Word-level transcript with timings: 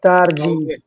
Tarde. 0.00 0.82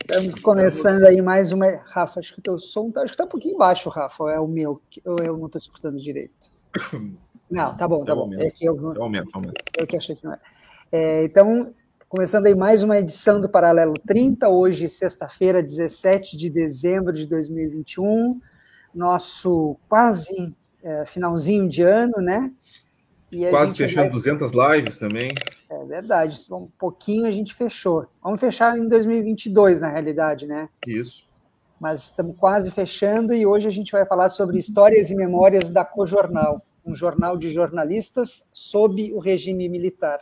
Estamos 0.00 0.34
começando 0.36 1.04
aí 1.04 1.22
mais 1.22 1.52
uma. 1.52 1.66
Rafa, 1.84 2.18
acho 2.18 2.34
que 2.34 2.40
o 2.40 2.42
teu 2.42 2.58
som 2.58 2.90
tá, 2.90 3.04
que 3.04 3.16
tá 3.16 3.24
um 3.24 3.28
pouquinho 3.28 3.56
baixo, 3.56 3.88
Rafa. 3.88 4.24
É 4.32 4.40
o 4.40 4.48
meu, 4.48 4.80
ou 5.04 5.16
eu 5.22 5.36
não 5.36 5.46
estou 5.46 5.60
escutando 5.60 5.98
direito. 5.98 6.50
Não, 7.48 7.76
tá 7.76 7.86
bom, 7.86 8.04
tá 8.04 8.10
é 8.10 8.14
bom. 8.16 8.34
É 8.34 8.50
que 8.50 8.64
eu, 8.64 8.74
é 8.74 8.98
aumento, 8.98 9.30
aumento. 9.32 9.62
Eu 9.78 9.86
que 9.86 9.96
achei 9.96 10.16
que 10.16 10.24
não 10.24 10.32
é. 10.32 10.40
é. 10.90 11.22
Então, 11.22 11.72
começando 12.08 12.46
aí 12.46 12.56
mais 12.56 12.82
uma 12.82 12.98
edição 12.98 13.40
do 13.40 13.48
Paralelo 13.48 13.94
30, 14.04 14.48
hoje, 14.48 14.88
sexta-feira, 14.88 15.62
17 15.62 16.36
de 16.36 16.50
dezembro 16.50 17.12
de 17.12 17.24
2021, 17.24 18.40
nosso 18.92 19.76
quase 19.88 20.52
é, 20.82 21.04
finalzinho 21.06 21.68
de 21.68 21.82
ano, 21.82 22.16
né? 22.16 22.50
Quase 23.50 23.76
fechando 23.76 24.10
vai... 24.10 24.10
200 24.10 24.50
lives 24.50 24.96
também. 24.96 25.32
É 25.68 25.84
verdade, 25.84 26.38
um 26.50 26.68
pouquinho 26.78 27.26
a 27.26 27.30
gente 27.30 27.54
fechou. 27.54 28.06
Vamos 28.22 28.40
fechar 28.40 28.78
em 28.78 28.88
2022, 28.88 29.80
na 29.80 29.88
realidade, 29.88 30.46
né? 30.46 30.68
Isso. 30.86 31.26
Mas 31.80 32.04
estamos 32.04 32.36
quase 32.38 32.70
fechando 32.70 33.34
e 33.34 33.44
hoje 33.44 33.66
a 33.66 33.70
gente 33.70 33.92
vai 33.92 34.06
falar 34.06 34.28
sobre 34.28 34.58
histórias 34.58 35.10
e 35.10 35.16
memórias 35.16 35.70
da 35.70 35.84
Cojornal, 35.84 36.62
um 36.84 36.94
jornal 36.94 37.36
de 37.36 37.50
jornalistas 37.50 38.44
sob 38.52 39.12
o 39.12 39.18
regime 39.18 39.68
militar. 39.68 40.20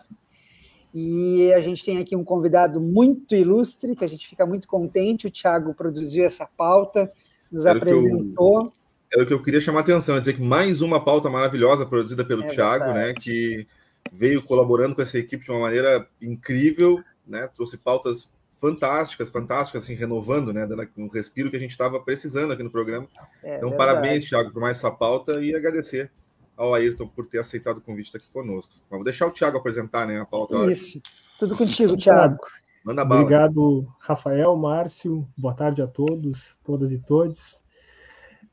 E 0.93 1.53
a 1.53 1.61
gente 1.61 1.85
tem 1.85 1.99
aqui 1.99 2.17
um 2.17 2.25
convidado 2.25 2.81
muito 2.81 3.35
ilustre, 3.35 3.95
que 3.95 4.05
a 4.05 4.09
gente 4.09 4.27
fica 4.27 4.47
muito 4.47 4.67
contente. 4.67 5.27
O 5.27 5.31
Thiago 5.31 5.75
produziu 5.75 6.25
essa 6.25 6.49
pauta, 6.57 7.11
nos 7.53 7.67
Era 7.67 7.79
apresentou 7.79 8.73
era 9.15 9.23
o 9.23 9.27
que 9.27 9.33
eu 9.33 9.43
queria 9.43 9.61
chamar 9.61 9.81
a 9.81 9.83
atenção, 9.83 10.17
é 10.17 10.19
dizer 10.19 10.35
que 10.35 10.43
mais 10.43 10.81
uma 10.81 11.03
pauta 11.03 11.31
maravilhosa 11.31 11.87
produzida 11.87 12.25
pelo 12.25 12.43
é 12.43 12.49
Thiago, 12.49 12.93
né, 12.93 13.15
que 13.15 13.65
veio 14.13 14.43
colaborando 14.43 14.95
com 14.95 15.03
essa 15.03 15.19
equipe 15.19 15.45
de 15.45 15.51
uma 15.51 15.61
maneira 15.61 16.09
incrível, 16.21 17.03
né, 17.27 17.49
trouxe 17.49 17.77
pautas 17.77 18.29
fantásticas, 18.53 19.31
fantásticas, 19.31 19.83
assim, 19.83 19.95
renovando, 19.95 20.53
né, 20.53 20.67
dando 20.67 20.89
um 20.97 21.09
respiro 21.09 21.51
que 21.51 21.57
a 21.57 21.61
gente 21.61 21.73
estava 21.73 22.01
precisando 22.01 22.53
aqui 22.53 22.63
no 22.63 22.71
programa. 22.71 23.07
É, 23.43 23.57
então, 23.57 23.71
verdade. 23.71 23.93
parabéns, 23.93 24.25
Thiago, 24.25 24.53
por 24.53 24.61
mais 24.61 24.79
essa 24.79 24.91
pauta 24.91 25.41
e 25.41 25.55
agradecer 25.55 26.11
ao 26.57 26.73
Ayrton 26.73 27.09
por 27.09 27.27
ter 27.27 27.39
aceitado 27.39 27.79
o 27.79 27.81
convite 27.81 28.07
estar 28.07 28.19
aqui 28.19 28.29
conosco. 28.33 28.73
Mas 28.89 28.99
vou 28.99 29.05
deixar 29.05 29.27
o 29.27 29.33
Thiago 29.33 29.59
apresentar, 29.59 30.07
né, 30.07 30.21
a 30.21 30.25
pauta. 30.25 30.71
Isso. 30.71 31.03
Tudo 31.39 31.57
contigo, 31.57 31.97
Thiago. 31.97 32.39
Manda 32.85 33.05
bala. 33.05 33.23
Obrigado, 33.23 33.89
Rafael, 33.99 34.55
Márcio. 34.57 35.27
Boa 35.37 35.55
tarde 35.55 35.83
a 35.83 35.87
todos, 35.87 36.57
todas 36.63 36.93
e 36.93 36.99
todos. 36.99 37.59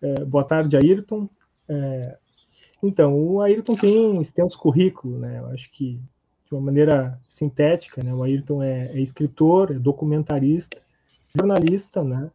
É, 0.02 0.26
boa 0.26 0.44
tarde, 0.44 0.76
Ayrton. 0.78 1.30
É, 1.70 2.18
então, 2.84 3.14
o 3.16 3.42
Ayrton 3.42 3.76
tem 3.76 4.10
um 4.18 4.22
extenso 4.22 4.58
currículo, 4.58 5.20
né? 5.20 5.40
Eu 5.40 5.48
acho 5.48 5.70
que 5.72 6.00
de 6.46 6.56
uma 6.56 6.62
maneira 6.62 7.20
sintética, 7.30 8.04
né? 8.04 8.14
O 8.14 8.24
Ayrton 8.24 8.64
é, 8.64 8.88
é 8.88 9.00
escritor, 9.00 9.72
é 9.72 9.80
documentarista, 9.80 10.78
jornalista, 11.36 12.04
né? 12.04 12.30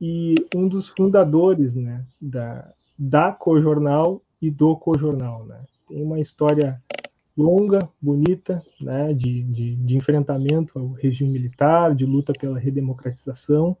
E 0.00 0.34
um 0.54 0.68
dos 0.68 0.88
fundadores, 0.88 1.74
né? 1.74 2.04
Da, 2.20 2.72
da 2.98 3.32
Cojornal 3.32 4.22
e 4.40 4.50
do 4.50 4.76
Cojornal, 4.76 5.44
né? 5.44 5.58
Tem 5.88 6.02
uma 6.02 6.20
história 6.20 6.80
longa, 7.36 7.88
bonita, 8.00 8.62
né? 8.80 9.12
De, 9.12 9.42
de, 9.42 9.74
de 9.76 9.96
enfrentamento 9.96 10.78
ao 10.78 10.92
regime 10.92 11.30
militar, 11.30 11.94
de 11.94 12.06
luta 12.06 12.32
pela 12.32 12.58
redemocratização 12.58 13.76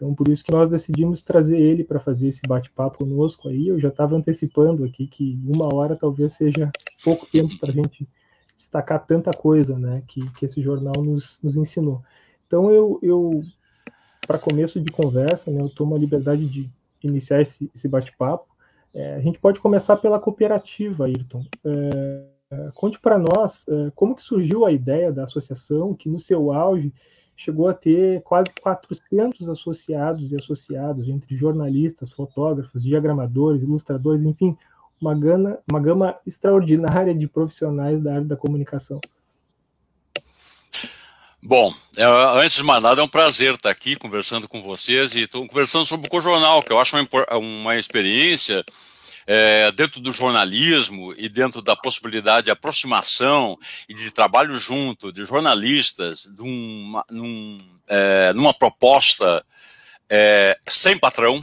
então, 0.00 0.14
por 0.14 0.28
isso 0.28 0.42
que 0.42 0.50
nós 0.50 0.70
decidimos 0.70 1.20
trazer 1.20 1.60
ele 1.60 1.84
para 1.84 2.00
fazer 2.00 2.28
esse 2.28 2.40
bate-papo 2.48 3.04
conosco 3.04 3.50
aí. 3.50 3.68
Eu 3.68 3.78
já 3.78 3.88
estava 3.88 4.16
antecipando 4.16 4.82
aqui 4.82 5.06
que 5.06 5.38
uma 5.54 5.74
hora 5.74 5.94
talvez 5.94 6.32
seja 6.32 6.72
pouco 7.04 7.26
tempo 7.26 7.58
para 7.58 7.68
a 7.68 7.74
gente 7.74 8.08
destacar 8.56 9.04
tanta 9.04 9.30
coisa, 9.30 9.78
né, 9.78 10.02
que, 10.08 10.26
que 10.32 10.46
esse 10.46 10.62
jornal 10.62 10.94
nos, 11.04 11.38
nos 11.42 11.54
ensinou. 11.54 12.02
Então, 12.46 12.70
eu, 12.70 12.98
eu 13.02 13.42
para 14.26 14.38
começo 14.38 14.80
de 14.80 14.90
conversa, 14.90 15.50
né, 15.50 15.60
eu 15.60 15.68
tomo 15.68 15.94
a 15.94 15.98
liberdade 15.98 16.46
de 16.46 16.70
iniciar 17.02 17.42
esse, 17.42 17.70
esse 17.74 17.86
bate-papo. 17.86 18.48
É, 18.94 19.16
a 19.16 19.20
gente 19.20 19.38
pode 19.38 19.60
começar 19.60 19.98
pela 19.98 20.18
cooperativa, 20.18 21.04
Ayrton. 21.04 21.44
É, 21.62 22.70
conte 22.74 22.98
para 22.98 23.18
nós 23.18 23.66
é, 23.68 23.92
como 23.94 24.16
que 24.16 24.22
surgiu 24.22 24.64
a 24.64 24.72
ideia 24.72 25.12
da 25.12 25.24
associação, 25.24 25.92
que 25.92 26.08
no 26.08 26.18
seu 26.18 26.52
auge 26.52 26.90
chegou 27.40 27.68
a 27.68 27.74
ter 27.74 28.20
quase 28.22 28.50
400 28.60 29.48
associados 29.48 30.30
e 30.30 30.36
associados, 30.36 31.08
entre 31.08 31.34
jornalistas, 31.34 32.12
fotógrafos, 32.12 32.82
diagramadores, 32.82 33.62
ilustradores, 33.62 34.22
enfim, 34.24 34.54
uma 35.00 35.18
gama, 35.18 35.58
uma 35.70 35.80
gama 35.80 36.16
extraordinária 36.26 37.14
de 37.14 37.26
profissionais 37.26 38.02
da 38.02 38.12
área 38.12 38.26
da 38.26 38.36
comunicação. 38.36 39.00
Bom, 41.42 41.72
é, 41.96 42.04
antes 42.38 42.56
de 42.56 42.62
mais 42.62 42.82
nada, 42.82 43.00
é 43.00 43.04
um 43.04 43.08
prazer 43.08 43.54
estar 43.54 43.70
aqui 43.70 43.96
conversando 43.96 44.46
com 44.46 44.60
vocês 44.60 45.14
e 45.14 45.22
estou 45.22 45.48
conversando 45.48 45.86
sobre 45.86 46.08
o 46.08 46.10
Cojornal, 46.10 46.62
que 46.62 46.70
eu 46.70 46.78
acho 46.78 46.94
uma, 46.94 47.38
uma 47.38 47.78
experiência 47.78 48.62
é, 49.32 49.70
dentro 49.70 50.00
do 50.00 50.12
jornalismo 50.12 51.14
e 51.16 51.28
dentro 51.28 51.62
da 51.62 51.76
possibilidade 51.76 52.46
de 52.46 52.50
aproximação 52.50 53.56
e 53.88 53.94
de 53.94 54.10
trabalho 54.10 54.58
junto 54.58 55.12
de 55.12 55.24
jornalistas 55.24 56.28
numa, 56.36 57.04
num, 57.08 57.78
é, 57.86 58.32
numa 58.32 58.52
proposta 58.52 59.46
é, 60.10 60.58
sem 60.68 60.98
patrão, 60.98 61.40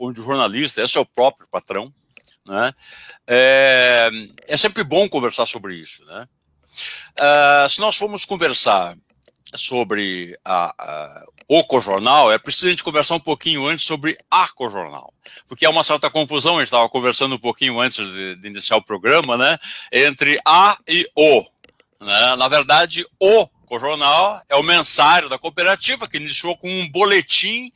onde 0.00 0.20
o 0.20 0.24
jornalista 0.24 0.80
é 0.80 0.86
seu 0.86 1.04
próprio 1.04 1.48
patrão, 1.50 1.92
né? 2.46 2.72
É, 3.26 4.08
é 4.46 4.56
sempre 4.56 4.84
bom 4.84 5.08
conversar 5.08 5.46
sobre 5.46 5.74
isso, 5.74 6.04
né? 6.04 6.28
Uh, 7.18 7.68
se 7.68 7.80
nós 7.80 7.96
formos 7.96 8.24
conversar 8.24 8.94
sobre 9.56 10.38
a, 10.44 10.74
a, 10.78 11.24
o 11.48 11.64
cojornal, 11.64 12.32
é 12.32 12.38
preciso 12.38 12.66
a 12.66 12.70
gente 12.70 12.84
conversar 12.84 13.14
um 13.14 13.20
pouquinho 13.20 13.66
antes 13.66 13.84
sobre 13.84 14.18
a 14.30 14.48
cojornal, 14.48 15.12
porque 15.48 15.64
há 15.64 15.70
uma 15.70 15.84
certa 15.84 16.10
confusão, 16.10 16.56
a 16.56 16.60
gente 16.60 16.68
estava 16.68 16.88
conversando 16.88 17.36
um 17.36 17.38
pouquinho 17.38 17.80
antes 17.80 18.06
de, 18.06 18.36
de, 18.36 18.48
iniciar 18.48 18.76
o 18.76 18.84
programa, 18.84 19.36
né, 19.36 19.58
entre 19.92 20.38
a 20.44 20.76
e 20.88 21.08
o. 21.16 21.44
Né? 22.00 22.36
Na 22.36 22.48
verdade, 22.48 23.06
o 23.20 23.46
cojornal 23.66 24.42
é 24.48 24.56
o 24.56 24.62
mensário 24.62 25.28
da 25.28 25.38
cooperativa, 25.38 26.08
que 26.08 26.16
iniciou 26.16 26.56
com 26.56 26.68
um 26.68 26.88
boletim 26.90 27.70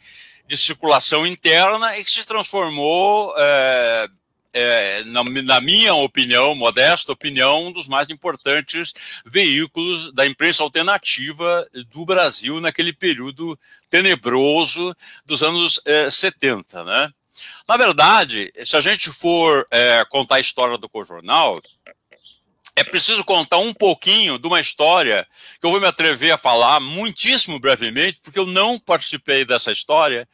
de 0.46 0.56
circulação 0.56 1.26
interna 1.26 1.96
e 1.96 2.04
que 2.04 2.10
se 2.10 2.26
transformou 2.26 3.32
é, 3.36 4.08
é, 4.52 5.04
na, 5.04 5.22
na, 5.22 5.60
minha 5.60 5.94
opinião, 5.94 6.54
modesta 6.54 7.12
opinião, 7.12 7.66
um 7.66 7.72
dos 7.72 7.88
mais 7.88 8.08
importantes 8.08 8.92
veículos 9.24 10.12
da 10.12 10.26
imprensa 10.26 10.62
alternativa 10.62 11.66
do 11.90 12.04
Brasil 12.04 12.60
naquele 12.60 12.92
período 12.92 13.58
tenebroso 13.88 14.94
dos 15.24 15.42
anos 15.42 15.80
é, 15.84 16.10
70, 16.10 16.84
né? 16.84 17.12
Na 17.68 17.76
verdade, 17.76 18.52
se 18.64 18.76
a 18.76 18.80
gente 18.80 19.10
for 19.10 19.66
é, 19.70 20.04
contar 20.10 20.36
a 20.36 20.40
história 20.40 20.76
do 20.76 20.88
Cojornal, 20.88 21.60
é 22.76 22.84
preciso 22.84 23.24
contar 23.24 23.58
um 23.58 23.72
pouquinho 23.72 24.38
de 24.38 24.46
uma 24.46 24.60
história 24.60 25.26
que 25.60 25.66
eu 25.66 25.70
vou 25.70 25.80
me 25.80 25.86
atrever 25.86 26.32
a 26.32 26.38
falar 26.38 26.80
muitíssimo 26.80 27.58
brevemente, 27.58 28.18
porque 28.22 28.38
eu 28.38 28.46
não 28.46 28.78
participei 28.78 29.44
dessa 29.44 29.72
história, 29.72 30.28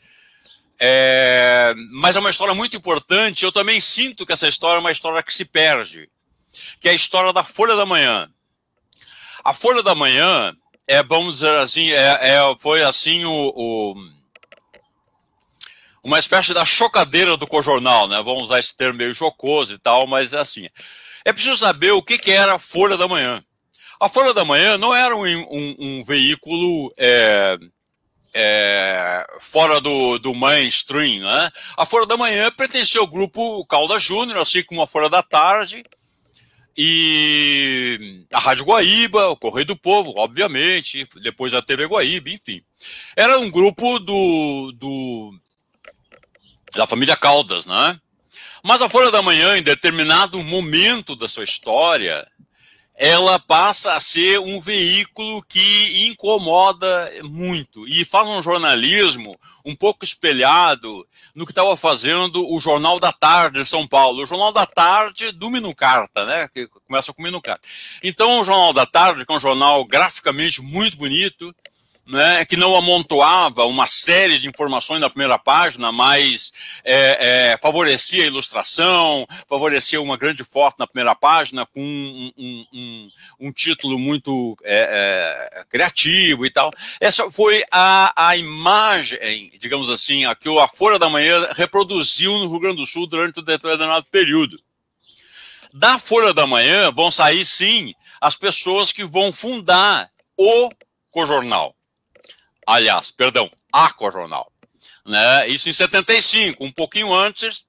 é, 0.79 1.75
mas 1.93 2.17
é 2.17 2.21
uma 2.21 2.31
história 2.31 2.55
muito 2.55 2.77
importante. 2.77 3.45
Eu 3.45 3.53
também 3.53 3.81
sinto 3.81 4.27
que 4.27 4.33
essa 4.33 4.49
história 4.49 4.79
é 4.79 4.81
uma 4.81 4.93
história 4.93 5.23
que 5.23 5.35
se 5.35 5.45
perde, 5.45 6.09
que 6.81 6.89
é 6.89 6.93
a 6.93 6.95
história 6.95 7.33
da 7.33 7.43
Folha 7.43 7.77
da 7.77 7.87
Manhã. 7.87 8.29
A 9.45 9.55
Folha 9.55 9.83
da 9.83 9.95
Manhã 9.95 10.57
é, 10.89 11.03
vamos 11.03 11.35
dizer 11.35 11.53
assim, 11.57 11.91
é, 11.91 12.19
é 12.21 12.57
foi 12.61 12.83
assim 12.85 13.25
o, 13.25 13.53
o, 13.57 13.95
uma 16.03 16.19
espécie 16.19 16.55
da 16.55 16.65
chocadeira 16.65 17.37
do 17.37 17.47
cojornal, 17.47 18.07
né? 18.07 18.23
Vamos 18.23 18.45
usar 18.45 18.61
esse 18.61 18.77
termo 18.77 18.99
meio 18.99 19.13
jocoso 19.13 19.73
e 19.73 19.79
tal, 19.79 20.07
mas 20.07 20.33
é 20.33 20.39
assim. 20.39 20.69
É 21.25 21.33
preciso 21.33 21.57
saber 21.57 21.91
o 21.91 22.03
que, 22.03 22.19
que 22.19 22.31
era 22.31 22.55
a 22.55 22.59
Folha 22.59 22.97
da 22.97 23.09
Manhã. 23.09 23.43
A 23.99 24.09
Folha 24.09 24.33
da 24.33 24.45
Manhã 24.45 24.79
não 24.79 24.95
era 24.95 25.17
um, 25.17 25.25
um, 25.25 25.77
um 25.79 26.05
veículo 26.05 26.93
é, 26.97 27.59
é, 28.39 29.27
fora 29.41 29.81
do, 29.81 30.19
do 30.19 30.35
mainstream, 30.35 31.23
né? 31.23 31.51
A 31.75 31.87
Folha 31.87 32.05
da 32.05 32.19
Manhã 32.19 32.51
pertencia 32.51 33.01
ao 33.01 33.07
grupo 33.07 33.65
Calda 33.65 33.99
Júnior, 33.99 34.39
assim 34.39 34.63
como 34.63 34.83
a 34.83 34.87
Folha 34.87 35.09
da 35.09 35.23
Tarde, 35.23 35.83
e 36.77 38.27
a 38.31 38.39
Rádio 38.39 38.67
Guaíba, 38.67 39.29
o 39.29 39.37
Correio 39.37 39.69
do 39.69 39.77
Povo, 39.77 40.13
obviamente, 40.17 41.09
depois 41.23 41.55
a 41.55 41.63
TV 41.63 41.87
Guaíba, 41.87 42.29
enfim. 42.29 42.61
Era 43.17 43.39
um 43.39 43.51
grupo 43.51 43.99
do, 44.01 44.71
do 44.73 45.35
da 46.75 46.87
família 46.87 47.17
Caldas, 47.17 47.65
né? 47.65 47.99
Mas 48.63 48.83
a 48.83 48.89
Folha 48.89 49.11
da 49.11 49.23
Manhã, 49.23 49.57
em 49.57 49.63
determinado 49.63 50.43
momento 50.45 51.17
da 51.17 51.27
sua 51.27 51.45
história, 51.45 52.27
ela 52.97 53.39
passa 53.39 53.93
a 53.93 54.01
ser 54.01 54.41
um 54.41 54.59
veículo 54.59 55.43
que 55.43 56.07
incomoda 56.07 57.13
muito. 57.25 57.87
E 57.87 58.05
faz 58.05 58.27
um 58.27 58.43
jornalismo 58.43 59.39
um 59.65 59.77
pouco 59.77 60.05
espelhado 60.05 61.07
no 61.35 61.45
que 61.45 61.53
estava 61.53 61.77
fazendo 61.77 62.51
o 62.51 62.59
Jornal 62.59 62.99
da 62.99 63.13
Tarde 63.13 63.61
de 63.61 63.69
São 63.69 63.87
Paulo, 63.87 64.23
o 64.23 64.27
Jornal 64.27 64.53
da 64.53 64.65
Tarde 64.65 65.31
do 65.33 65.51
Minucarta, 65.51 66.25
né, 66.25 66.49
que 66.49 66.67
começa 66.87 67.13
com 67.13 67.23
Minucarta. 67.23 67.69
Então, 68.03 68.41
o 68.41 68.45
Jornal 68.45 68.73
da 68.73 68.87
Tarde, 68.87 69.27
que 69.27 69.33
é 69.33 69.37
um 69.37 69.41
jornal 69.41 69.85
graficamente 69.85 70.63
muito 70.63 70.97
bonito, 70.97 71.55
né, 72.07 72.45
que 72.45 72.57
não 72.57 72.77
amontoava 72.77 73.65
uma 73.65 73.87
série 73.89 74.39
de 74.39 74.47
informações 74.47 75.01
na 75.01 75.11
primeira 75.11 75.39
página, 75.39 75.91
mas 75.91 76.53
é, 76.85 77.53
é, 77.53 77.59
favorecia 77.59 78.23
a 78.23 78.29
ilustração, 78.29 79.27
favorecia 79.49 80.01
uma 80.01 80.17
grande 80.17 80.45
foto 80.45 80.77
na 80.79 80.87
primeira 80.87 81.15
página 81.17 81.67
com 81.67 81.81
um, 81.81 82.33
um, 82.37 82.67
um, 82.73 83.11
um 83.41 83.53
título 83.53 83.99
muito 83.99 84.57
é, 84.63 85.51
é 85.53 85.65
criativo 85.65 86.47
e 86.47 86.51
tal. 86.51 86.71
Essa 87.01 87.29
foi 87.31 87.65
a, 87.73 88.13
a 88.17 88.37
imagem, 88.37 89.19
digamos 89.59 89.91
assim, 89.91 90.25
a 90.25 90.35
que 90.35 90.49
a 90.61 90.69
Folha 90.69 90.99
da 90.99 91.11
Manhã 91.11 91.49
reproduziu 91.55 92.39
no 92.39 92.49
Rio 92.49 92.61
Grande 92.61 92.77
do 92.77 92.87
Sul 92.87 93.07
durante 93.09 93.41
um 93.41 93.45
determinado 93.45 94.07
período. 94.11 94.61
Da 95.75 95.99
Folha 95.99 96.33
da 96.33 96.47
Manhã 96.47 96.93
vão 96.93 97.11
sair, 97.11 97.45
sim, 97.45 97.93
as 98.21 98.37
pessoas 98.37 98.93
que 98.93 99.05
vão 99.05 99.33
fundar 99.33 100.09
o 100.39 100.71
Cojornal 101.11 101.76
aliás, 102.67 103.11
perdão, 103.11 103.51
Aquajornal. 103.73 104.51
Né? 105.05 105.49
Isso 105.49 105.69
em 105.69 105.73
75, 105.73 106.65
um 106.65 106.73
pouquinho 106.73 107.15
antes 107.15 107.65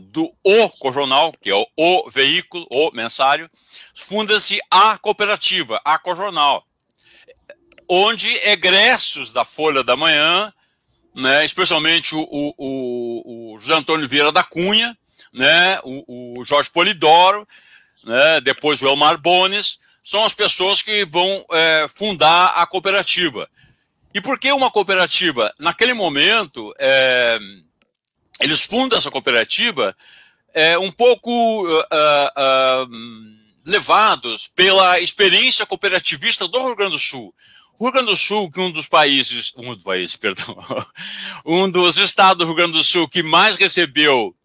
do 0.00 0.32
O 0.44 0.68
Cojornal, 0.70 1.32
que 1.40 1.50
é 1.50 1.54
o, 1.54 1.66
o 1.76 2.10
veículo, 2.10 2.66
o 2.70 2.90
mensário, 2.92 3.50
funda-se 3.94 4.60
a 4.70 4.98
cooperativa, 4.98 5.80
a 5.84 5.98
Cojornal, 5.98 6.64
onde 7.88 8.28
egressos 8.48 9.32
da 9.32 9.44
Folha 9.44 9.82
da 9.82 9.96
Manhã, 9.96 10.52
né, 11.14 11.44
especialmente 11.44 12.14
o, 12.14 12.26
o, 12.28 13.54
o, 13.54 13.58
José 13.58 13.74
Antônio 13.74 14.08
Vieira 14.08 14.30
da 14.30 14.44
Cunha, 14.44 14.96
né, 15.32 15.78
o, 15.82 16.40
o 16.40 16.44
Jorge 16.44 16.70
Polidoro, 16.70 17.46
né, 18.04 18.40
depois 18.42 18.82
o 18.82 18.86
Elmar 18.86 19.18
Bones, 19.18 19.78
são 20.06 20.24
as 20.24 20.32
pessoas 20.32 20.82
que 20.82 21.04
vão 21.04 21.44
é, 21.50 21.88
fundar 21.92 22.52
a 22.54 22.64
cooperativa. 22.64 23.50
E 24.14 24.20
por 24.20 24.38
que 24.38 24.52
uma 24.52 24.70
cooperativa? 24.70 25.52
Naquele 25.58 25.94
momento, 25.94 26.72
é, 26.78 27.40
eles 28.40 28.60
fundam 28.60 28.96
essa 28.96 29.10
cooperativa 29.10 29.96
é, 30.54 30.78
um 30.78 30.92
pouco 30.92 31.28
uh, 31.66 31.80
uh, 31.80 32.88
levados 33.66 34.46
pela 34.46 35.00
experiência 35.00 35.66
cooperativista 35.66 36.46
do 36.46 36.64
Rio 36.64 36.76
Grande 36.76 36.92
do 36.92 37.00
Sul. 37.00 37.34
O 37.76 37.84
Rio 37.84 37.92
Grande 37.92 38.10
do 38.10 38.16
Sul, 38.16 38.48
que 38.48 38.60
é 38.60 38.62
um 38.62 38.70
dos 38.70 38.86
países, 38.86 39.52
um 39.56 39.74
dos 39.74 39.82
países, 39.82 40.14
perdão, 40.16 40.56
um 41.44 41.68
dos 41.68 41.96
estados 41.96 42.38
do 42.38 42.46
Rio 42.46 42.54
Grande 42.54 42.78
do 42.78 42.84
Sul 42.84 43.08
que 43.08 43.24
mais 43.24 43.56
recebeu 43.56 44.35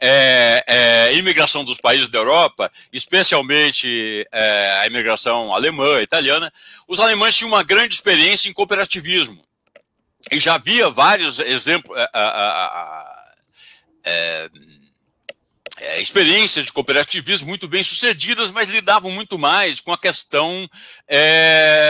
é, 0.00 0.64
é, 0.66 1.14
imigração 1.14 1.64
dos 1.64 1.78
países 1.78 2.08
da 2.08 2.18
Europa, 2.18 2.70
especialmente 2.92 4.26
é, 4.32 4.78
a 4.80 4.86
imigração 4.86 5.52
alemã, 5.52 6.00
italiana, 6.00 6.52
os 6.86 7.00
alemães 7.00 7.36
tinham 7.36 7.50
uma 7.50 7.64
grande 7.64 7.94
experiência 7.94 8.48
em 8.48 8.52
cooperativismo. 8.52 9.44
E 10.30 10.38
já 10.38 10.54
havia 10.54 10.90
vários 10.90 11.38
exemplos, 11.38 11.96
é, 11.96 12.10
é, 14.04 14.50
é, 15.80 16.00
experiências 16.00 16.66
de 16.66 16.72
cooperativismo 16.72 17.48
muito 17.48 17.66
bem 17.66 17.82
sucedidas, 17.82 18.50
mas 18.50 18.68
lidavam 18.68 19.10
muito 19.10 19.38
mais 19.38 19.80
com 19.80 19.92
a 19.92 19.98
questão 19.98 20.68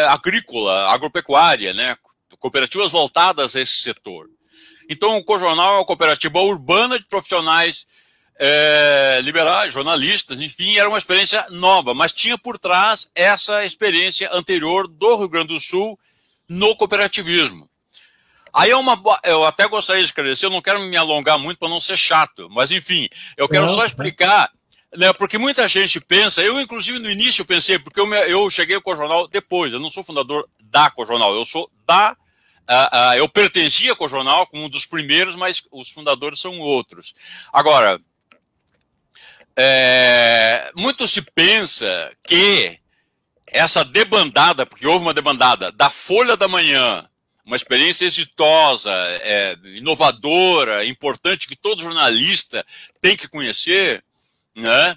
agrícola, 0.08 0.90
agropecuária, 0.92 1.74
né? 1.74 1.96
cooperativas 2.38 2.92
voltadas 2.92 3.56
a 3.56 3.60
esse 3.60 3.82
setor. 3.82 4.28
Então, 4.88 5.16
o 5.16 5.24
Cojornal 5.24 5.74
é 5.74 5.78
uma 5.78 5.84
cooperativa 5.84 6.40
urbana 6.40 6.98
de 6.98 7.06
profissionais 7.06 7.86
é, 8.38 9.20
liberais, 9.22 9.72
jornalistas, 9.72 10.40
enfim, 10.40 10.78
era 10.78 10.88
uma 10.88 10.98
experiência 10.98 11.44
nova, 11.50 11.92
mas 11.92 12.12
tinha 12.12 12.38
por 12.38 12.58
trás 12.58 13.10
essa 13.14 13.64
experiência 13.64 14.30
anterior 14.32 14.86
do 14.86 15.16
Rio 15.16 15.28
Grande 15.28 15.48
do 15.48 15.60
Sul 15.60 15.98
no 16.48 16.74
cooperativismo. 16.76 17.68
Aí 18.54 18.70
é 18.70 18.76
uma. 18.76 18.98
Eu 19.24 19.44
até 19.44 19.68
gostaria 19.68 20.02
de 20.02 20.08
esclarecer, 20.08 20.46
eu 20.46 20.52
não 20.52 20.62
quero 20.62 20.80
me 20.80 20.96
alongar 20.96 21.38
muito 21.38 21.58
para 21.58 21.68
não 21.68 21.80
ser 21.80 21.96
chato, 21.96 22.48
mas 22.50 22.70
enfim, 22.70 23.08
eu 23.36 23.48
quero 23.48 23.66
não, 23.66 23.74
só 23.74 23.84
explicar, 23.84 24.50
né, 24.96 25.12
porque 25.12 25.36
muita 25.36 25.68
gente 25.68 26.00
pensa, 26.00 26.40
eu 26.40 26.60
inclusive 26.60 26.98
no 26.98 27.10
início 27.10 27.44
pensei, 27.44 27.78
porque 27.78 28.00
eu, 28.00 28.12
eu 28.14 28.48
cheguei 28.48 28.80
com 28.80 28.92
o 28.92 28.96
jornal 28.96 29.28
depois, 29.28 29.72
eu 29.72 29.80
não 29.80 29.90
sou 29.90 30.02
fundador 30.02 30.48
da 30.60 30.90
Cojornal, 30.90 31.34
eu 31.34 31.44
sou 31.44 31.70
da 31.86 32.16
Uh, 32.68 32.96
uh, 32.96 33.14
eu 33.16 33.28
pertencia 33.28 33.96
ao 33.98 34.08
jornal 34.08 34.46
como 34.46 34.64
um 34.64 34.68
dos 34.68 34.84
primeiros, 34.84 35.34
mas 35.34 35.62
os 35.72 35.88
fundadores 35.88 36.38
são 36.38 36.60
outros. 36.60 37.14
Agora, 37.50 37.98
é, 39.56 40.70
muito 40.76 41.08
se 41.08 41.20
pensa 41.20 42.12
que 42.26 42.78
essa 43.46 43.84
debandada, 43.84 44.64
porque 44.64 44.86
houve 44.86 45.04
uma 45.04 45.14
debandada 45.14 45.72
da 45.72 45.90
Folha 45.90 46.36
da 46.36 46.46
Manhã, 46.46 47.08
uma 47.44 47.56
experiência 47.56 48.04
exitosa, 48.04 48.92
é, 48.92 49.56
inovadora, 49.74 50.84
importante, 50.84 51.48
que 51.48 51.56
todo 51.56 51.82
jornalista 51.82 52.64
tem 53.00 53.16
que 53.16 53.26
conhecer, 53.26 54.04
né? 54.54 54.94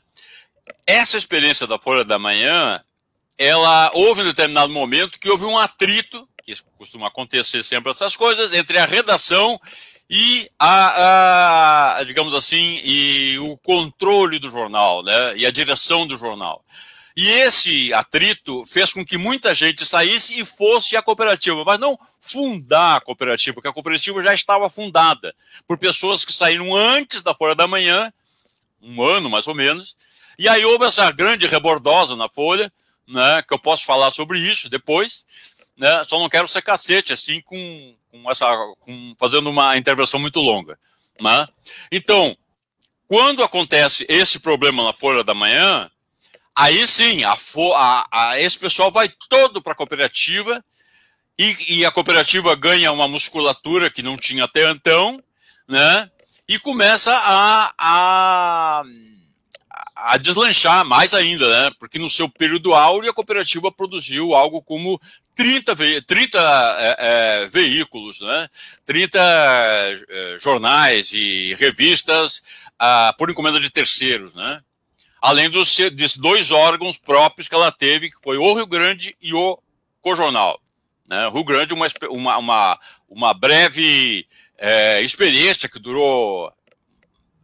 Essa 0.86 1.17
experiência 1.17 1.65
da 1.65 1.79
Folha 1.79 2.03
da 2.03 2.19
Manhã, 2.19 2.84
ela 3.38 3.89
houve 3.96 4.22
em 4.22 4.25
determinado 4.25 4.72
momento 4.72 5.19
que 5.19 5.29
houve 5.29 5.46
um 5.46 5.57
atrito 5.57 6.27
que 6.60 6.67
costuma 6.77 7.08
acontecer 7.08 7.63
sempre 7.63 7.91
essas 7.91 8.17
coisas, 8.17 8.53
entre 8.53 8.77
a 8.77 8.86
redação 8.86 9.60
e 10.10 10.50
a, 10.60 12.00
a, 12.00 12.03
digamos 12.03 12.34
assim, 12.34 12.81
e 12.84 13.39
o 13.39 13.55
controle 13.58 14.39
do 14.39 14.50
jornal, 14.50 15.01
né, 15.03 15.38
e 15.38 15.46
a 15.46 15.51
direção 15.51 16.05
do 16.05 16.17
jornal. 16.17 16.65
E 17.15 17.29
esse 17.29 17.93
atrito 17.93 18.65
fez 18.65 18.91
com 18.91 19.05
que 19.05 19.17
muita 19.17 19.53
gente 19.53 19.86
saísse 19.86 20.39
e 20.39 20.46
fosse 20.46 20.96
a 20.98 21.01
cooperativa, 21.01 21.63
mas 21.63 21.79
não 21.79 21.98
fundar 22.20 22.98
a 22.98 23.01
cooperativa, 23.01 23.53
porque 23.53 23.67
a 23.67 23.74
cooperativa 23.74 24.24
já 24.24 24.34
estava 24.34 24.70
fundada 24.70 25.34
por 25.67 25.77
pessoas 25.77 26.25
que 26.25 26.34
saíram 26.34 26.75
antes 26.75 27.22
da 27.22 27.34
Folha 27.34 27.55
da 27.55 27.67
Manhã, 27.67 28.12
um 28.81 29.01
ano 29.01 29.29
mais 29.29 29.48
ou 29.48 29.55
menos, 29.55 29.96
e 30.38 30.50
aí 30.50 30.65
houve 30.65 30.86
essa 30.86 31.10
grande 31.12 31.48
rebordosa 31.48 32.15
na 32.15 32.27
Folha, 32.27 32.72
né, 33.08 33.41
que 33.46 33.53
eu 33.53 33.60
posso 33.60 33.86
falar 33.86 34.12
sobre 34.12 34.39
isso 34.39 34.70
depois, 34.70 35.25
né? 35.81 36.03
Só 36.07 36.19
não 36.19 36.29
quero 36.29 36.47
ser 36.47 36.61
cacete 36.61 37.11
assim 37.11 37.41
com, 37.41 37.95
com 38.11 38.29
essa, 38.29 38.45
com, 38.81 39.15
fazendo 39.17 39.50
uma 39.50 39.75
intervenção 39.75 40.19
muito 40.19 40.39
longa, 40.39 40.77
né? 41.19 41.47
Então, 41.91 42.38
quando 43.07 43.43
acontece 43.43 44.05
esse 44.07 44.39
problema 44.39 44.83
na 44.83 44.93
Folha 44.93 45.23
da 45.23 45.33
Manhã, 45.33 45.89
aí 46.55 46.85
sim, 46.85 47.23
a, 47.23 47.35
a, 47.75 48.07
a 48.11 48.39
esse 48.39 48.59
pessoal 48.59 48.91
vai 48.91 49.09
todo 49.27 49.59
para 49.59 49.73
a 49.73 49.75
cooperativa 49.75 50.63
e, 51.38 51.79
e, 51.79 51.85
a 51.85 51.91
cooperativa 51.91 52.55
ganha 52.55 52.91
uma 52.91 53.07
musculatura 53.07 53.89
que 53.89 54.03
não 54.03 54.15
tinha 54.15 54.43
até 54.43 54.69
então, 54.69 55.19
né? 55.67 56.11
E 56.47 56.59
começa 56.59 57.11
a, 57.11 57.73
a 57.79 58.83
a 60.03 60.17
deslanchar 60.17 60.83
mais 60.83 61.13
ainda, 61.13 61.47
né? 61.47 61.71
Porque 61.79 62.00
no 62.00 62.09
seu 62.09 62.27
período 62.27 62.73
áureo 62.73 63.11
a 63.11 63.13
cooperativa 63.13 63.71
produziu 63.71 64.33
algo 64.33 64.61
como 64.61 65.00
30, 65.35 65.75
ve 65.75 66.01
30 66.01 66.39
é, 66.39 66.95
é, 67.00 67.47
veículos, 67.47 68.21
né? 68.21 68.47
30 68.85 69.19
é, 69.19 70.38
jornais 70.39 71.11
e 71.13 71.53
revistas 71.55 72.41
ah, 72.77 73.13
por 73.17 73.29
encomenda 73.29 73.59
de 73.59 73.71
terceiros, 73.71 74.33
né? 74.33 74.61
Além 75.21 75.50
dos, 75.50 75.77
dos 75.93 76.17
dois 76.17 76.51
órgãos 76.51 76.97
próprios 76.97 77.47
que 77.47 77.55
ela 77.55 77.71
teve, 77.71 78.09
que 78.09 78.17
foi 78.23 78.38
o 78.38 78.53
Rio 78.53 78.65
Grande 78.65 79.15
e 79.21 79.33
o 79.33 79.61
Cojornal. 80.01 80.59
Né? 81.07 81.29
Rio 81.29 81.43
Grande, 81.43 81.73
uma, 81.73 81.85
uma, 82.09 82.38
uma, 82.38 82.79
uma 83.07 83.33
breve 83.33 84.25
é, 84.57 85.01
experiência 85.01 85.69
que 85.69 85.77
durou 85.77 86.51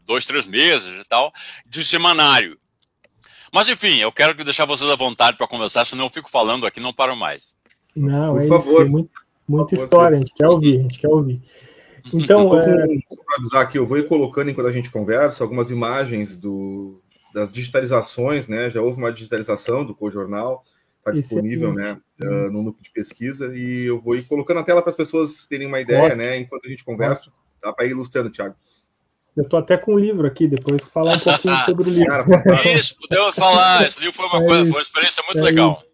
dois, 0.06 0.26
três 0.26 0.48
meses 0.48 1.06
e 1.06 1.08
tal, 1.08 1.32
de 1.66 1.84
semanário. 1.84 2.58
Mas 3.52 3.68
enfim, 3.70 3.98
eu 3.98 4.12
quero 4.12 4.34
deixar 4.44 4.66
vocês 4.66 4.90
à 4.90 4.96
vontade 4.96 5.38
para 5.38 5.48
conversar, 5.48 5.86
senão 5.86 6.06
eu 6.06 6.10
fico 6.10 6.30
falando 6.30 6.66
aqui 6.66 6.80
não 6.80 6.94
paro 6.94 7.16
mais. 7.16 7.56
Não, 7.98 8.34
Por 8.36 8.44
é 8.44 8.48
favor. 8.48 8.82
isso, 8.82 8.92
muito, 8.92 9.12
muita 9.48 9.76
história, 9.76 10.18
a 10.18 10.20
gente 10.20 10.34
quer 10.34 10.48
ouvir, 10.48 10.80
a 10.80 10.82
gente 10.84 11.00
quer 11.00 11.10
ouvir. 11.10 11.42
Então, 12.14 12.54
eu 12.54 12.62
é... 12.62 12.86
avisar 13.38 13.62
aqui, 13.64 13.78
eu 13.78 13.86
vou 13.86 13.98
ir 13.98 14.08
colocando 14.08 14.50
enquanto 14.50 14.68
a 14.68 14.72
gente 14.72 14.90
conversa 14.90 15.44
algumas 15.44 15.72
imagens 15.72 16.38
do, 16.38 17.02
das 17.34 17.52
digitalizações, 17.52 18.48
né? 18.48 18.70
Já 18.70 18.82
houve 18.82 18.98
uma 18.98 19.12
digitalização 19.12 19.84
do 19.84 19.94
Co-Jornal, 19.94 20.64
está 21.00 21.12
disponível, 21.12 21.74
né, 21.74 21.98
uh, 22.22 22.52
no 22.52 22.62
núcleo 22.62 22.84
de 22.84 22.92
pesquisa, 22.92 23.56
e 23.56 23.86
eu 23.86 24.00
vou 24.00 24.16
ir 24.16 24.24
colocando 24.24 24.58
na 24.58 24.64
tela 24.64 24.82
para 24.82 24.92
as 24.92 24.96
pessoas 24.96 25.46
terem 25.46 25.68
uma 25.68 25.80
ideia, 25.80 26.16
né, 26.16 26.38
enquanto 26.38 26.66
a 26.66 26.70
gente 26.70 26.84
conversa, 26.84 27.32
dá 27.62 27.72
para 27.72 27.86
ir 27.86 27.92
ilustrando, 27.92 28.30
Thiago. 28.30 28.56
Eu 29.36 29.44
estou 29.44 29.60
até 29.60 29.78
com 29.78 29.94
um 29.94 30.00
livro 30.00 30.26
aqui, 30.26 30.48
depois 30.48 30.82
falar 30.86 31.16
um 31.16 31.20
pouquinho 31.20 31.56
sobre 31.64 31.90
o 31.90 31.94
livro. 31.94 32.26
Isso, 32.76 32.96
podemos 33.00 33.36
falar. 33.36 33.86
Esse 33.86 34.00
livro 34.00 34.16
foi 34.16 34.26
uma, 34.26 34.44
é 34.44 34.48
coisa, 34.48 34.62
foi 34.64 34.72
uma 34.72 34.82
experiência 34.82 35.24
muito 35.28 35.40
é 35.40 35.44
legal. 35.44 35.78
Isso. 35.80 35.87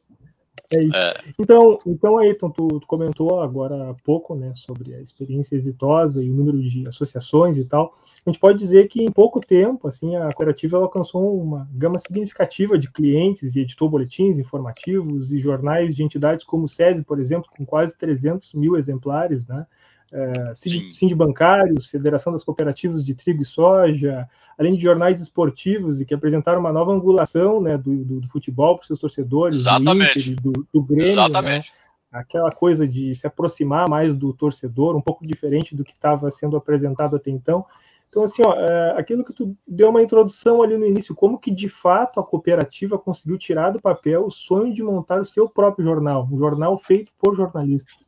É 0.73 0.83
isso. 0.83 0.95
É. 0.95 1.13
Então, 1.37 1.77
então, 1.85 2.17
Ayrton, 2.17 2.49
tu, 2.49 2.67
tu, 2.79 2.87
comentou 2.87 3.41
agora 3.41 3.91
há 3.91 3.93
pouco 3.93 4.35
né, 4.35 4.53
sobre 4.55 4.95
a 4.95 5.01
experiência 5.01 5.55
exitosa 5.55 6.23
e 6.23 6.29
o 6.29 6.33
número 6.33 6.61
de 6.61 6.87
associações 6.87 7.57
e 7.57 7.65
tal. 7.65 7.93
A 8.25 8.29
gente 8.29 8.39
pode 8.39 8.57
dizer 8.57 8.87
que 8.87 9.03
em 9.03 9.11
pouco 9.11 9.39
tempo, 9.39 9.87
assim, 9.87 10.15
a 10.15 10.25
cooperativa 10.27 10.77
alcançou 10.77 11.39
uma 11.39 11.69
gama 11.71 11.99
significativa 11.99 12.77
de 12.77 12.91
clientes 12.91 13.55
e 13.55 13.61
editou 13.61 13.89
boletins 13.89 14.39
informativos 14.39 15.31
e 15.31 15.39
jornais 15.39 15.95
de 15.95 16.03
entidades 16.03 16.43
como 16.43 16.63
o 16.63 16.67
SESI, 16.67 17.03
por 17.03 17.19
exemplo, 17.19 17.49
com 17.55 17.65
quase 17.65 17.97
300 17.97 18.53
mil 18.53 18.75
exemplares, 18.75 19.45
né? 19.45 19.65
É, 20.13 21.15
Bancários, 21.15 21.87
Federação 21.87 22.31
das 22.31 22.43
Cooperativas 22.43 23.03
de 23.03 23.13
Trigo 23.13 23.41
e 23.41 23.45
Soja, 23.45 24.29
além 24.57 24.73
de 24.73 24.81
jornais 24.81 25.19
esportivos 25.21 25.99
e 25.99 26.05
que 26.05 26.13
apresentaram 26.13 26.59
uma 26.59 26.71
nova 26.71 26.91
angulação 26.91 27.59
né, 27.59 27.77
do, 27.77 28.03
do, 28.03 28.21
do 28.21 28.27
futebol 28.29 28.75
para 28.75 28.83
os 28.83 28.87
seus 28.87 28.99
torcedores, 28.99 29.59
Exatamente. 29.59 30.35
do, 30.35 30.49
Inter, 30.49 30.53
do, 30.53 30.67
do 30.73 30.83
Grêmio, 30.83 31.05
né? 31.07 31.11
Exatamente. 31.11 31.71
Né? 31.71 31.83
aquela 32.13 32.51
coisa 32.51 32.87
de 32.87 33.15
se 33.15 33.25
aproximar 33.25 33.89
mais 33.89 34.13
do 34.13 34.31
torcedor, 34.31 34.95
um 34.95 35.01
pouco 35.01 35.25
diferente 35.25 35.75
do 35.75 35.83
que 35.83 35.93
estava 35.93 36.29
sendo 36.29 36.55
apresentado 36.55 37.15
até 37.15 37.31
então. 37.31 37.65
Então, 38.07 38.23
assim, 38.23 38.43
ó, 38.45 38.53
é, 38.53 38.91
aquilo 38.95 39.25
que 39.25 39.33
tu 39.33 39.57
deu 39.67 39.89
uma 39.89 40.03
introdução 40.03 40.61
ali 40.61 40.77
no 40.77 40.85
início, 40.85 41.15
como 41.15 41.39
que 41.39 41.49
de 41.49 41.67
fato 41.67 42.19
a 42.19 42.23
cooperativa 42.23 42.99
conseguiu 42.99 43.39
tirar 43.39 43.71
do 43.71 43.81
papel 43.81 44.27
o 44.27 44.29
sonho 44.29 44.71
de 44.71 44.83
montar 44.83 45.19
o 45.19 45.25
seu 45.25 45.49
próprio 45.49 45.83
jornal, 45.83 46.29
um 46.31 46.37
jornal 46.37 46.77
feito 46.77 47.11
por 47.17 47.35
jornalistas. 47.35 48.07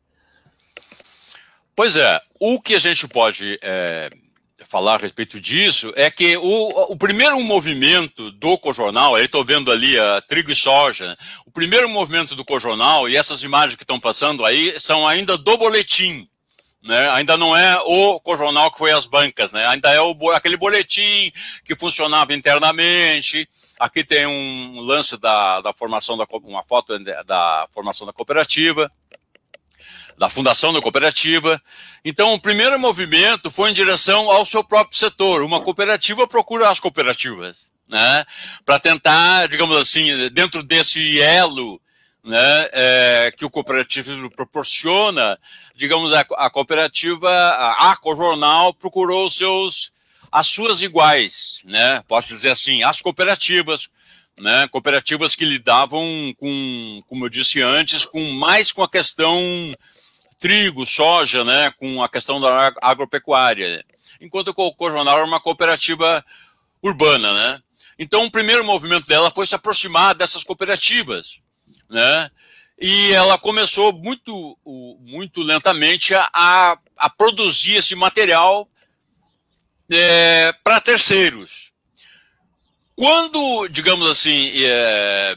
Pois 1.76 1.98
é, 1.98 2.22
o 2.40 2.62
que 2.62 2.74
a 2.74 2.80
gente 2.80 3.06
pode 3.06 3.60
é, 3.62 4.10
falar 4.66 4.96
a 4.96 4.98
respeito 4.98 5.42
disso 5.42 5.92
é 5.98 6.10
que 6.10 6.38
o, 6.38 6.92
o 6.94 6.96
primeiro 6.96 7.38
movimento 7.42 8.32
do 8.32 8.58
Cojornal, 8.58 9.18
eu 9.18 9.26
estou 9.26 9.44
vendo 9.44 9.70
ali 9.70 10.00
a 10.00 10.22
trigo 10.22 10.50
e 10.50 10.56
soja, 10.56 11.06
né? 11.06 11.16
o 11.46 11.52
primeiro 11.52 11.90
movimento 11.90 12.34
do 12.34 12.46
Cojornal, 12.46 13.10
e 13.10 13.18
essas 13.18 13.44
imagens 13.44 13.76
que 13.76 13.84
estão 13.84 14.00
passando 14.00 14.46
aí, 14.46 14.80
são 14.80 15.06
ainda 15.06 15.38
do 15.38 15.58
boletim. 15.58 16.26
Né? 16.82 17.10
Ainda 17.10 17.36
não 17.36 17.58
é 17.58 17.78
o 17.84 18.22
Cojornal 18.22 18.72
que 18.72 18.78
foi 18.78 18.92
às 18.92 19.06
bancas, 19.06 19.52
né? 19.52 19.68
ainda 19.68 19.92
é 19.92 20.00
o, 20.00 20.16
aquele 20.32 20.56
boletim 20.56 21.30
que 21.66 21.76
funcionava 21.78 22.34
internamente. 22.34 23.50
Aqui 23.78 24.02
tem 24.02 24.26
um 24.26 24.80
lance 24.80 25.18
da, 25.18 25.60
da 25.60 25.74
formação 25.74 26.16
da 26.16 26.26
uma 26.44 26.64
foto 26.64 26.98
da 27.26 27.68
formação 27.74 28.08
da 28.08 28.14
cooperativa 28.14 28.90
da 30.18 30.30
fundação 30.30 30.72
da 30.72 30.82
cooperativa. 30.82 31.62
Então, 32.04 32.34
o 32.34 32.40
primeiro 32.40 32.80
movimento 32.80 33.52
foi 33.52 33.72
em 33.72 33.74
direção 33.74 34.30
ao 34.32 34.46
seu 34.46 34.64
próprio 34.64 34.98
setor. 34.98 35.42
Uma 35.42 35.62
cooperativa 35.62 36.28
procura 36.28 36.70
as 36.70 36.80
cooperativas, 36.80 37.72
né? 37.88 38.24
Para 38.66 38.80
tentar, 38.80 39.48
digamos 39.48 39.78
assim, 39.78 40.30
dentro 40.30 40.64
desse 40.64 41.20
elo 41.22 41.80
né, 42.24 42.70
é, 42.72 43.34
que 43.38 43.46
o 43.46 43.50
cooperativismo 43.52 44.32
proporciona, 44.32 45.38
digamos, 45.76 46.12
a, 46.12 46.22
a 46.38 46.50
cooperativa, 46.50 47.30
a, 47.30 47.92
a 47.92 47.98
Cojornal 47.98 48.74
procurou 48.74 49.30
seus, 49.30 49.92
as 50.32 50.48
suas 50.48 50.82
iguais, 50.82 51.60
né? 51.66 52.02
Posso 52.08 52.30
dizer 52.30 52.50
assim, 52.50 52.82
as 52.82 53.00
cooperativas, 53.00 53.90
né? 54.40 54.68
Cooperativas 54.70 55.36
que 55.36 55.46
lidavam 55.46 56.04
com, 56.40 57.04
como 57.08 57.26
eu 57.26 57.30
disse 57.30 57.62
antes, 57.62 58.06
com 58.06 58.32
mais 58.32 58.72
com 58.72 58.82
a 58.82 58.90
questão 58.90 59.40
trigo, 60.46 60.86
soja, 60.86 61.44
né, 61.44 61.72
com 61.72 62.04
a 62.04 62.08
questão 62.08 62.40
da 62.40 62.72
agropecuária, 62.80 63.84
enquanto 64.22 64.54
o 64.56 64.74
Cojonal 64.76 65.18
era 65.18 65.26
uma 65.26 65.40
cooperativa 65.40 66.24
urbana, 66.84 67.34
né? 67.34 67.60
Então, 67.98 68.26
o 68.26 68.32
primeiro 68.32 68.64
movimento 68.64 69.08
dela 69.08 69.32
foi 69.34 69.48
se 69.48 69.56
aproximar 69.56 70.14
dessas 70.14 70.44
cooperativas, 70.44 71.40
né? 71.90 72.30
E 72.80 73.12
ela 73.14 73.40
começou 73.40 73.92
muito, 73.94 74.56
muito 75.02 75.42
lentamente 75.42 76.14
a, 76.14 76.78
a 76.96 77.10
produzir 77.10 77.78
esse 77.78 77.96
material 77.96 78.70
é, 79.90 80.54
para 80.64 80.80
terceiros. 80.80 81.72
Quando, 82.96 83.68
digamos 83.70 84.08
assim, 84.12 84.52
é, 84.64 85.36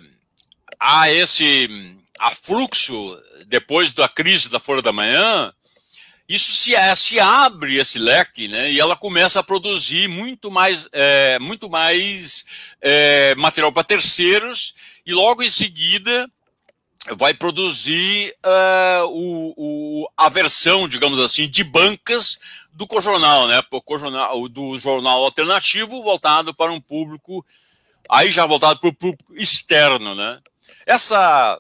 há 0.79 1.11
esse 1.11 1.97
afluxo 2.21 3.19
depois 3.49 3.93
da 3.93 4.09
crise 4.09 4.49
da 4.49 4.61
Folha 4.61 4.83
da 4.83 4.93
Manhã, 4.93 5.53
isso 6.29 6.53
se, 6.53 6.75
é, 6.75 6.95
se 6.95 7.19
abre 7.19 7.77
esse 7.77 7.99
leque, 7.99 8.49
né? 8.49 8.71
E 8.71 8.79
ela 8.79 8.95
começa 8.95 9.41
a 9.41 9.43
produzir 9.43 10.07
muito 10.09 10.51
mais, 10.51 10.87
é, 10.93 11.39
muito 11.39 11.71
mais 11.71 12.45
é, 12.83 13.35
material 13.37 13.73
para 13.73 13.83
terceiros 13.83 14.75
e 15.07 15.15
logo 15.15 15.43
em 15.43 15.49
seguida 15.49 16.31
vai 17.17 17.33
produzir 17.33 18.35
uh, 18.45 19.07
o, 19.07 19.55
o, 19.57 20.09
a 20.15 20.29
versão, 20.29 20.87
digamos 20.87 21.19
assim, 21.19 21.49
de 21.49 21.65
bancas 21.65 22.39
do 22.71 22.87
cojornal, 22.87 23.49
né? 23.49 23.63
O 24.35 24.49
do 24.49 24.79
jornal 24.79 25.25
alternativo 25.25 26.03
voltado 26.03 26.53
para 26.53 26.71
um 26.71 26.81
público, 26.81 27.43
aí 28.11 28.31
já 28.31 28.45
voltado 28.45 28.81
para 28.81 28.91
o 28.91 28.95
público 28.95 29.35
externo, 29.35 30.15
né? 30.15 30.39
Essa 30.85 31.59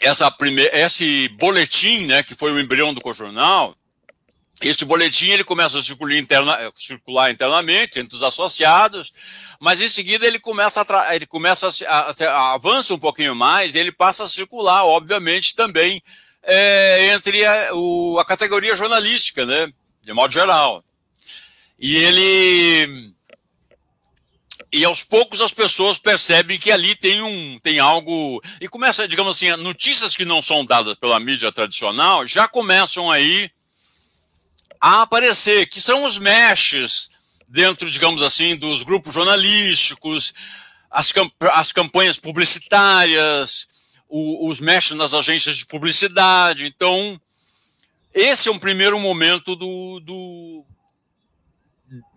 essa 0.00 0.30
primeira, 0.30 0.76
esse 0.78 1.28
boletim, 1.30 2.06
né, 2.06 2.22
que 2.22 2.34
foi 2.34 2.52
o 2.52 2.60
embrião 2.60 2.92
do 2.92 3.00
Cojornal, 3.00 3.76
esse 4.60 4.84
boletim 4.84 5.26
ele 5.26 5.44
começa 5.44 5.78
a 5.78 5.82
circular, 5.82 6.16
interna, 6.16 6.72
circular 6.74 7.30
internamente 7.30 7.98
entre 7.98 8.16
os 8.16 8.22
associados, 8.22 9.12
mas 9.60 9.80
em 9.80 9.88
seguida 9.88 10.26
ele 10.26 10.38
começa 10.38 10.84
a, 10.88 11.14
ele 11.14 11.26
começa 11.26 11.68
a, 11.86 12.24
a, 12.24 12.54
avança 12.54 12.94
um 12.94 12.98
pouquinho 12.98 13.34
mais, 13.34 13.74
ele 13.74 13.92
passa 13.92 14.24
a 14.24 14.28
circular, 14.28 14.84
obviamente, 14.84 15.54
também 15.54 16.00
é, 16.42 17.12
entre 17.12 17.44
a, 17.44 17.74
o, 17.74 18.18
a 18.18 18.24
categoria 18.24 18.76
jornalística, 18.76 19.44
né, 19.44 19.70
de 20.02 20.12
modo 20.12 20.32
geral. 20.32 20.82
E 21.78 21.96
ele 21.96 23.14
e 24.76 24.84
aos 24.84 25.02
poucos 25.02 25.40
as 25.40 25.54
pessoas 25.54 25.98
percebem 25.98 26.58
que 26.58 26.70
ali 26.70 26.94
tem 26.94 27.22
um 27.22 27.58
tem 27.60 27.78
algo. 27.78 28.42
E 28.60 28.68
começa 28.68 29.08
digamos 29.08 29.36
assim 29.36 29.50
notícias 29.62 30.14
que 30.14 30.24
não 30.24 30.42
são 30.42 30.66
dadas 30.66 30.94
pela 30.98 31.18
mídia 31.18 31.50
tradicional 31.50 32.26
já 32.26 32.46
começam 32.46 33.10
aí 33.10 33.50
a 34.78 35.00
aparecer 35.00 35.66
que 35.66 35.80
são 35.80 36.04
os 36.04 36.18
meshes 36.18 37.10
dentro 37.48 37.90
digamos 37.90 38.20
assim 38.22 38.54
dos 38.54 38.82
grupos 38.82 39.14
jornalísticos 39.14 40.34
as, 40.90 41.10
camp 41.10 41.32
as 41.54 41.72
campanhas 41.72 42.18
publicitárias 42.18 43.66
o, 44.06 44.46
os 44.46 44.60
meshes 44.60 44.96
nas 44.96 45.14
agências 45.14 45.56
de 45.56 45.64
publicidade. 45.64 46.66
Então 46.66 47.18
esse 48.12 48.50
é 48.50 48.52
um 48.52 48.58
primeiro 48.58 49.00
momento 49.00 49.56
do, 49.56 50.00
do 50.00 50.65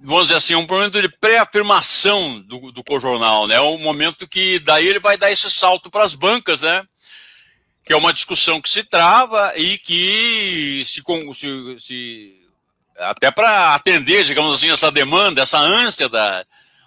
vamos 0.01 0.25
dizer 0.25 0.36
assim, 0.36 0.56
um 0.56 0.65
momento 0.65 1.01
de 1.01 1.10
pré-afirmação 1.10 2.39
do, 2.41 2.72
do 2.72 2.84
cojornal, 2.84 3.48
né? 3.48 3.60
Um 3.60 3.77
momento 3.77 4.27
que 4.27 4.60
daí 4.60 4.88
ele 4.88 5.00
vai 5.00 5.18
dar 5.18 5.32
esse 5.32 5.50
salto 5.51 5.89
para 5.91 6.03
as 6.03 6.15
bancas, 6.15 6.62
né? 6.62 6.84
Que 7.84 7.94
é 7.94 7.98
uma 7.98 8.13
discussão 8.13 8.62
que 8.62 8.70
se 8.70 8.84
trava 8.84 9.53
e 9.58 9.77
que 9.79 10.84
se, 10.86 11.01
se, 11.34 11.79
se 11.79 12.34
até 12.98 13.29
para 13.32 13.74
atender, 13.75 14.24
digamos 14.24 14.53
assim, 14.53 14.72
essa 14.72 14.91
demanda, 14.91 15.41
essa 15.41 15.58
ânsia 15.58 16.08
da, 16.08 16.46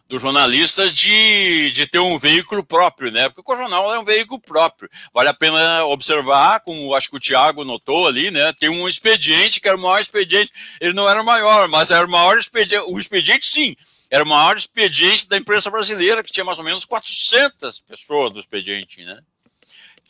dos 0.08 0.20
jornalistas 0.20 0.94
de, 0.94 1.70
de 1.70 1.86
ter 1.86 1.98
um 1.98 2.18
veículo 2.18 2.62
próprio, 2.62 3.10
né? 3.10 3.28
Porque 3.28 3.50
o 3.50 3.56
jornal 3.56 3.92
é 3.94 3.98
um 3.98 4.04
veículo 4.04 4.40
próprio. 4.40 4.88
Vale 5.12 5.28
a 5.28 5.34
pena 5.34 5.84
observar, 5.86 6.60
como 6.60 6.94
acho 6.94 7.08
que 7.08 7.16
o 7.16 7.20
Tiago 7.20 7.64
notou 7.64 8.06
ali, 8.06 8.30
né? 8.30 8.52
Tem 8.52 8.68
um 8.68 8.88
expediente 8.88 9.60
que 9.60 9.68
era 9.68 9.76
o 9.76 9.80
maior 9.80 10.00
expediente. 10.00 10.52
Ele 10.80 10.92
não 10.92 11.08
era 11.08 11.22
o 11.22 11.24
maior, 11.24 11.68
mas 11.68 11.90
era 11.90 12.06
o 12.06 12.10
maior 12.10 12.38
expediente. 12.38 12.84
O 12.88 12.98
expediente, 12.98 13.46
sim, 13.46 13.74
era 14.10 14.24
o 14.24 14.26
maior 14.26 14.56
expediente 14.56 15.28
da 15.28 15.38
imprensa 15.38 15.70
brasileira, 15.70 16.22
que 16.22 16.30
tinha 16.30 16.44
mais 16.44 16.58
ou 16.58 16.64
menos 16.64 16.84
400 16.84 17.80
pessoas 17.80 18.32
no 18.32 18.40
expediente, 18.40 19.04
né? 19.04 19.18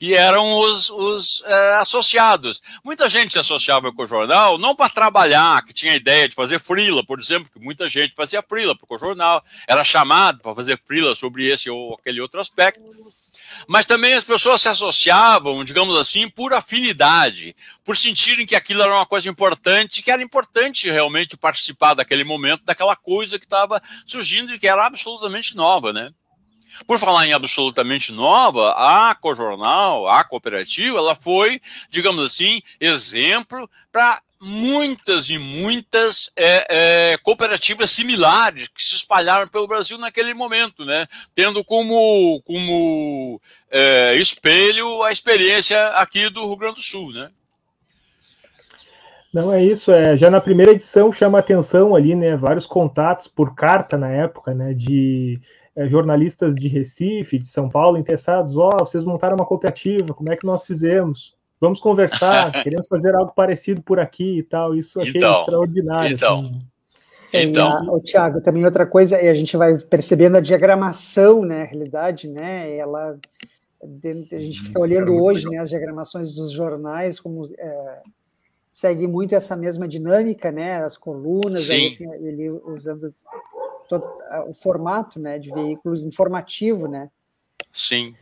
Que 0.03 0.17
eram 0.17 0.59
os, 0.59 0.91
os 0.91 1.45
é, 1.47 1.75
associados. 1.75 2.61
Muita 2.83 3.09
gente 3.09 3.35
se 3.35 3.39
associava 3.39 3.93
com 3.93 4.03
o 4.03 4.09
jornal 4.09 4.59
não 4.59 4.75
para 4.75 4.91
trabalhar, 4.91 5.65
que 5.65 5.73
tinha 5.73 5.95
ideia 5.95 6.29
de 6.29 6.35
fazer 6.35 6.59
frila, 6.59 7.07
por 7.07 7.21
exemplo, 7.21 7.49
que 7.53 7.61
muita 7.61 7.89
gente 7.89 8.13
fazia 8.17 8.43
frila 8.43 8.77
para 8.77 8.97
o 8.97 8.99
jornal, 8.99 9.45
era 9.65 9.85
chamado 9.85 10.41
para 10.41 10.57
fazer 10.57 10.83
frila 10.85 11.15
sobre 11.15 11.47
esse 11.47 11.71
ou 11.71 11.95
aquele 11.95 12.21
outro 12.21 12.41
aspecto. 12.41 12.83
Mas 13.69 13.87
também 13.87 14.15
as 14.15 14.25
pessoas 14.25 14.61
se 14.61 14.69
associavam, 14.69 15.63
digamos 15.63 15.97
assim, 15.97 16.29
por 16.29 16.53
afinidade, 16.53 17.55
por 17.85 17.97
sentirem 17.97 18.45
que 18.45 18.57
aquilo 18.57 18.83
era 18.83 18.93
uma 18.93 19.07
coisa 19.07 19.29
importante, 19.29 20.03
que 20.03 20.11
era 20.11 20.21
importante 20.21 20.91
realmente 20.91 21.37
participar 21.37 21.95
daquele 21.95 22.25
momento, 22.25 22.65
daquela 22.65 22.97
coisa 22.97 23.39
que 23.39 23.47
estava 23.47 23.81
surgindo 24.05 24.53
e 24.53 24.59
que 24.59 24.67
era 24.67 24.85
absolutamente 24.85 25.55
nova, 25.55 25.93
né? 25.93 26.13
Por 26.87 26.99
falar 26.99 27.27
em 27.27 27.33
absolutamente 27.33 28.13
nova, 28.13 28.73
a 28.73 29.15
Cojornal, 29.15 30.09
a 30.09 30.25
cooperativa, 30.25 30.99
ela 30.99 31.15
foi, 31.15 31.61
digamos 31.89 32.25
assim, 32.25 32.61
exemplo 32.81 33.69
para 33.91 34.21
muitas 34.41 35.31
e 35.31 35.39
muitas 35.39 36.33
é, 36.37 36.67
é, 37.13 37.17
cooperativas 37.19 37.91
similares 37.91 38.67
que 38.67 38.83
se 38.83 38.97
espalharam 38.97 39.47
pelo 39.47 39.69
Brasil 39.69 39.97
naquele 39.97 40.35
momento, 40.35 40.85
né? 40.85 41.07
tendo 41.33 41.63
como, 41.63 42.43
como 42.43 43.41
é, 43.71 44.17
espelho 44.17 45.05
a 45.05 45.13
experiência 45.13 45.81
aqui 45.91 46.29
do 46.29 46.45
Rio 46.49 46.57
Grande 46.57 46.75
do 46.75 46.81
Sul. 46.81 47.13
Né? 47.13 47.31
Não, 49.33 49.53
é 49.53 49.65
isso. 49.65 49.93
É, 49.93 50.17
já 50.17 50.29
na 50.29 50.41
primeira 50.41 50.73
edição 50.73 51.13
chama 51.13 51.39
atenção 51.39 51.97
ali, 51.97 52.15
né? 52.15 52.37
Vários 52.37 52.67
contatos 52.67 53.27
por 53.27 53.55
carta 53.55 53.97
na 53.97 54.09
época, 54.11 54.53
né? 54.53 54.75
De 54.75 55.41
é, 55.77 55.89
jornalistas 55.89 56.55
de 56.55 56.69
Recife, 56.69 57.39
de 57.39 57.49
São 57.49 57.69
Paulo, 57.69 57.99
interessados. 57.99 58.57
Ó, 58.57 58.71
oh, 58.75 58.87
vocês 58.87 59.05
montaram 59.05 59.37
uma 59.37 59.47
cooperativa, 59.47 60.15
como 60.15 60.33
é 60.33 60.37
que 60.37 60.47
nós 60.47 60.65
fizemos? 60.65 61.35
vamos 61.63 61.79
conversar, 61.79 62.51
queremos 62.65 62.89
fazer 62.89 63.15
algo 63.15 63.33
parecido 63.33 63.81
por 63.81 64.01
aqui 64.01 64.39
e 64.39 64.43
tal. 64.43 64.75
Isso 64.75 65.01
achei 65.01 65.21
então, 65.21 65.41
extraordinário. 65.41 66.13
Então, 66.13 66.41
assim. 66.41 67.49
então. 67.49 67.95
o 67.95 68.01
Tiago, 68.01 68.41
também 68.41 68.65
outra 68.65 68.85
coisa, 68.85 69.23
e 69.23 69.29
a 69.29 69.35
gente 69.35 69.57
vai 69.57 69.79
percebendo 69.79 70.37
a 70.37 70.41
diagramação, 70.41 71.43
né, 71.43 71.63
a 71.63 71.67
realidade, 71.67 72.29
né, 72.29 72.77
ela, 72.77 73.17
a 73.81 74.41
gente 74.41 74.61
fica 74.61 74.81
uhum. 74.81 74.85
olhando 74.85 75.15
hoje, 75.15 75.49
né, 75.49 75.59
as 75.59 75.71
diagramações 75.71 76.35
dos 76.35 76.51
jornais, 76.51 77.21
como 77.21 77.49
é, 77.57 78.01
segue 78.73 79.07
muito 79.07 79.37
essa 79.37 79.55
mesma 79.55 79.87
dinâmica, 79.87 80.51
né, 80.51 80.83
as 80.83 80.97
colunas, 80.97 81.71
aí, 81.71 81.87
assim, 81.87 82.13
ele 82.25 82.51
usando 82.51 83.15
o 84.49 84.55
formato, 84.55 85.19
né, 85.21 85.39
de 85.39 85.53
veículo 85.53 85.97
informativo, 85.97 86.87
né. 86.89 87.11
Sim. 87.73 88.15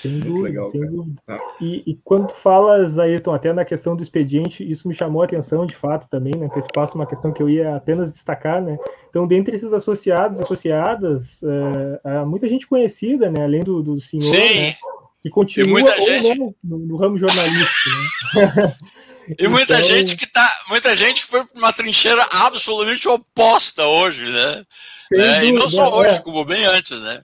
Sem 0.00 0.18
dúvida, 0.20 0.48
legal, 0.48 0.66
sem 0.68 0.80
dúvida. 0.80 1.22
Ah. 1.28 1.38
E, 1.60 1.82
e, 1.86 1.94
quando 2.04 2.32
falas, 2.32 2.98
Ayrton, 2.98 3.34
até 3.34 3.52
na 3.52 3.64
questão 3.64 3.94
do 3.94 4.02
expediente, 4.02 4.68
isso 4.68 4.88
me 4.88 4.94
chamou 4.94 5.20
a 5.20 5.24
atenção 5.24 5.66
de 5.66 5.74
fato 5.74 6.08
também, 6.08 6.32
né? 6.36 6.48
Que 6.48 6.58
esse 6.58 6.68
passo 6.72 6.94
é 6.94 7.00
uma 7.00 7.06
questão 7.06 7.32
que 7.32 7.42
eu 7.42 7.50
ia 7.50 7.76
apenas 7.76 8.10
destacar, 8.10 8.62
né? 8.62 8.78
Então, 9.10 9.26
dentre 9.26 9.54
esses 9.54 9.72
associados, 9.72 10.40
associadas, 10.40 11.42
é, 11.42 12.00
há 12.04 12.24
muita 12.24 12.48
gente 12.48 12.66
conhecida, 12.66 13.30
né? 13.30 13.44
Além 13.44 13.62
do, 13.62 13.82
do 13.82 14.00
senhor, 14.00 14.30
Sim. 14.30 14.60
né? 14.60 14.74
Que 15.20 15.28
continua 15.28 15.68
muita 15.70 16.00
gente... 16.00 16.38
no, 16.38 16.78
no, 16.78 16.96
ramo 16.96 17.18
jornalístico, 17.18 17.90
né? 18.36 18.74
E 19.38 19.48
muita 19.48 19.74
então... 19.74 19.84
gente 19.84 20.16
que 20.16 20.26
tá, 20.26 20.50
muita 20.68 20.96
gente 20.96 21.22
que 21.22 21.26
foi 21.26 21.44
para 21.44 21.58
uma 21.58 21.72
trincheira 21.72 22.24
absolutamente 22.32 23.08
oposta 23.08 23.84
hoje, 23.84 24.30
né? 24.30 24.64
né? 25.10 25.44
e 25.44 25.52
não 25.52 25.68
só 25.68 25.94
hoje, 25.98 26.16
é. 26.16 26.20
como 26.20 26.44
bem 26.44 26.64
antes, 26.64 26.98
né? 27.00 27.22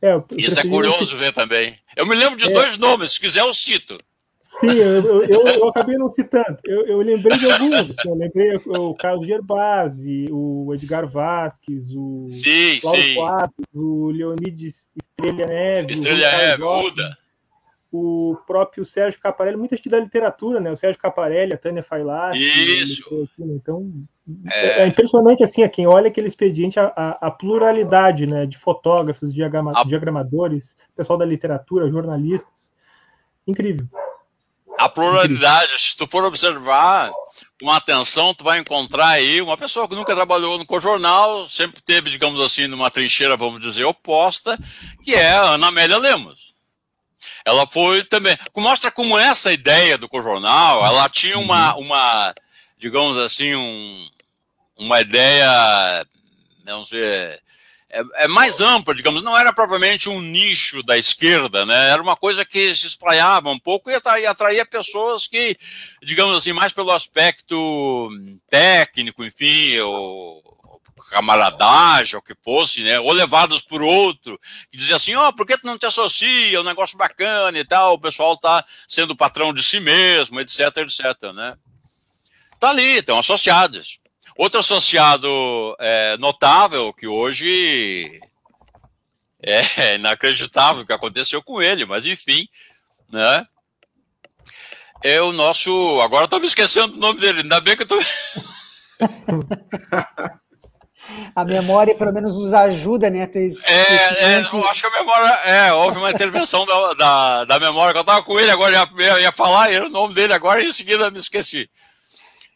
É, 0.00 0.12
Isso 0.36 0.60
é 0.60 0.68
curioso 0.68 1.16
ver 1.16 1.32
também. 1.32 1.76
Eu 1.96 2.06
me 2.06 2.14
lembro 2.14 2.36
de 2.36 2.46
é. 2.46 2.52
dois 2.52 2.78
nomes, 2.78 3.12
se 3.12 3.20
quiser 3.20 3.40
eu 3.40 3.52
cito. 3.52 3.98
Sim, 4.60 4.68
eu, 4.76 5.24
eu, 5.24 5.46
eu 5.48 5.68
acabei 5.68 5.96
não 5.96 6.10
citando. 6.10 6.58
Eu, 6.66 6.86
eu 6.86 6.98
lembrei 6.98 7.38
de 7.38 7.50
alguns. 7.50 7.94
Eu 8.04 8.14
lembrei 8.14 8.60
o 8.66 8.94
Carlos 8.94 9.26
Gerbasi, 9.26 10.28
o 10.30 10.72
Edgar 10.74 11.08
Vasques, 11.08 11.90
o 11.94 12.28
sim, 12.30 12.78
Paulo 12.82 12.98
sim. 12.98 13.14
Quadros, 13.14 13.66
o 13.74 14.10
Leonides 14.10 14.88
Estrela 14.96 15.46
Neves, 15.46 15.98
Estrela 15.98 16.18
Neves, 16.18 16.66
Uda. 16.66 17.18
O 17.92 18.36
próprio 18.46 18.84
Sérgio 18.84 19.20
Caparelli, 19.20 19.56
muita 19.56 19.76
gente 19.76 19.88
da 19.88 19.98
literatura, 19.98 20.60
né? 20.60 20.70
O 20.70 20.76
Sérgio 20.76 21.00
Caparelli, 21.00 21.52
a 21.52 21.58
Tânia 21.58 21.82
Failat. 21.82 22.38
Isso. 22.38 23.28
Então, 23.38 23.90
é. 24.48 24.82
é, 24.82 24.86
impressionante 24.86 25.42
assim, 25.42 25.62
a 25.64 25.68
quem 25.68 25.86
olha 25.86 26.08
aquele 26.08 26.28
expediente, 26.28 26.78
a, 26.78 26.92
a, 26.94 27.26
a 27.26 27.30
pluralidade 27.30 28.26
né, 28.26 28.46
de 28.46 28.56
fotógrafos, 28.56 29.34
diagrama, 29.34 29.72
a... 29.74 29.84
diagramadores, 29.84 30.76
pessoal 30.94 31.18
da 31.18 31.24
literatura, 31.24 31.90
jornalistas. 31.90 32.70
Incrível. 33.46 33.86
A 34.78 34.88
pluralidade, 34.88 35.64
Incrível. 35.64 35.78
se 35.78 35.96
tu 35.96 36.06
for 36.06 36.24
observar 36.24 37.10
com 37.60 37.70
atenção, 37.70 38.32
tu 38.32 38.44
vai 38.44 38.60
encontrar 38.60 39.08
aí 39.08 39.42
uma 39.42 39.56
pessoa 39.56 39.88
que 39.88 39.96
nunca 39.96 40.14
trabalhou 40.14 40.58
no 40.58 40.80
jornal, 40.80 41.48
sempre 41.48 41.82
teve, 41.82 42.08
digamos 42.08 42.40
assim, 42.40 42.68
numa 42.68 42.90
trincheira, 42.90 43.36
vamos 43.36 43.60
dizer, 43.60 43.84
oposta, 43.84 44.56
que 45.04 45.14
é 45.14 45.32
a 45.32 45.54
Ana 45.54 45.68
Amélia 45.68 45.98
Lemos. 45.98 46.49
Ela 47.44 47.66
foi 47.66 48.04
também. 48.04 48.36
Mostra 48.56 48.90
como 48.90 49.18
essa 49.18 49.52
ideia 49.52 49.96
do 49.98 50.08
jornal, 50.12 50.84
ela 50.84 51.08
tinha 51.08 51.38
uma, 51.38 51.74
uhum. 51.74 51.82
uma 51.82 52.34
digamos 52.78 53.18
assim, 53.18 53.54
um, 53.54 54.08
uma 54.78 55.00
ideia, 55.00 56.06
não 56.64 56.84
sei, 56.84 57.38
é, 57.92 58.02
é, 58.14 58.28
mais 58.28 58.60
ampla, 58.60 58.94
digamos, 58.94 59.22
não 59.22 59.36
era 59.36 59.52
propriamente 59.52 60.08
um 60.08 60.20
nicho 60.20 60.82
da 60.82 60.96
esquerda, 60.96 61.66
né? 61.66 61.90
Era 61.90 62.00
uma 62.00 62.16
coisa 62.16 62.44
que 62.44 62.74
se 62.74 62.86
espraiava 62.86 63.50
um 63.50 63.58
pouco 63.58 63.90
e 63.90 63.94
atraía, 63.94 64.30
atraía 64.30 64.64
pessoas 64.64 65.26
que, 65.26 65.56
digamos 66.02 66.36
assim, 66.36 66.52
mais 66.52 66.72
pelo 66.72 66.92
aspecto 66.92 68.08
técnico, 68.48 69.24
enfim, 69.24 69.78
ou 69.80 70.49
camaradagem, 71.10 72.16
ou 72.16 72.22
que 72.22 72.34
fosse, 72.42 72.82
né? 72.82 72.98
Ou 73.00 73.12
levados 73.12 73.60
por 73.60 73.82
outro, 73.82 74.38
que 74.70 74.76
dizia 74.76 74.96
assim, 74.96 75.14
ó, 75.14 75.28
oh, 75.28 75.32
por 75.32 75.46
que 75.46 75.58
tu 75.58 75.66
não 75.66 75.76
te 75.76 75.86
associa? 75.86 76.56
É 76.56 76.60
um 76.60 76.64
negócio 76.64 76.96
bacana 76.96 77.58
e 77.58 77.64
tal, 77.64 77.94
o 77.94 78.00
pessoal 78.00 78.36
tá 78.36 78.64
sendo 78.88 79.16
patrão 79.16 79.52
de 79.52 79.62
si 79.62 79.80
mesmo, 79.80 80.40
etc, 80.40 80.60
etc, 80.78 81.32
né? 81.34 81.56
Tá 82.58 82.70
ali, 82.70 82.98
estão 82.98 83.18
associados. 83.18 83.98
Outro 84.36 84.60
associado 84.60 85.28
é, 85.78 86.16
notável 86.18 86.92
que 86.94 87.06
hoje 87.06 88.20
é 89.42 89.96
inacreditável 89.96 90.82
o 90.82 90.86
que 90.86 90.92
aconteceu 90.92 91.42
com 91.42 91.60
ele, 91.60 91.84
mas 91.84 92.06
enfim, 92.06 92.46
né? 93.10 93.44
É 95.02 95.20
o 95.20 95.32
nosso. 95.32 96.00
Agora 96.02 96.24
estou 96.24 96.38
me 96.38 96.46
esquecendo 96.46 96.88
do 96.88 96.98
nome 96.98 97.20
dele, 97.20 97.40
ainda 97.40 97.60
bem 97.60 97.76
que 97.76 97.82
eu 97.82 97.88
tô. 97.88 97.98
a 101.34 101.44
memória, 101.44 101.94
pelo 101.94 102.12
menos, 102.12 102.36
nos 102.36 102.52
ajuda, 102.52 103.10
né? 103.10 103.26
Ter 103.26 103.46
esse, 103.46 103.66
é, 103.66 104.38
é 104.38 104.48
eu 104.52 104.68
acho 104.68 104.80
que 104.80 104.86
a 104.86 105.00
memória. 105.00 105.28
É, 105.46 105.72
houve 105.72 105.98
uma 105.98 106.10
intervenção 106.10 106.64
da, 106.66 106.94
da, 106.94 107.44
da 107.44 107.60
memória, 107.60 107.92
que 107.92 107.98
eu 107.98 108.02
estava 108.02 108.22
com 108.22 108.38
ele 108.38 108.50
agora, 108.50 108.88
ia, 108.98 109.20
ia 109.20 109.32
falar, 109.32 109.72
era 109.72 109.86
o 109.86 109.90
nome 109.90 110.14
dele 110.14 110.32
agora 110.32 110.62
e 110.62 110.68
em 110.68 110.72
seguida 110.72 111.10
me 111.10 111.18
esqueci 111.18 111.68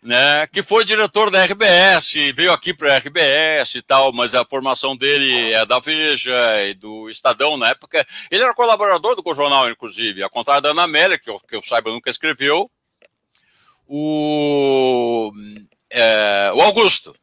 né, 0.05 0.47
que 0.49 0.63
foi 0.63 0.85
diretor 0.85 1.31
da 1.31 1.43
RBS, 1.43 2.13
veio 2.37 2.53
aqui 2.53 2.75
para 2.75 2.95
a 2.95 2.99
RBS 2.99 3.77
e 3.77 3.83
tal, 3.83 4.13
mas 4.13 4.35
a 4.35 4.45
formação 4.45 4.95
dele 4.95 5.53
é 5.55 5.65
da 5.65 5.79
Veja 5.79 6.63
e 6.69 6.75
do 6.75 7.09
Estadão 7.09 7.57
na 7.57 7.71
época. 7.71 8.07
Ele 8.31 8.43
era 8.43 8.55
colaborador 8.55 9.17
do 9.17 9.35
jornal, 9.35 9.71
inclusive, 9.71 10.23
ao 10.23 10.29
contrário 10.29 10.63
da 10.63 10.71
Ana 10.71 10.83
Amélia, 10.83 11.19
que 11.19 11.31
eu, 11.31 11.41
que 11.41 11.57
eu 11.57 11.63
saiba 11.63 11.91
nunca 11.91 12.11
escreveu. 12.11 12.71
O, 13.89 15.33
é, 15.89 16.53
o 16.55 16.61
Augusto. 16.61 17.15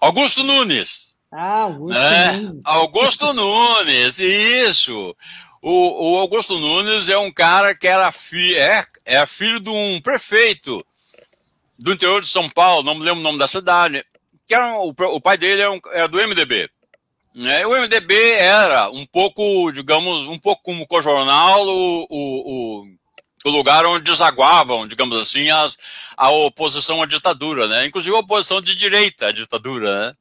Augusto 0.00 0.42
Nunes. 0.42 1.16
Ah, 1.32 1.62
Augusto 1.62 1.94
né? 1.94 2.32
Nunes. 2.32 2.62
Augusto 2.64 3.32
Nunes, 3.32 4.18
isso. 4.18 5.16
O, 5.62 6.12
o, 6.12 6.18
Augusto 6.18 6.58
Nunes 6.58 7.08
é 7.08 7.18
um 7.18 7.32
cara 7.32 7.74
que 7.74 7.86
era 7.86 8.12
fi, 8.12 8.54
é, 8.54 8.84
é 9.04 9.26
filho 9.26 9.58
de 9.58 9.70
um 9.70 10.00
prefeito 10.00 10.84
do 11.78 11.92
interior 11.92 12.20
de 12.20 12.28
São 12.28 12.48
Paulo, 12.48 12.82
não 12.82 12.94
me 12.94 13.04
lembro 13.04 13.20
o 13.20 13.22
nome 13.22 13.38
da 13.38 13.46
cidade, 13.46 14.04
que 14.46 14.54
era 14.54 14.78
o, 14.78 14.90
o 14.90 15.20
pai 15.20 15.36
dele 15.36 15.60
era, 15.60 15.70
um, 15.70 15.80
era 15.92 16.08
do 16.08 16.18
MDB. 16.18 16.70
Né? 17.34 17.66
O 17.66 17.70
MDB 17.70 18.14
era 18.32 18.88
um 18.90 19.04
pouco, 19.04 19.70
digamos, 19.72 20.26
um 20.26 20.38
pouco 20.38 20.62
como 20.62 20.86
o 20.88 21.02
jornal, 21.02 21.66
o, 21.66 22.06
o, 22.08 22.80
o, 22.80 22.86
lugar 23.50 23.84
onde 23.86 24.04
desaguavam, 24.04 24.86
digamos 24.86 25.20
assim, 25.20 25.50
as, 25.50 25.76
a 26.16 26.30
oposição 26.30 27.02
à 27.02 27.06
ditadura, 27.06 27.66
né? 27.68 27.86
Inclusive 27.86 28.14
a 28.14 28.20
oposição 28.20 28.60
de 28.60 28.74
direita 28.74 29.28
à 29.28 29.32
ditadura, 29.32 30.08
né? 30.08 30.14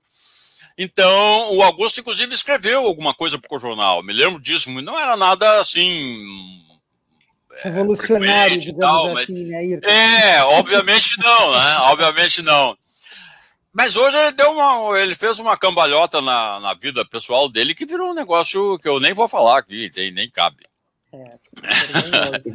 Então, 0.78 1.56
o 1.56 1.64
Augusto, 1.64 2.02
inclusive, 2.02 2.34
escreveu 2.34 2.86
alguma 2.86 3.14
coisa 3.14 3.40
para 3.40 3.56
o 3.56 3.60
jornal. 3.60 4.04
Me 4.04 4.12
lembro 4.12 4.42
disso, 4.42 4.70
não 4.70 5.00
era 5.00 5.16
nada 5.16 5.60
assim 5.60 6.66
revolucionário, 7.64 8.60
digamos 8.60 8.86
tal, 8.86 9.18
assim, 9.18 9.46
né, 9.46 9.58
Ayrton? 9.58 9.90
É, 9.90 10.44
obviamente 10.44 11.18
não, 11.20 11.52
né? 11.52 11.78
Obviamente 11.84 12.42
não. 12.42 12.78
Mas 13.74 13.96
hoje 13.96 14.16
ele 14.18 14.32
deu 14.32 14.52
uma, 14.52 15.00
ele 15.00 15.16
fez 15.16 15.38
uma 15.38 15.58
cambalhota 15.58 16.22
na, 16.22 16.60
na 16.60 16.74
vida 16.74 17.06
pessoal 17.06 17.50
dele 17.50 17.76
que 17.76 17.86
virou 17.86 18.12
um 18.12 18.14
negócio 18.14 18.80
que 18.80 18.88
eu 18.88 19.00
nem 19.00 19.14
vou 19.14 19.28
falar 19.28 19.60
aqui, 19.60 19.92
nem 20.14 20.30
cabe. 20.30 20.64
É, 21.14 21.38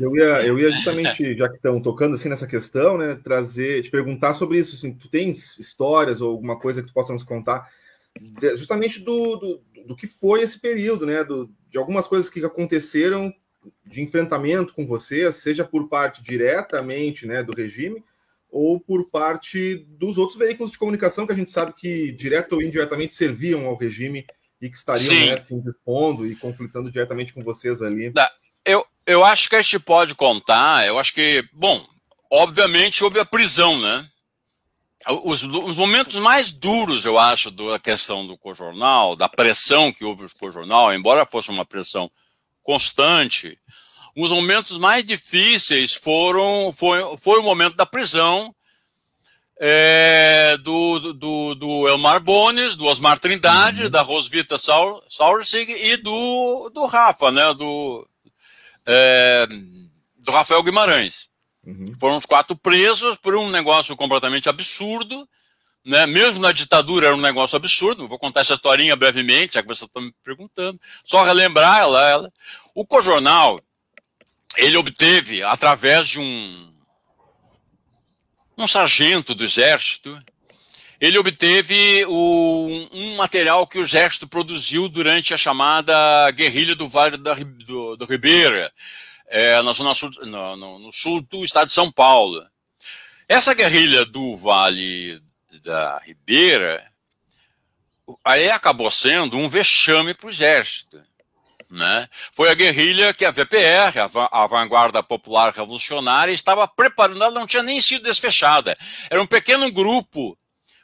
eu, 0.01 0.17
ia, 0.17 0.47
eu 0.47 0.59
ia 0.59 0.71
justamente, 0.71 1.37
já 1.37 1.49
que 1.49 1.57
estão 1.57 1.81
tocando 1.81 2.15
assim 2.15 2.29
nessa 2.29 2.47
questão, 2.47 2.99
né, 2.99 3.15
trazer, 3.15 3.83
te 3.83 3.91
perguntar 3.91 4.35
sobre 4.35 4.59
isso. 4.59 4.77
Assim, 4.77 4.93
tu 4.93 5.09
tens 5.09 5.59
histórias 5.59 6.21
ou 6.21 6.31
alguma 6.31 6.59
coisa 6.59 6.83
que 6.83 6.89
tu 6.89 6.95
possa 6.95 7.13
nos 7.13 7.23
contar, 7.23 7.69
justamente 8.57 9.01
do, 9.01 9.37
do, 9.37 9.63
do 9.87 9.97
que 9.97 10.07
foi 10.07 10.43
esse 10.43 10.59
período, 10.59 11.07
né, 11.07 11.25
do, 11.25 11.51
de 11.69 11.79
algumas 11.79 12.07
coisas 12.07 12.29
que 12.29 12.45
aconteceram 12.45 13.33
de 13.85 14.01
enfrentamento 14.01 14.75
com 14.75 14.87
você, 14.87 15.31
seja 15.33 15.65
por 15.65 15.89
parte 15.89 16.23
diretamente 16.23 17.27
né, 17.27 17.43
do 17.43 17.53
regime 17.55 18.03
ou 18.51 18.81
por 18.81 19.09
parte 19.11 19.87
dos 19.89 20.19
outros 20.19 20.39
veículos 20.39 20.73
de 20.73 20.79
comunicação 20.79 21.27
que 21.27 21.33
a 21.33 21.37
gente 21.37 21.51
sabe 21.51 21.73
que 21.73 22.11
direto 22.13 22.55
ou 22.55 22.63
indiretamente 22.63 23.15
serviam 23.15 23.67
ao 23.67 23.77
regime 23.77 24.27
e 24.61 24.69
que 24.69 24.77
estariam 24.77 25.27
né, 25.27 25.33
assim, 25.35 25.61
respondo 25.61 26.27
e 26.27 26.35
conflitando 26.37 26.91
diretamente 26.91 27.33
com 27.33 27.43
vocês 27.43 27.81
ali. 27.81 28.13
Eu, 28.64 28.87
eu 29.07 29.25
acho 29.25 29.49
que 29.49 29.57
a 29.57 29.62
gente 29.62 29.79
pode 29.79 30.14
contar, 30.14 30.87
eu 30.87 30.99
acho 30.99 31.12
que, 31.14 31.44
bom, 31.53 31.85
obviamente 32.31 33.03
houve 33.03 33.18
a 33.18 33.25
prisão, 33.25 33.79
né? 33.79 34.09
os, 35.25 35.42
os, 35.42 35.77
momentos 35.77 36.16
mais 36.16 36.51
duros, 36.51 37.05
eu 37.05 37.18
acho, 37.18 37.51
da 37.51 37.79
questão 37.79 38.27
do 38.27 38.37
cojornal, 38.37 39.16
da 39.16 39.29
pressão 39.29 39.92
que 39.92 40.05
houve 40.05 40.25
no 40.25 40.31
cojornal, 40.38 40.92
embora 40.92 41.27
fosse 41.27 41.51
uma 41.51 41.64
pressão 41.64 42.11
constante, 42.62 43.59
os 44.14 44.31
momentos 44.31 44.77
mais 44.77 45.05
difíceis 45.05 45.94
foram 45.94 46.73
foi, 46.77 47.01
foi 47.18 47.38
o 47.38 47.42
momento 47.42 47.77
da 47.77 47.87
prisão 47.87 48.55
é, 49.59 50.57
do, 50.59 51.12
do, 51.12 51.55
do, 51.55 51.88
Elmar 51.88 52.20
Bones, 52.20 52.77
do 52.77 52.87
Osmar 52.87 53.18
Trindade, 53.18 53.85
uhum. 53.85 53.90
da 53.90 54.03
Rosvita 54.03 54.57
Sauersig 54.59 55.70
e 55.70 55.96
do, 55.99 56.70
do 56.75 56.87
Rafa, 56.87 57.31
né, 57.31 57.53
do, 57.55 58.07
é, 58.87 59.47
do 60.16 60.33
Rafael 60.33 60.62
Guimarães. 60.62 61.29
Uhum. 61.66 61.93
Foram 62.01 62.16
os 62.16 62.27
quatro 62.27 62.57
presos 62.57 63.16
por 63.19 63.35
um 63.37 63.51
negócio 63.51 63.95
completamente 63.97 64.49
absurdo, 64.49 65.29
né? 65.85 66.07
Mesmo 66.07 66.40
na 66.40 66.53
ditadura 66.53 67.09
era 67.09 67.16
um 67.16 67.21
negócio 67.21 67.57
absurdo. 67.57 68.09
Vou 68.09 68.19
contar 68.19 68.40
essa 68.40 68.55
historinha 68.55 68.97
brevemente, 68.97 69.55
já 69.55 69.62
que 69.62 69.69
você 69.69 69.85
está 69.85 70.01
me 70.01 70.12
perguntando. 70.25 70.81
Só 71.05 71.23
relembrar 71.23 71.81
ela, 71.81 72.09
ela. 72.09 72.33
O 72.75 72.87
Cojornal, 72.87 73.61
ele 74.57 74.77
obteve, 74.77 75.43
através 75.43 76.09
de 76.09 76.19
um, 76.19 76.75
um 78.57 78.66
sargento 78.66 79.35
do 79.35 79.45
exército, 79.45 80.19
ele 81.01 81.19
obteve 81.19 82.05
o, 82.07 82.89
um 82.93 83.17
material 83.17 83.67
que 83.67 83.79
o 83.79 83.83
exército 83.83 84.29
produziu 84.29 84.87
durante 84.87 85.33
a 85.33 85.37
chamada 85.37 86.31
guerrilha 86.33 86.77
do 86.77 86.89
Vale 86.89 87.17
da, 87.17 87.33
do, 87.35 87.97
do 87.97 88.05
Ribeira, 88.05 88.71
é, 89.29 89.63
na 89.63 89.73
zona 89.73 89.95
sul, 89.95 90.11
no, 90.27 90.57
no, 90.57 90.79
no, 90.79 90.93
sul 90.93 91.23
do 91.23 91.43
estado 91.43 91.69
de 91.69 91.73
São 91.73 91.91
Paulo. 91.91 92.45
Essa 93.27 93.55
guerrilha 93.55 94.05
do 94.05 94.37
Vale 94.37 95.23
da 95.63 95.99
Ribeira 96.05 96.87
aí 98.25 98.51
acabou 98.51 98.91
sendo 98.91 99.39
um 99.39 99.49
vexame 99.49 100.13
para 100.13 100.27
o 100.27 100.31
exército. 100.31 101.03
Né? 101.71 102.09
Foi 102.33 102.51
a 102.51 102.55
guerrilha 102.55 103.15
que 103.15 103.25
a 103.25 103.31
VPR, 103.31 103.95
a 104.33 104.47
Vanguarda 104.49 105.03
Popular 105.05 105.53
Revolucionária, 105.53 106.33
estava 106.33 106.67
preparando, 106.67 107.23
ela 107.23 107.31
não 107.31 107.47
tinha 107.47 107.63
nem 107.63 107.81
sido 107.81 108.03
desfechada. 108.03 108.77
Era 109.09 109.23
um 109.23 109.27
pequeno 109.27 109.71
grupo 109.71 110.37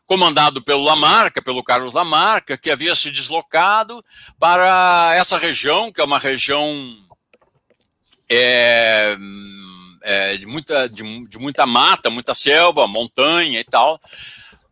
comandado 0.06 0.62
pelo 0.62 0.84
Lamarca, 0.84 1.42
pelo 1.42 1.64
Carlos 1.64 1.92
Lamarca, 1.92 2.56
que 2.56 2.70
havia 2.70 2.94
se 2.94 3.10
deslocado 3.10 4.02
para 4.38 5.12
essa 5.16 5.36
região, 5.36 5.92
que 5.92 6.00
é 6.00 6.04
uma 6.04 6.18
região 6.18 6.96
é, 8.30 9.16
é, 10.02 10.36
de, 10.36 10.46
muita, 10.46 10.88
de, 10.88 11.02
de, 11.28 11.38
muita 11.38 11.66
mata, 11.66 12.08
muita 12.08 12.34
selva, 12.34 12.86
montanha 12.86 13.58
e 13.58 13.64
tal, 13.64 14.00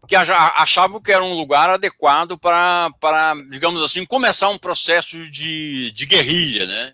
que 0.07 0.15
achavam 0.15 1.01
que 1.01 1.11
era 1.11 1.25
um 1.25 1.35
lugar 1.35 1.69
adequado 1.71 2.39
para, 2.39 3.35
digamos 3.51 3.83
assim, 3.83 4.05
começar 4.05 4.51
um 4.51 4.59
processo 4.59 5.29
de, 5.31 5.91
de 5.91 6.07
guerrilha, 6.07 6.67
né? 6.67 6.93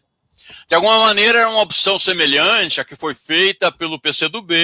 De 0.68 0.74
alguma 0.74 0.98
maneira 1.00 1.40
era 1.40 1.50
uma 1.50 1.62
opção 1.62 1.98
semelhante 1.98 2.81
à 2.81 2.85
que 2.85 2.96
foi 2.96 3.14
feita 3.14 3.70
pelo 3.70 4.00
PCdoB 4.00 4.55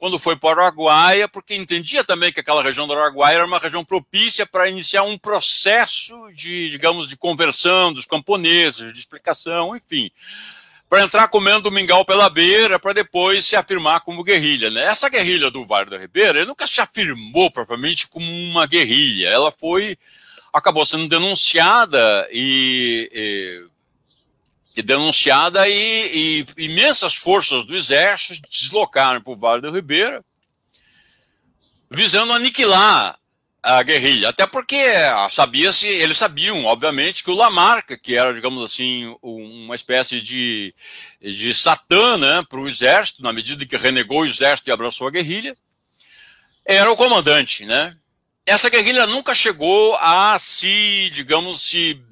quando 0.00 0.18
foi 0.18 0.34
para 0.34 0.58
o 0.58 0.62
Araguaia, 0.62 1.28
porque 1.28 1.54
entendia 1.54 2.02
também 2.02 2.32
que 2.32 2.40
aquela 2.40 2.62
região 2.62 2.86
do 2.86 2.94
Araguaia 2.94 3.36
era 3.36 3.46
uma 3.46 3.58
região 3.58 3.84
propícia 3.84 4.46
para 4.46 4.66
iniciar 4.66 5.02
um 5.02 5.18
processo 5.18 6.14
de, 6.34 6.70
digamos, 6.70 7.06
de 7.06 7.18
conversão 7.18 7.92
dos 7.92 8.06
camponeses, 8.06 8.94
de 8.94 8.98
explicação, 8.98 9.76
enfim 9.76 10.10
para 10.88 11.04
entrar 11.04 11.28
comendo 11.28 11.70
mingau 11.70 12.04
pela 12.04 12.28
beira, 12.28 12.76
para 12.76 12.92
depois 12.92 13.46
se 13.46 13.54
afirmar 13.54 14.00
como 14.00 14.24
guerrilha. 14.24 14.70
Né? 14.70 14.86
Essa 14.86 15.08
guerrilha 15.08 15.48
do 15.48 15.64
Vale 15.64 15.88
da 15.88 15.96
Ribeira 15.96 16.44
nunca 16.44 16.66
se 16.66 16.80
afirmou 16.80 17.48
propriamente 17.48 18.08
como 18.08 18.26
uma 18.28 18.66
guerrilha. 18.66 19.28
Ela 19.28 19.52
foi, 19.52 19.96
acabou 20.52 20.84
sendo 20.84 21.06
denunciada 21.06 22.28
e, 22.32 23.08
e, 23.12 23.66
e 23.66 23.69
denunciada 24.82 25.68
e, 25.68 26.44
e, 26.56 26.64
imensas 26.64 27.14
forças 27.14 27.64
do 27.64 27.76
exército 27.76 28.48
deslocaram 28.50 29.20
para 29.20 29.32
o 29.32 29.36
Vale 29.36 29.62
da 29.62 29.70
Ribeira, 29.70 30.24
visando 31.90 32.32
aniquilar 32.32 33.18
a 33.62 33.82
guerrilha. 33.82 34.28
Até 34.28 34.46
porque 34.46 34.82
sabia-se, 35.30 35.86
eles 35.86 36.16
sabiam, 36.16 36.64
obviamente, 36.64 37.22
que 37.22 37.30
o 37.30 37.34
Lamarca, 37.34 37.96
que 37.96 38.16
era, 38.16 38.32
digamos 38.32 38.64
assim, 38.64 39.14
uma 39.22 39.74
espécie 39.74 40.20
de, 40.20 40.74
de 41.20 41.52
satã 41.52 42.16
né, 42.16 42.44
para 42.48 42.58
o 42.58 42.68
exército, 42.68 43.22
na 43.22 43.32
medida 43.32 43.66
que 43.66 43.76
renegou 43.76 44.20
o 44.20 44.26
exército 44.26 44.70
e 44.70 44.72
abraçou 44.72 45.06
a 45.06 45.10
guerrilha, 45.10 45.54
era 46.64 46.90
o 46.90 46.96
comandante. 46.96 47.64
Né? 47.64 47.94
Essa 48.46 48.70
guerrilha 48.70 49.06
nunca 49.06 49.34
chegou 49.34 49.96
a 49.96 50.38
se, 50.38 51.10
digamos, 51.12 51.60
se. 51.60 52.02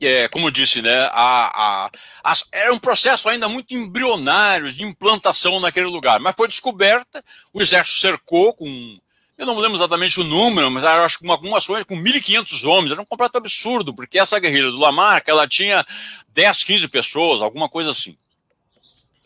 É, 0.00 0.28
como 0.28 0.50
disse, 0.50 0.80
né, 0.80 1.08
a, 1.12 1.86
a, 1.86 1.90
a, 2.22 2.34
era 2.52 2.72
um 2.72 2.78
processo 2.78 3.28
ainda 3.28 3.48
muito 3.48 3.74
embrionário 3.74 4.72
de 4.72 4.84
implantação 4.84 5.58
naquele 5.58 5.86
lugar, 5.86 6.20
mas 6.20 6.36
foi 6.36 6.46
descoberta, 6.46 7.24
o 7.52 7.60
exército 7.60 7.98
cercou 7.98 8.54
com 8.54 9.00
eu 9.38 9.46
não 9.46 9.56
lembro 9.56 9.76
exatamente 9.76 10.20
o 10.20 10.24
número, 10.24 10.68
mas 10.68 10.82
eu 10.82 10.90
acho 10.90 11.20
que 11.20 11.30
algumas 11.30 11.62
ações 11.62 11.84
com 11.84 11.96
1.500 11.96 12.68
homens, 12.68 12.90
era 12.90 13.00
um 13.00 13.04
completo 13.04 13.38
absurdo, 13.38 13.94
porque 13.94 14.18
essa 14.18 14.38
guerrilha 14.40 14.68
do 14.72 14.78
Lamarck, 14.78 15.28
ela 15.28 15.46
tinha 15.46 15.86
10, 16.30 16.64
15 16.64 16.88
pessoas, 16.88 17.40
alguma 17.40 17.68
coisa 17.68 17.92
assim. 17.92 18.16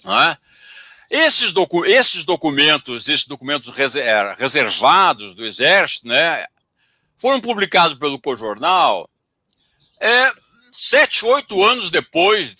É? 0.04 0.36
Esses, 1.08 1.52
docu 1.52 1.86
esses, 1.86 2.26
documentos, 2.26 3.08
esses 3.08 3.26
documentos 3.26 3.72
é, 3.96 4.34
reservados 4.38 5.34
do 5.34 5.46
Exército, 5.46 6.06
né, 6.06 6.44
foram 7.16 7.40
publicados 7.40 7.96
pelo 7.98 8.20
Cojornal 8.20 9.08
é, 9.98 10.32
sete, 10.72 11.24
oito 11.26 11.62
anos 11.62 11.90
depois, 11.90 12.56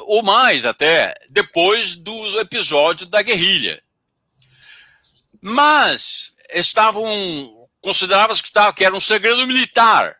ou 0.00 0.22
mais 0.22 0.66
até, 0.66 1.14
depois 1.30 1.94
do 1.94 2.40
episódio 2.40 3.06
da 3.06 3.22
guerrilha. 3.22 3.80
Mas 5.40 6.34
estavam 6.52 7.64
considerava-se 7.80 8.42
que, 8.42 8.50
que 8.74 8.84
era 8.84 8.96
um 8.96 9.00
segredo 9.00 9.46
militar, 9.46 10.16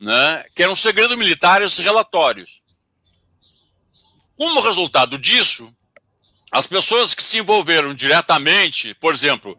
né? 0.00 0.44
que 0.54 0.62
era 0.62 0.70
um 0.70 0.76
segredo 0.76 1.18
militar 1.18 1.60
esses 1.60 1.80
relatórios. 1.80 2.62
Como 4.36 4.60
resultado 4.60 5.18
disso, 5.18 5.74
as 6.52 6.66
pessoas 6.66 7.14
que 7.14 7.22
se 7.22 7.38
envolveram 7.38 7.92
diretamente, 7.94 8.94
por 8.94 9.12
exemplo, 9.12 9.58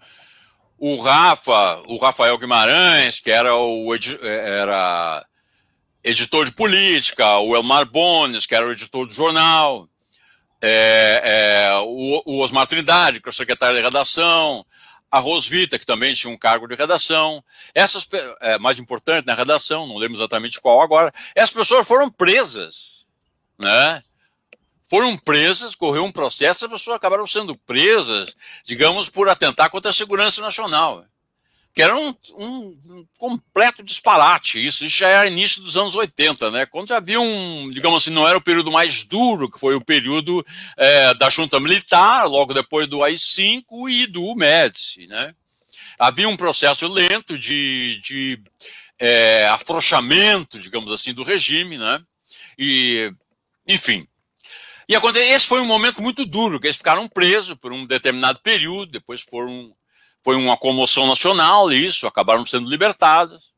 o 0.78 1.02
Rafa, 1.02 1.84
o 1.88 1.98
Rafael 1.98 2.38
Guimarães, 2.38 3.20
que 3.20 3.32
era 3.32 3.54
o 3.54 3.94
era 3.94 5.26
editor 6.06 6.46
de 6.46 6.54
política, 6.54 7.40
o 7.40 7.56
Elmar 7.56 7.86
Bones, 7.86 8.46
que 8.46 8.54
era 8.54 8.66
o 8.66 8.72
editor 8.72 9.08
do 9.08 9.14
jornal, 9.14 9.90
é, 10.62 11.22
é, 11.24 11.74
o, 11.80 12.22
o 12.26 12.40
Osmar 12.44 12.68
Trindade, 12.68 13.20
que 13.20 13.28
é 13.28 13.32
o 13.32 13.34
secretário 13.34 13.76
de 13.76 13.82
redação, 13.82 14.64
a 15.10 15.18
Rosvita, 15.20 15.80
que 15.80 15.86
também 15.86 16.14
tinha 16.14 16.32
um 16.32 16.38
cargo 16.38 16.68
de 16.68 16.76
redação, 16.76 17.44
essas, 17.74 18.08
é, 18.42 18.60
mais 18.60 18.78
importante 18.78 19.26
na 19.26 19.34
redação, 19.34 19.88
não 19.88 19.98
lembro 19.98 20.18
exatamente 20.18 20.62
qual 20.62 20.82
agora, 20.82 21.12
essas 21.34 21.54
pessoas 21.54 21.88
foram 21.88 22.10
presas, 22.10 23.08
né? 23.58 24.04
Foram 24.88 25.18
presas, 25.18 25.74
correu 25.74 26.06
um 26.06 26.12
processo, 26.12 26.66
as 26.66 26.72
pessoas 26.72 26.98
acabaram 26.98 27.26
sendo 27.26 27.58
presas, 27.58 28.36
digamos, 28.64 29.10
por 29.10 29.28
atentar 29.28 29.72
contra 29.72 29.90
a 29.90 29.94
segurança 29.94 30.40
nacional 30.42 31.04
que 31.76 31.82
era 31.82 31.94
um, 31.94 32.16
um, 32.38 32.80
um, 32.86 33.08
completo 33.20 33.84
disparate. 33.84 34.66
Isso, 34.66 34.86
isso 34.86 34.98
já 34.98 35.10
era 35.10 35.28
início 35.28 35.62
dos 35.62 35.76
anos 35.76 35.94
80, 35.94 36.50
né? 36.50 36.66
Quando 36.66 36.88
já 36.88 36.98
havia 36.98 37.20
um, 37.20 37.70
digamos 37.70 38.02
assim, 38.02 38.12
não 38.12 38.26
era 38.26 38.38
o 38.38 38.42
período 38.42 38.72
mais 38.72 39.04
duro, 39.04 39.52
que 39.52 39.60
foi 39.60 39.76
o 39.76 39.84
período 39.84 40.44
é, 40.78 41.14
da 41.16 41.30
junta 41.30 41.60
militar, 41.60 42.24
logo 42.30 42.54
depois 42.54 42.88
do 42.88 43.04
AI-5 43.04 43.66
e 43.90 44.08
do 44.08 44.34
Médici, 44.36 45.06
né? 45.08 45.36
Havia 46.00 46.30
um 46.30 46.38
processo 46.38 46.88
lento 46.88 47.38
de, 47.38 48.00
de 48.02 48.42
é, 48.98 49.46
afrouxamento, 49.50 50.58
digamos 50.58 50.94
assim, 50.94 51.14
do 51.14 51.24
regime, 51.24 51.78
né? 51.78 52.02
E, 52.58 53.12
enfim, 53.68 54.08
e 54.88 54.96
esse 54.96 55.46
foi 55.46 55.60
um 55.60 55.66
momento 55.66 56.02
muito 56.02 56.26
duro, 56.26 56.58
que 56.58 56.68
eles 56.68 56.78
ficaram 56.78 57.06
presos 57.10 57.56
por 57.56 57.74
um 57.74 57.86
determinado 57.86 58.40
período, 58.40 58.94
depois 58.94 59.22
foram 59.22 59.76
foi 60.26 60.36
uma 60.36 60.58
comoção 60.58 61.06
nacional, 61.06 61.72
isso, 61.72 62.08
acabaram 62.08 62.44
sendo 62.48 62.68
libertados. 62.68 63.54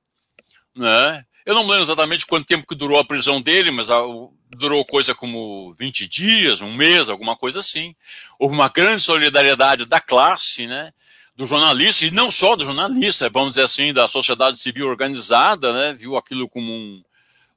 Né? 0.75 1.23
Eu 1.45 1.55
não 1.55 1.61
lembro 1.61 1.83
exatamente 1.83 2.25
quanto 2.25 2.45
tempo 2.45 2.67
que 2.67 2.75
durou 2.75 2.99
a 2.99 3.05
prisão 3.05 3.41
dele, 3.41 3.71
mas 3.71 3.89
a, 3.89 4.01
durou 4.49 4.83
coisa 4.83 5.15
como 5.15 5.73
20 5.79 6.05
dias, 6.09 6.59
um 6.59 6.73
mês, 6.73 7.07
alguma 7.07 7.37
coisa 7.37 7.61
assim. 7.61 7.95
Houve 8.37 8.53
uma 8.53 8.67
grande 8.67 9.01
solidariedade 9.01 9.85
da 9.85 10.01
classe, 10.01 10.67
né? 10.67 10.91
do 11.37 11.47
jornalista, 11.47 12.05
e 12.05 12.11
não 12.11 12.29
só 12.29 12.53
do 12.57 12.65
jornalista, 12.65 13.29
vamos 13.29 13.49
dizer 13.51 13.61
assim, 13.61 13.93
da 13.93 14.05
sociedade 14.05 14.59
civil 14.59 14.89
organizada, 14.89 15.71
né? 15.71 15.93
viu 15.93 16.17
aquilo 16.17 16.49
como 16.49 16.69
um, 16.69 17.03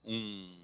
um, 0.04 0.58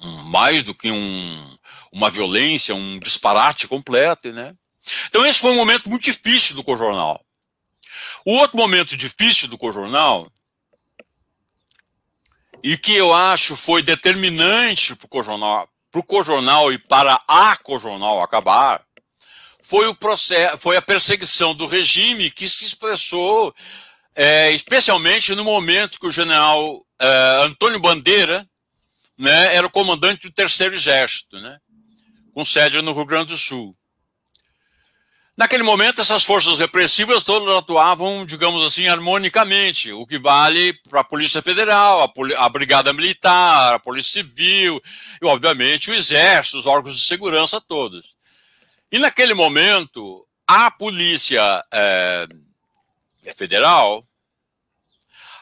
um 0.00 0.16
mais 0.22 0.62
do 0.62 0.72
que 0.72 0.90
um, 0.90 1.56
uma 1.92 2.08
violência, 2.08 2.74
um 2.74 2.98
disparate 2.98 3.68
completo, 3.68 4.32
né? 4.32 4.54
Então, 5.08 5.26
esse 5.26 5.40
foi 5.40 5.50
um 5.52 5.56
momento 5.56 5.88
muito 5.88 6.02
difícil 6.02 6.56
do 6.56 6.64
Cojornal. 6.64 7.24
O 8.24 8.32
outro 8.34 8.56
momento 8.56 8.96
difícil 8.96 9.48
do 9.48 9.58
Cojornal, 9.58 10.30
e 12.62 12.76
que 12.76 12.94
eu 12.94 13.12
acho 13.14 13.56
foi 13.56 13.82
determinante 13.82 14.94
para 14.94 15.06
o 15.06 15.08
Cojornal, 15.08 15.68
Cojornal 16.06 16.72
e 16.72 16.78
para 16.78 17.20
a 17.26 17.56
Cojornal 17.56 18.22
acabar, 18.22 18.84
foi, 19.62 19.86
o 19.86 19.94
processo, 19.94 20.58
foi 20.58 20.76
a 20.76 20.82
perseguição 20.82 21.54
do 21.54 21.66
regime 21.66 22.30
que 22.30 22.48
se 22.48 22.64
expressou 22.64 23.54
é, 24.14 24.50
especialmente 24.52 25.34
no 25.34 25.44
momento 25.44 26.00
que 26.00 26.06
o 26.06 26.12
general 26.12 26.84
é, 26.98 27.44
Antônio 27.44 27.78
Bandeira 27.78 28.46
né, 29.16 29.54
era 29.54 29.66
o 29.66 29.70
comandante 29.70 30.28
do 30.28 30.34
Terceiro 30.34 30.74
Exército, 30.74 31.38
né, 31.40 31.58
com 32.34 32.44
sede 32.44 32.82
no 32.82 32.92
Rio 32.92 33.04
Grande 33.04 33.32
do 33.32 33.38
Sul. 33.38 33.76
Naquele 35.40 35.62
momento, 35.62 36.02
essas 36.02 36.22
forças 36.22 36.58
repressivas 36.58 37.24
todas 37.24 37.56
atuavam, 37.56 38.26
digamos 38.26 38.62
assim, 38.62 38.88
harmonicamente, 38.88 39.90
o 39.90 40.06
que 40.06 40.18
vale 40.18 40.74
para 40.86 41.00
a 41.00 41.04
Polícia 41.04 41.40
Federal, 41.40 42.02
a, 42.02 42.08
Poli 42.08 42.34
a, 42.34 42.46
Brigada 42.46 42.92
Militar, 42.92 43.76
a 43.76 43.78
Polícia 43.78 44.22
Civil 44.22 44.78
e, 45.18 45.24
obviamente, 45.24 45.90
o 45.90 45.94
Exército, 45.94 46.58
os 46.58 46.66
órgãos 46.66 46.94
de 46.94 47.06
segurança 47.06 47.58
todos. 47.58 48.14
E 48.92 48.98
naquele 48.98 49.32
momento, 49.32 50.28
a 50.46 50.70
Polícia 50.70 51.64
é, 51.72 52.28
Federal. 53.34 54.04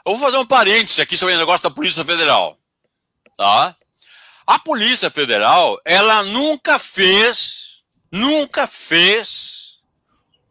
Eu 0.07 0.17
vou 0.17 0.21
fazer 0.21 0.37
um 0.37 0.47
parêntese 0.47 1.03
aqui 1.03 1.17
sobre 1.17 1.35
o 1.35 1.39
negócio 1.39 1.69
da 1.69 1.75
Polícia 1.75 2.05
Federal. 2.05 2.57
Tá? 3.37 3.75
A 4.47 4.61
Polícia 4.61 5.11
Federal, 5.11 5.77
ela 5.85 6.23
nunca 6.23 6.79
fez, 6.79 7.83
nunca 8.13 8.65
fez 8.69 9.58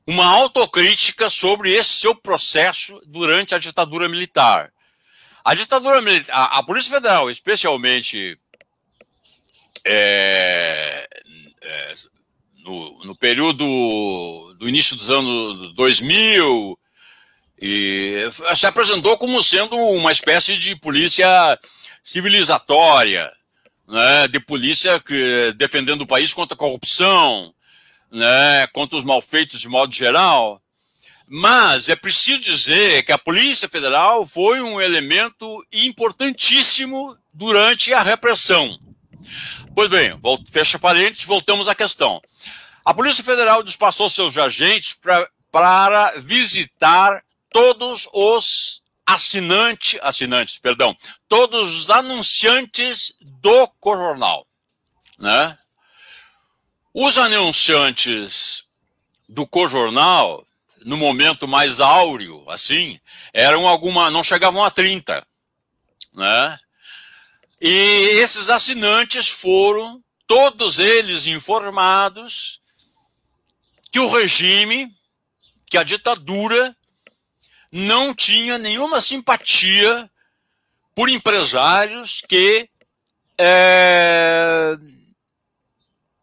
uma 0.08 0.26
autocrítica 0.26 1.30
sobre 1.30 1.74
esse 1.74 1.90
seu 1.90 2.16
processo 2.16 3.00
durante 3.06 3.54
a 3.54 3.60
ditadura 3.60 4.08
militar. 4.08 4.72
A 5.44 5.54
ditadura 5.54 6.02
militar, 6.02 6.34
a, 6.34 6.60
a 6.60 6.64
Polícia 6.64 6.96
Federal, 6.96 7.30
especialmente 7.30 8.40
é, 9.86 11.08
é, 11.62 11.96
no, 12.64 13.04
no, 13.04 13.16
período 13.18 13.66
do 14.58 14.68
início 14.68 14.96
dos 14.96 15.10
anos 15.10 15.74
2000, 15.76 16.80
e 17.60 18.24
se 18.56 18.68
apresentou 18.68 19.18
como 19.18 19.44
sendo 19.44 19.76
uma 19.76 20.12
espécie 20.12 20.56
de 20.56 20.76
polícia 20.76 21.28
civilizatória, 22.04 23.32
né, 23.88 24.28
de 24.28 24.40
polícia 24.40 25.00
que, 25.00 25.54
defendendo 25.56 26.02
o 26.02 26.08
país 26.08 26.34
contra 26.34 26.56
a 26.56 26.58
corrupção, 26.58 27.54
né, 28.12 28.68
contra 28.68 28.98
os 28.98 29.04
malfeitos 29.04 29.60
de 29.60 29.68
modo 29.68 29.94
geral. 29.94 30.62
Mas 31.28 31.90
é 31.90 31.96
preciso 31.96 32.40
dizer 32.40 33.04
que 33.04 33.12
a 33.12 33.18
Polícia 33.18 33.68
Federal 33.68 34.26
foi 34.26 34.62
um 34.62 34.80
elemento 34.80 35.66
importantíssimo 35.74 37.18
durante 37.34 37.94
a 37.94 38.02
repressão. 38.02 38.78
Pois 39.76 39.90
bem, 39.90 40.18
fecha 40.50 40.80
parênteses, 40.80 41.26
voltamos 41.26 41.68
à 41.68 41.76
questão. 41.76 42.22
A 42.86 42.94
Polícia 42.94 43.24
Federal 43.24 43.62
despassou 43.62 44.10
seus 44.10 44.38
agentes 44.38 44.94
pra, 44.94 45.28
para 45.52 46.14
visitar 46.20 47.22
todos 47.52 48.08
os 48.14 48.82
assinantes, 49.06 50.00
assinantes, 50.02 50.60
perdão, 50.60 50.96
todos 51.28 51.82
os 51.82 51.90
anunciantes 51.90 53.14
do 53.22 53.70
jornal, 53.86 54.46
né? 55.20 55.58
Os 57.00 57.16
anunciantes 57.16 58.64
do 59.30 59.46
Cojornal, 59.46 60.44
no 60.84 60.98
momento 60.98 61.48
mais 61.48 61.80
áureo, 61.80 62.44
assim, 62.50 63.00
eram 63.32 63.68
alguma, 63.68 64.10
não 64.10 64.24
chegavam 64.24 64.64
a 64.64 64.72
30, 64.72 65.24
né? 66.12 66.60
E 67.62 67.70
esses 68.20 68.50
assinantes 68.50 69.30
foram 69.30 70.04
todos 70.26 70.80
eles 70.80 71.28
informados 71.28 72.60
que 73.92 74.00
o 74.00 74.10
regime, 74.10 74.92
que 75.70 75.78
a 75.78 75.84
ditadura 75.84 76.76
não 77.72 78.12
tinha 78.12 78.58
nenhuma 78.58 79.02
simpatia 79.02 80.10
por 80.96 81.10
empresários 81.10 82.24
que 82.28 82.68
é, 83.38 84.76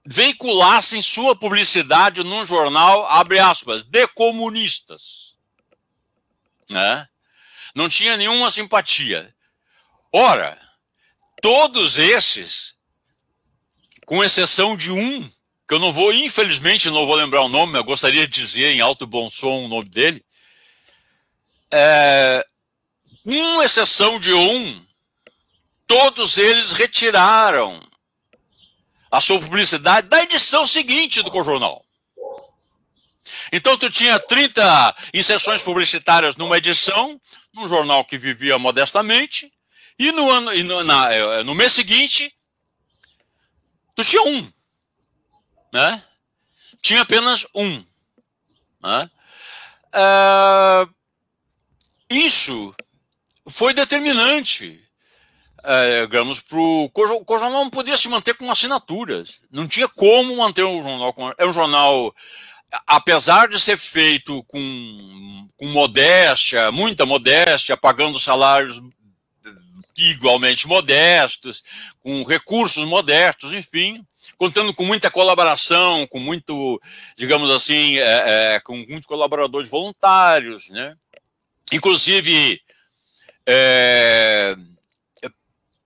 veiculassem 0.07 1.01
sua 1.01 1.35
publicidade 1.35 2.23
num 2.23 2.45
jornal, 2.45 3.07
abre 3.07 3.39
aspas, 3.39 3.85
de 3.85 4.07
comunistas. 4.09 5.37
Né? 6.71 7.09
Não 7.75 7.89
tinha 7.89 8.17
nenhuma 8.17 8.51
simpatia. 8.51 9.35
Ora, 10.13 10.61
todos 11.43 11.99
esses, 11.99 12.75
com 14.07 14.23
exceção 14.23 14.77
de 14.77 14.91
um, 14.91 15.23
que 15.67 15.75
eu 15.75 15.79
não 15.79 15.93
vou, 15.93 16.13
infelizmente, 16.13 16.91
não 16.91 17.07
vou 17.07 17.17
lembrar 17.17 17.43
o 17.43 17.49
nome, 17.49 17.79
eu 17.79 17.85
gostaria 17.85 18.29
de 18.29 18.41
dizer 18.41 18.73
em 18.73 18.81
alto 18.81 19.07
bom 19.07 19.31
som 19.31 19.65
o 19.65 19.69
nome 19.69 19.89
dele, 19.89 20.25
é, 21.73 22.47
com 23.25 23.63
exceção 23.63 24.21
de 24.21 24.33
um, 24.33 24.87
todos 25.87 26.37
eles 26.37 26.73
retiraram 26.73 27.81
a 29.15 29.21
sua 29.21 29.39
publicidade 29.39 30.09
da 30.09 30.25
edição 30.25 30.67
seguinte 30.67 31.23
do 31.23 31.31
Corjornal. 31.31 31.85
Então 33.53 33.79
tu 33.79 33.89
tinha 33.89 34.19
30 34.19 34.97
inserções 35.15 35.63
publicitárias 35.63 36.35
numa 36.35 36.59
edição, 36.59 37.21
num 37.53 37.69
jornal 37.69 38.05
que 38.05 38.19
vivia 38.19 38.59
modestamente, 38.59 39.53
e 39.97 40.11
no, 40.11 40.29
ano, 40.29 40.53
e 40.53 40.65
no, 40.65 40.83
na, 40.83 41.13
eh, 41.13 41.45
no 41.45 41.55
mês 41.55 41.71
seguinte, 41.71 42.35
tu 43.95 44.03
tinha 44.03 44.23
um. 44.23 44.53
Né? 45.73 46.03
Tinha 46.83 47.03
apenas 47.03 47.47
um. 47.55 47.85
Né? 48.83 49.11
Uh, 49.95 50.95
isso 52.11 52.75
foi 53.47 53.73
determinante 53.73 54.84
é, 55.65 56.03
digamos, 56.03 56.41
para 56.41 56.59
o 56.59 56.91
jornal 57.29 57.65
não 57.65 57.71
podia 57.71 57.97
se 57.97 58.09
manter 58.09 58.35
com 58.35 58.51
assinaturas. 58.51 59.41
Não 59.51 59.67
tinha 59.67 59.89
como 59.89 60.37
manter 60.37 60.65
um 60.65 60.83
jornal. 60.83 61.13
Com, 61.13 61.33
é 61.37 61.47
um 61.47 61.53
jornal, 61.53 62.15
apesar 62.87 63.49
de 63.49 63.59
ser 63.59 63.77
feito 63.79 64.45
com, 64.45 65.49
com 65.57 65.67
modéstia, 65.67 66.71
muita 66.71 67.07
modéstia, 67.07 67.77
pagando 67.77 68.21
salários 68.21 68.81
igualmente 69.97 70.67
modestos, 70.67 71.63
com 72.01 72.25
recursos 72.25 72.85
modestos, 72.85 73.53
enfim, 73.53 74.05
contando 74.37 74.75
com 74.75 74.85
muita 74.85 75.11
colaboração, 75.11 76.07
com 76.09 76.19
muito, 76.19 76.81
digamos 77.17 77.49
assim, 77.51 77.99
é, 77.99 78.55
é, 78.55 78.61
com 78.61 78.77
muitos 78.77 79.07
colaboradores 79.07 79.71
voluntários, 79.71 80.69
né? 80.69 80.97
Inclusive, 81.73 82.61
é, 83.47 84.57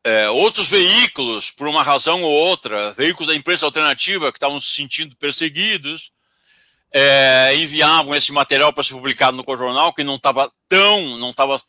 é, 0.08 0.30
outros 0.30 0.68
veículos, 0.70 1.50
por 1.50 1.68
uma 1.68 1.82
razão 1.82 2.22
ou 2.22 2.32
outra, 2.32 2.92
veículos 2.94 3.28
da 3.28 3.34
imprensa 3.34 3.66
alternativa 3.66 4.32
que 4.32 4.38
estavam 4.38 4.58
se 4.58 4.72
sentindo 4.72 5.14
perseguidos, 5.16 6.12
é, 6.90 7.54
enviavam 7.56 8.14
esse 8.14 8.32
material 8.32 8.72
para 8.72 8.82
ser 8.82 8.94
publicado 8.94 9.36
no 9.36 9.44
Cojornal, 9.44 9.92
que 9.92 10.02
não 10.02 10.16
estava 10.16 10.50
tão, 10.66 11.18
não 11.18 11.28
estava 11.28 11.60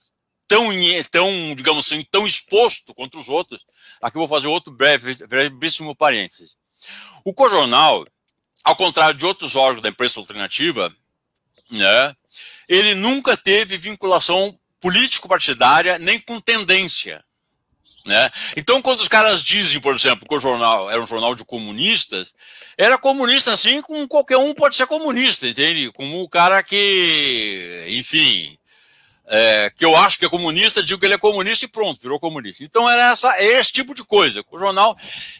tão, 0.47 0.69
tão, 1.11 1.53
digamos 1.53 1.85
assim, 1.85 2.05
tão 2.09 2.25
exposto 2.25 2.95
contra 2.95 3.19
os 3.19 3.27
outros. 3.27 3.65
Aqui 4.01 4.15
eu 4.15 4.21
vou 4.21 4.29
fazer 4.29 4.47
outro 4.47 4.71
breve, 4.71 5.15
brevíssimo 5.27 5.93
parênteses. 5.93 6.55
O 7.25 7.33
Cojornal, 7.33 8.07
ao 8.63 8.75
contrário 8.77 9.17
de 9.17 9.25
outros 9.25 9.57
órgãos 9.57 9.81
da 9.81 9.89
imprensa 9.89 10.17
alternativa, 10.17 10.89
né, 11.69 12.15
ele 12.69 12.95
nunca 12.95 13.35
teve 13.35 13.77
vinculação 13.77 14.57
político-partidária 14.79 15.99
nem 15.99 16.21
com 16.21 16.39
tendência. 16.39 17.21
Né? 18.05 18.31
Então, 18.55 18.81
quando 18.81 19.01
os 19.01 19.07
caras 19.07 19.43
dizem, 19.43 19.79
por 19.79 19.93
exemplo, 19.93 20.27
que 20.27 20.35
o 20.35 20.39
jornal 20.39 20.89
era 20.89 21.01
um 21.01 21.05
jornal 21.05 21.35
de 21.35 21.43
comunistas, 21.43 22.33
era 22.77 22.97
comunista 22.97 23.53
assim 23.53 23.81
como 23.81 24.07
qualquer 24.07 24.37
um 24.37 24.53
pode 24.53 24.75
ser 24.75 24.87
comunista, 24.87 25.47
entende? 25.47 25.91
Como 25.91 26.21
o 26.21 26.29
cara 26.29 26.63
que, 26.63 27.85
enfim, 27.89 28.57
é, 29.31 29.69
que 29.69 29.85
eu 29.85 29.95
acho 29.95 30.17
que 30.17 30.25
é 30.25 30.29
comunista, 30.29 30.81
digo 30.81 30.99
que 30.99 31.05
ele 31.05 31.13
é 31.13 31.19
comunista 31.19 31.65
e 31.65 31.67
pronto, 31.67 32.01
virou 32.01 32.19
comunista. 32.19 32.63
Então 32.63 32.89
era 32.89 33.11
essa, 33.11 33.31
é 33.37 33.59
esse 33.59 33.71
tipo 33.71 33.93
de 33.93 34.03
coisa. 34.03 34.43
O 34.49 34.57
jornal, 34.57 34.97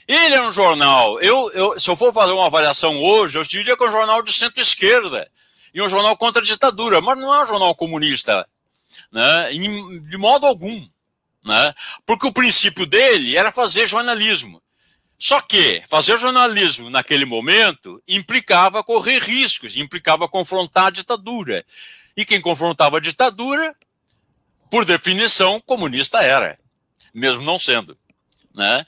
ele 0.07 0.35
é 0.35 0.41
um 0.41 0.51
jornal. 0.51 1.19
Eu, 1.21 1.51
eu, 1.53 1.79
se 1.79 1.89
eu 1.89 1.95
for 1.95 2.13
fazer 2.13 2.31
uma 2.31 2.45
avaliação 2.45 3.01
hoje, 3.01 3.37
eu 3.37 3.43
diria 3.43 3.75
que 3.75 3.83
é 3.83 3.87
um 3.87 3.91
jornal 3.91 4.21
de 4.21 4.31
centro-esquerda 4.31 5.27
e 5.73 5.81
um 5.81 5.89
jornal 5.89 6.15
contra 6.17 6.41
a 6.41 6.45
ditadura, 6.45 7.01
mas 7.01 7.17
não 7.17 7.33
é 7.33 7.43
um 7.43 7.47
jornal 7.47 7.73
comunista, 7.73 8.47
né? 9.11 9.49
de 9.51 10.17
modo 10.17 10.45
algum 10.45 10.85
né? 11.43 11.73
Porque 12.05 12.27
o 12.27 12.33
princípio 12.33 12.85
dele 12.85 13.37
era 13.37 13.51
fazer 13.51 13.87
jornalismo. 13.87 14.61
Só 15.17 15.41
que 15.41 15.83
fazer 15.89 16.17
jornalismo 16.17 16.89
naquele 16.89 17.25
momento 17.25 18.01
implicava 18.07 18.83
correr 18.83 19.19
riscos, 19.19 19.75
implicava 19.75 20.29
confrontar 20.29 20.85
a 20.87 20.91
ditadura. 20.91 21.65
E 22.15 22.23
quem 22.23 22.39
confrontava 22.39 22.97
a 22.97 23.01
ditadura, 23.01 23.75
por 24.71 24.85
definição, 24.85 25.59
comunista 25.59 26.23
era, 26.23 26.57
mesmo 27.13 27.41
não 27.41 27.59
sendo. 27.59 27.97
Né? 28.55 28.85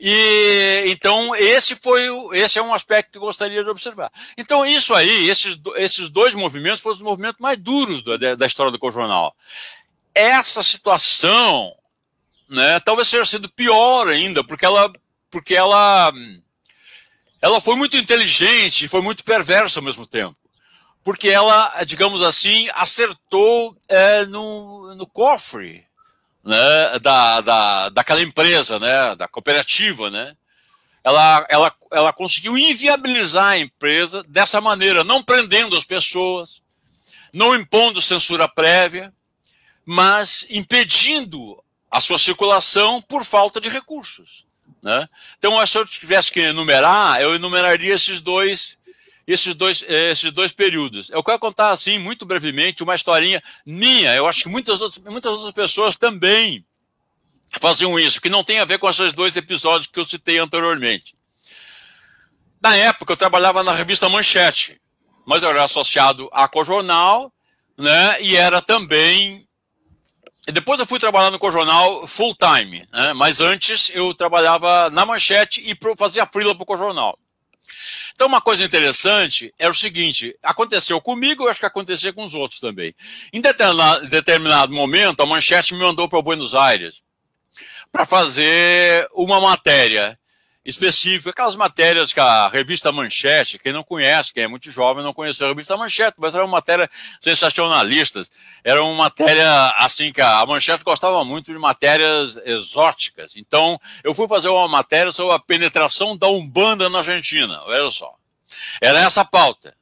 E 0.00 0.84
então 0.86 1.34
esse 1.36 1.76
foi 1.76 2.02
esse 2.32 2.58
é 2.58 2.62
um 2.62 2.72
aspecto 2.72 3.12
que 3.12 3.18
eu 3.18 3.22
gostaria 3.22 3.62
de 3.62 3.68
observar. 3.68 4.10
Então 4.36 4.64
isso 4.64 4.94
aí, 4.94 5.28
esses, 5.28 5.58
esses 5.76 6.08
dois 6.08 6.34
movimentos 6.34 6.80
foram 6.80 6.96
os 6.96 7.02
movimentos 7.02 7.40
mais 7.40 7.58
duros 7.58 8.02
da, 8.02 8.34
da 8.34 8.46
história 8.46 8.72
do 8.72 8.78
Cojonal. 8.78 9.34
Essa 10.14 10.62
situação, 10.62 11.74
né, 12.50 12.80
talvez 12.80 13.08
tenha 13.08 13.24
sido 13.24 13.48
pior 13.48 14.08
ainda, 14.08 14.42
porque 14.42 14.66
ela 14.66 14.92
porque 15.30 15.54
ela, 15.54 16.12
ela 17.40 17.60
foi 17.60 17.76
muito 17.76 17.96
inteligente 17.96 18.84
e 18.84 18.88
foi 18.88 19.00
muito 19.00 19.24
perversa 19.24 19.78
ao 19.78 19.84
mesmo 19.84 20.04
tempo. 20.04 20.36
Porque 21.02 21.28
ela, 21.28 21.84
digamos 21.84 22.20
assim, 22.20 22.68
acertou 22.74 23.76
é, 23.88 24.26
no, 24.26 24.94
no 24.96 25.06
cofre 25.06 25.86
né, 26.44 26.98
da, 27.00 27.40
da, 27.40 27.88
daquela 27.90 28.20
empresa, 28.20 28.78
né, 28.78 29.14
da 29.14 29.28
cooperativa, 29.28 30.10
né? 30.10 30.36
Ela, 31.02 31.46
ela, 31.48 31.74
ela 31.92 32.12
conseguiu 32.12 32.58
inviabilizar 32.58 33.52
a 33.52 33.58
empresa 33.58 34.22
dessa 34.28 34.60
maneira, 34.60 35.02
não 35.02 35.22
prendendo 35.22 35.74
as 35.74 35.84
pessoas, 35.84 36.60
não 37.32 37.54
impondo 37.54 38.02
censura 38.02 38.46
prévia, 38.46 39.10
mas 39.86 40.46
impedindo 40.50 41.62
a 41.90 42.00
sua 42.00 42.18
circulação 42.18 43.02
por 43.02 43.24
falta 43.24 43.60
de 43.60 43.68
recursos. 43.68 44.46
Né? 44.82 45.08
Então, 45.38 45.64
se 45.66 45.76
eu 45.76 45.86
tivesse 45.86 46.30
que 46.30 46.40
enumerar, 46.40 47.20
eu 47.20 47.34
enumeraria 47.34 47.94
esses 47.94 48.20
dois, 48.20 48.78
esses 49.26 49.54
dois, 49.54 49.84
eh, 49.86 50.10
esses 50.10 50.32
dois 50.32 50.52
períodos. 50.52 51.10
Eu 51.10 51.22
quero 51.22 51.38
contar, 51.38 51.70
assim, 51.70 51.98
muito 51.98 52.24
brevemente, 52.24 52.82
uma 52.82 52.94
historinha 52.94 53.42
minha. 53.66 54.14
Eu 54.14 54.26
acho 54.26 54.44
que 54.44 54.48
muitas 54.48 54.80
outras, 54.80 55.04
muitas 55.04 55.32
outras 55.32 55.52
pessoas 55.52 55.96
também 55.96 56.64
faziam 57.60 57.98
isso, 57.98 58.20
que 58.20 58.28
não 58.28 58.44
tem 58.44 58.60
a 58.60 58.64
ver 58.64 58.78
com 58.78 58.88
esses 58.88 59.12
dois 59.12 59.36
episódios 59.36 59.88
que 59.88 59.98
eu 59.98 60.04
citei 60.04 60.38
anteriormente. 60.38 61.16
Na 62.62 62.76
época, 62.76 63.12
eu 63.12 63.16
trabalhava 63.16 63.64
na 63.64 63.72
revista 63.72 64.08
Manchete, 64.08 64.80
mas 65.26 65.42
eu 65.42 65.50
era 65.50 65.64
associado 65.64 66.28
à 66.32 66.46
Cojornal, 66.46 67.32
né, 67.76 68.22
e 68.22 68.36
era 68.36 68.60
também 68.60 69.48
depois 70.52 70.78
eu 70.80 70.86
fui 70.86 70.98
trabalhar 70.98 71.30
no 71.30 71.38
Cojornal 71.38 72.06
full 72.06 72.34
time, 72.34 72.86
né? 72.92 73.12
mas 73.12 73.40
antes 73.40 73.90
eu 73.94 74.14
trabalhava 74.14 74.90
na 74.90 75.04
manchete 75.04 75.60
e 75.60 75.76
fazia 75.96 76.26
frila 76.26 76.54
para 76.54 76.62
o 76.62 76.66
Cojornal. 76.66 77.18
Então, 78.14 78.26
uma 78.26 78.40
coisa 78.40 78.64
interessante 78.64 79.52
é 79.58 79.68
o 79.68 79.74
seguinte: 79.74 80.36
aconteceu 80.42 81.00
comigo, 81.00 81.44
eu 81.44 81.48
acho 81.48 81.60
que 81.60 81.66
aconteceu 81.66 82.12
com 82.12 82.24
os 82.24 82.34
outros 82.34 82.60
também. 82.60 82.94
Em 83.32 83.40
determinado, 83.40 84.08
determinado 84.08 84.72
momento, 84.72 85.22
a 85.22 85.26
manchete 85.26 85.74
me 85.74 85.80
mandou 85.80 86.08
para 86.08 86.20
Buenos 86.22 86.54
Aires 86.54 87.02
para 87.90 88.06
fazer 88.06 89.08
uma 89.14 89.40
matéria 89.40 90.19
específico, 90.64 91.30
aquelas 91.30 91.56
matérias 91.56 92.12
que 92.12 92.20
a 92.20 92.48
revista 92.48 92.92
Manchete, 92.92 93.58
quem 93.58 93.72
não 93.72 93.82
conhece, 93.82 94.32
quem 94.32 94.44
é 94.44 94.48
muito 94.48 94.70
jovem, 94.70 95.02
não 95.02 95.12
conheceu 95.12 95.46
a 95.46 95.50
revista 95.50 95.76
Manchete, 95.76 96.16
mas 96.18 96.34
era 96.34 96.44
uma 96.44 96.52
matéria 96.52 96.88
sensacionalistas, 97.20 98.30
era 98.62 98.82
uma 98.82 98.94
matéria 98.94 99.68
assim 99.78 100.12
que 100.12 100.20
a 100.20 100.44
Manchete 100.46 100.84
gostava 100.84 101.24
muito 101.24 101.52
de 101.52 101.58
matérias 101.58 102.36
exóticas. 102.44 103.36
Então, 103.36 103.78
eu 104.04 104.14
fui 104.14 104.28
fazer 104.28 104.48
uma 104.48 104.68
matéria 104.68 105.12
sobre 105.12 105.34
a 105.34 105.38
penetração 105.38 106.16
da 106.16 106.28
Umbanda 106.28 106.88
na 106.88 106.98
Argentina, 106.98 107.62
olha 107.64 107.90
só. 107.90 108.14
Era 108.80 109.00
essa 109.00 109.22
a 109.22 109.24
pauta. 109.24 109.79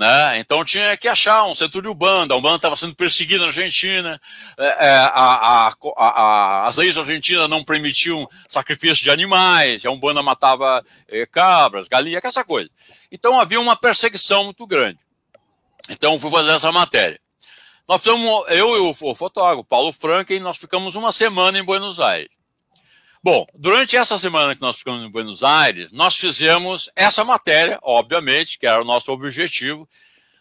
Né? 0.00 0.38
Então 0.38 0.64
tinha 0.64 0.96
que 0.96 1.06
achar 1.06 1.44
um 1.44 1.54
centro 1.54 1.82
de 1.82 1.88
Ubanda. 1.88 2.32
A 2.32 2.36
Umbanda 2.38 2.56
estava 2.56 2.74
sendo 2.74 2.94
perseguida 2.94 3.42
na 3.42 3.48
Argentina, 3.48 4.18
é, 4.56 4.86
é, 4.86 4.96
a, 4.96 5.68
a, 5.68 5.74
a, 5.98 6.68
as 6.68 6.78
leis 6.78 6.96
argentinas 6.96 7.50
não 7.50 7.62
permitiam 7.62 8.26
sacrifício 8.48 9.04
de 9.04 9.10
animais, 9.10 9.84
a 9.84 9.90
Umbanda 9.90 10.22
matava 10.22 10.82
é, 11.06 11.26
cabras, 11.26 11.86
galinhas, 11.86 12.24
essa 12.24 12.42
coisa. 12.42 12.70
Então 13.12 13.38
havia 13.38 13.60
uma 13.60 13.76
perseguição 13.76 14.44
muito 14.44 14.66
grande. 14.66 14.98
Então 15.90 16.18
fui 16.18 16.30
fazer 16.30 16.52
essa 16.52 16.72
matéria. 16.72 17.20
Nós 17.86 18.02
fizemos, 18.02 18.44
eu 18.48 18.76
e 18.76 18.90
o 18.90 19.14
fotógrafo 19.14 19.64
Paulo 19.64 19.92
Franken, 19.92 20.40
nós 20.40 20.56
ficamos 20.56 20.94
uma 20.94 21.12
semana 21.12 21.58
em 21.58 21.62
Buenos 21.62 22.00
Aires. 22.00 22.39
Bom, 23.22 23.46
durante 23.54 23.96
essa 23.96 24.18
semana 24.18 24.54
que 24.54 24.62
nós 24.62 24.76
ficamos 24.76 25.04
em 25.04 25.10
Buenos 25.10 25.42
Aires, 25.42 25.92
nós 25.92 26.16
fizemos 26.16 26.90
essa 26.96 27.22
matéria, 27.22 27.78
obviamente, 27.82 28.58
que 28.58 28.66
era 28.66 28.80
o 28.80 28.84
nosso 28.84 29.12
objetivo, 29.12 29.86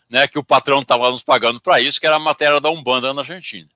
né, 0.10 0.28
que 0.28 0.40
o 0.40 0.44
patrão 0.44 0.80
estava 0.80 1.12
nos 1.12 1.22
pagando 1.22 1.60
para 1.60 1.82
isso, 1.82 2.00
que 2.00 2.08
era 2.08 2.16
a 2.16 2.20
matéria 2.20 2.62
da 2.62 2.70
Umbanda 2.70 3.14
na 3.14 3.22
Argentina. 3.22 3.68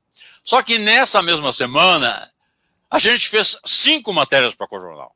Só 0.42 0.62
que 0.62 0.78
nessa 0.78 1.22
mesma 1.22 1.52
semana, 1.52 2.32
a 2.90 2.98
gente 2.98 3.28
fez 3.28 3.58
cinco 3.66 4.14
matérias 4.14 4.56
para 4.56 4.66
a 4.66 4.70
Cojornal. 4.70 5.14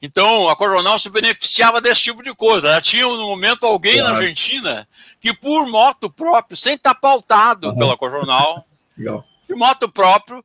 Então, 0.00 0.48
a 0.48 0.54
Cojornal 0.54 0.98
se 0.98 1.10
beneficiava 1.10 1.80
desse 1.80 2.02
tipo 2.02 2.22
de 2.22 2.34
coisa. 2.34 2.68
Ela 2.68 2.80
tinha, 2.80 3.04
no 3.04 3.26
momento, 3.26 3.66
alguém 3.66 3.98
na 3.98 4.10
Argentina 4.10 4.88
que, 5.20 5.34
por 5.34 5.66
moto 5.66 6.08
próprio, 6.08 6.56
sem 6.56 6.74
estar 6.74 6.94
pautado 6.94 7.70
uhum. 7.70 7.76
pela 7.76 7.96
Cojornal, 7.96 8.66
de 8.96 9.54
moto 9.54 9.90
próprio, 9.90 10.44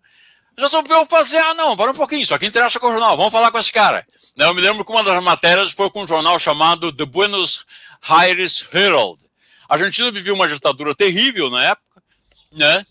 resolveu 0.58 1.06
fazer, 1.06 1.38
ah, 1.38 1.54
não, 1.54 1.76
para 1.76 1.92
um 1.92 1.96
pouquinho, 1.96 2.22
isso 2.22 2.34
aqui 2.34 2.46
interessa 2.46 2.80
com 2.80 2.88
o 2.88 2.92
jornal, 2.92 3.18
vamos 3.18 3.32
falar 3.32 3.52
com 3.52 3.60
esse 3.60 3.72
cara. 3.72 4.06
Né, 4.36 4.46
eu 4.46 4.54
me 4.54 4.62
lembro 4.62 4.86
que 4.86 4.92
uma 4.92 5.04
das 5.04 5.24
matérias 5.24 5.72
foi 5.72 5.90
com 5.90 6.04
um 6.04 6.08
jornal 6.08 6.40
chamado 6.40 6.92
The 6.92 7.06
Buenos 7.06 7.66
Aires 8.02 8.68
Herald. 8.74 9.20
A 9.68 9.76
Argentina 9.76 10.12
vivia 10.12 10.34
uma 10.34 10.48
ditadura 10.48 10.94
terrível 10.94 11.50
na 11.50 11.64
época, 11.66 12.04
né? 12.52 12.86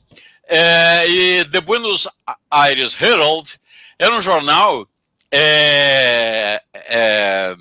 É, 0.49 1.05
e 1.07 1.45
The 1.45 1.61
Buenos 1.61 2.09
Aires 2.51 3.01
Herald 3.01 3.61
era 3.99 4.15
um 4.15 4.23
jornal 4.23 4.89
é, 5.31 6.61
é, 6.75 7.55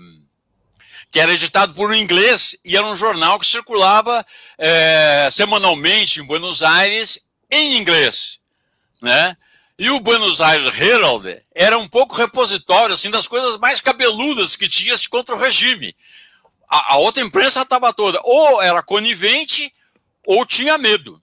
que 1.11 1.19
era 1.19 1.33
editado 1.33 1.73
por 1.73 1.91
um 1.91 1.93
inglês 1.93 2.55
e 2.65 2.75
era 2.75 2.85
um 2.85 2.97
jornal 2.97 3.39
que 3.39 3.45
circulava 3.45 4.25
é, 4.57 5.29
semanalmente 5.31 6.19
em 6.19 6.25
Buenos 6.25 6.63
Aires 6.63 7.19
em 7.51 7.77
inglês, 7.77 8.39
né? 9.01 9.35
E 9.79 9.89
o 9.89 10.01
Buenos 10.01 10.41
Aires 10.41 10.77
Herald 10.77 11.41
era 11.55 11.77
um 11.77 11.87
pouco 11.87 12.13
repositório 12.13 12.93
assim 12.93 13.09
das 13.09 13.29
coisas 13.29 13.57
mais 13.59 13.79
cabeludas 13.79 14.57
que 14.57 14.67
tinha 14.67 14.93
contra 15.09 15.33
o 15.33 15.39
regime. 15.39 15.95
A, 16.69 16.95
a 16.95 16.97
outra 16.97 17.23
imprensa 17.23 17.61
estava 17.61 17.93
toda 17.93 18.19
ou 18.25 18.61
era 18.61 18.83
conivente 18.83 19.73
ou 20.27 20.45
tinha 20.45 20.77
medo. 20.77 21.21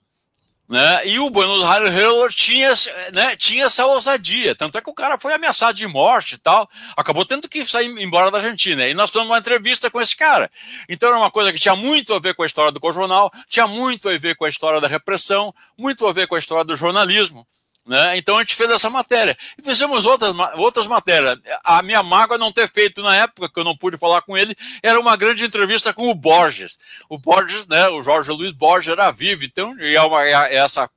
Né? 0.67 1.07
E 1.07 1.19
o 1.19 1.29
Buenos 1.29 1.63
Aires 1.63 1.93
Herald 1.93 2.35
tinha, 2.35 2.73
né, 3.13 3.35
tinha 3.35 3.65
essa 3.65 3.85
ousadia. 3.85 4.55
Tanto 4.55 4.79
é 4.79 4.81
que 4.81 4.89
o 4.89 4.93
cara 4.93 5.19
foi 5.19 5.35
ameaçado 5.35 5.77
de 5.77 5.85
morte 5.85 6.33
e 6.33 6.37
tal. 6.39 6.67
Acabou 6.97 7.23
tendo 7.23 7.47
que 7.47 7.63
sair 7.63 7.85
embora 7.99 8.31
da 8.31 8.39
Argentina. 8.39 8.87
E 8.87 8.93
nós 8.95 9.11
fizemos 9.11 9.29
uma 9.29 9.37
entrevista 9.37 9.91
com 9.91 10.01
esse 10.01 10.17
cara. 10.17 10.49
Então 10.89 11.09
era 11.09 11.17
uma 11.19 11.29
coisa 11.29 11.53
que 11.53 11.59
tinha 11.59 11.75
muito 11.75 12.11
a 12.11 12.19
ver 12.19 12.33
com 12.33 12.41
a 12.41 12.47
história 12.47 12.71
do 12.71 12.91
jornal, 12.91 13.31
tinha 13.47 13.67
muito 13.67 14.09
a 14.09 14.17
ver 14.17 14.35
com 14.35 14.45
a 14.45 14.49
história 14.49 14.81
da 14.81 14.87
repressão, 14.87 15.53
muito 15.77 16.07
a 16.07 16.11
ver 16.11 16.25
com 16.25 16.33
a 16.33 16.39
história 16.39 16.65
do 16.65 16.75
jornalismo. 16.75 17.47
Né? 17.87 18.17
Então 18.17 18.35
a 18.35 18.41
gente 18.41 18.55
fez 18.55 18.69
essa 18.69 18.89
matéria. 18.89 19.35
E 19.57 19.63
fizemos 19.63 20.05
outras, 20.05 20.35
outras 20.55 20.87
matérias. 20.87 21.39
A 21.63 21.81
minha 21.81 22.03
mágoa 22.03 22.37
não 22.37 22.51
ter 22.51 22.69
feito 22.69 23.01
na 23.01 23.15
época, 23.15 23.49
que 23.49 23.57
eu 23.57 23.63
não 23.63 23.77
pude 23.77 23.97
falar 23.97 24.21
com 24.21 24.37
ele, 24.37 24.53
era 24.83 24.99
uma 24.99 25.15
grande 25.15 25.45
entrevista 25.45 25.93
com 25.93 26.09
o 26.09 26.15
Borges. 26.15 26.77
O 27.07 27.17
Borges, 27.17 27.65
né, 27.65 27.87
o 27.87 28.03
Jorge 28.03 28.29
Luiz 28.31 28.51
Borges 28.51 28.91
era 28.91 29.09
vivo, 29.09 29.45
então, 29.45 29.73
e 29.79 29.95
é, 29.95 30.01
uma, 30.01 30.25
é 30.25 30.55
essa 30.55 30.89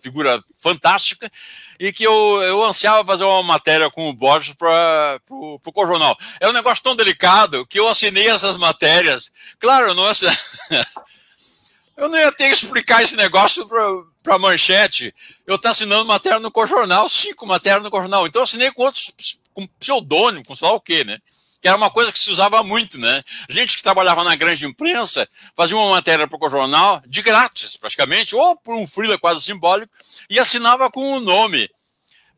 figura 0.00 0.42
fantástica, 0.58 1.30
e 1.78 1.92
que 1.92 2.04
eu, 2.04 2.42
eu 2.42 2.62
ansiava 2.62 3.04
fazer 3.04 3.24
uma 3.24 3.42
matéria 3.42 3.90
com 3.90 4.08
o 4.08 4.12
Borges 4.14 4.54
para 4.54 5.20
o 5.30 5.58
Corjornal. 5.72 6.16
É 6.40 6.48
um 6.48 6.52
negócio 6.52 6.82
tão 6.82 6.96
delicado 6.96 7.66
que 7.66 7.78
eu 7.78 7.88
assinei 7.88 8.28
essas 8.28 8.56
matérias. 8.56 9.30
Claro, 9.58 9.94
não 9.94 10.06
assinei... 10.06 10.34
eu 11.96 12.08
não 12.08 12.18
ia 12.18 12.32
ter 12.32 12.48
que 12.48 12.54
explicar 12.54 13.02
esse 13.02 13.16
negócio 13.16 13.66
para 13.66 13.84
para 14.24 14.38
manchete, 14.38 15.14
eu 15.46 15.56
estou 15.56 15.70
assinando 15.70 16.06
matéria 16.06 16.40
no 16.40 16.50
Corjornal, 16.50 17.10
cinco 17.10 17.46
matérias 17.46 17.82
no 17.82 17.90
Corjornal. 17.90 18.26
Então 18.26 18.40
eu 18.40 18.44
assinei 18.44 18.72
com 18.72 18.82
outros, 18.82 19.12
com 19.52 19.66
pseudônimo, 19.78 20.42
com 20.46 20.56
sei 20.56 20.66
lá 20.66 20.74
o 20.74 20.80
quê, 20.80 21.04
né? 21.04 21.18
Que 21.60 21.68
era 21.68 21.76
uma 21.76 21.90
coisa 21.90 22.10
que 22.10 22.18
se 22.18 22.30
usava 22.30 22.62
muito, 22.62 22.98
né? 22.98 23.22
Gente 23.50 23.76
que 23.76 23.82
trabalhava 23.82 24.24
na 24.24 24.34
grande 24.34 24.64
imprensa 24.64 25.28
fazia 25.54 25.76
uma 25.76 25.90
matéria 25.90 26.26
para 26.26 26.36
o 26.36 26.38
Corjornal 26.38 27.02
de 27.06 27.20
grátis, 27.20 27.76
praticamente, 27.76 28.34
ou 28.34 28.56
por 28.56 28.74
um 28.74 28.86
freela 28.86 29.18
quase 29.18 29.42
simbólico, 29.42 29.92
e 30.30 30.38
assinava 30.38 30.90
com 30.90 31.00
o 31.00 31.16
um 31.16 31.20
nome, 31.20 31.68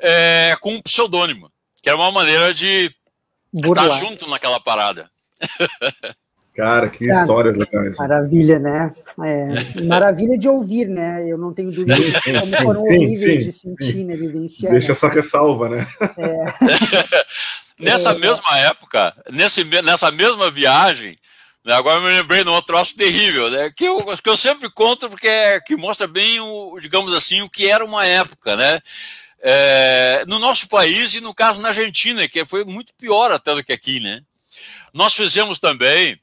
é, 0.00 0.56
com 0.60 0.74
um 0.74 0.82
pseudônimo, 0.82 1.52
que 1.80 1.88
era 1.88 1.96
uma 1.96 2.10
maneira 2.10 2.52
de 2.52 2.92
estar 3.54 3.90
junto 3.90 4.28
naquela 4.28 4.58
parada. 4.58 5.08
Cara, 6.56 6.88
que 6.88 7.06
Cara, 7.06 7.20
histórias 7.20 7.56
legais. 7.56 7.96
Maravilha, 7.98 8.58
né? 8.58 8.90
É, 9.22 9.82
maravilha 9.82 10.38
de 10.38 10.48
ouvir, 10.48 10.88
né? 10.88 11.22
Eu 11.28 11.36
não 11.36 11.52
tenho 11.52 11.70
dúvida 11.70 11.94
de 11.94 12.12
como 12.40 12.56
foram 12.62 12.80
sim, 12.80 12.96
horríveis 12.96 13.40
sim, 13.40 13.46
de 13.46 13.52
sentir, 13.52 13.92
sim. 13.92 14.04
né? 14.04 14.16
Vivenciar. 14.16 14.72
Deixa 14.72 14.88
né? 14.88 14.92
essa 14.92 15.08
ressalva, 15.08 15.68
né? 15.68 15.86
É. 16.16 16.44
nessa 17.78 18.12
é, 18.12 18.18
mesma 18.18 18.58
época, 18.58 19.14
nesse, 19.30 19.64
nessa 19.64 20.10
mesma 20.10 20.50
viagem, 20.50 21.18
né, 21.62 21.74
agora 21.74 21.98
eu 21.98 22.02
me 22.02 22.08
lembrei 22.08 22.42
de 22.42 22.48
um 22.48 22.54
outro 22.54 22.68
troço 22.74 22.96
terrível, 22.96 23.50
né, 23.50 23.70
que, 23.76 23.84
eu, 23.84 24.02
que 24.16 24.28
eu 24.28 24.36
sempre 24.36 24.70
conto 24.70 25.10
porque 25.10 25.28
é, 25.28 25.60
que 25.60 25.76
mostra 25.76 26.06
bem, 26.06 26.40
o, 26.40 26.80
digamos 26.80 27.12
assim, 27.12 27.42
o 27.42 27.50
que 27.50 27.68
era 27.68 27.84
uma 27.84 28.06
época, 28.06 28.56
né? 28.56 28.80
É, 29.42 30.24
no 30.26 30.38
nosso 30.38 30.66
país 30.68 31.14
e 31.14 31.20
no 31.20 31.34
caso 31.34 31.60
na 31.60 31.68
Argentina, 31.68 32.26
que 32.26 32.46
foi 32.46 32.64
muito 32.64 32.94
pior 32.94 33.30
até 33.30 33.54
do 33.54 33.62
que 33.62 33.74
aqui, 33.74 34.00
né? 34.00 34.20
Nós 34.92 35.12
fizemos 35.12 35.58
também, 35.58 36.18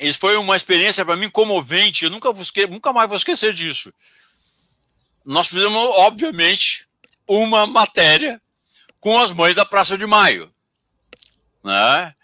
isso 0.00 0.18
foi 0.18 0.36
uma 0.36 0.56
experiência 0.56 1.04
para 1.04 1.16
mim 1.16 1.30
comovente, 1.30 2.04
eu 2.04 2.10
nunca, 2.10 2.32
busquei, 2.32 2.66
nunca 2.66 2.92
mais 2.92 3.08
vou 3.08 3.16
esquecer 3.16 3.52
disso. 3.52 3.92
Nós 5.24 5.48
fizemos, 5.48 5.76
obviamente, 5.96 6.88
uma 7.26 7.66
matéria 7.66 8.40
com 8.98 9.18
as 9.18 9.32
mães 9.32 9.54
da 9.54 9.64
Praça 9.64 9.96
de 9.96 10.06
Maio, 10.06 10.52
né? 11.62 12.14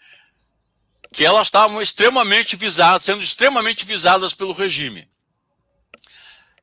que 1.13 1.25
elas 1.25 1.47
estavam 1.47 1.81
extremamente 1.81 2.55
visadas, 2.55 3.05
sendo 3.05 3.23
extremamente 3.23 3.85
visadas 3.85 4.33
pelo 4.33 4.53
regime. 4.53 5.09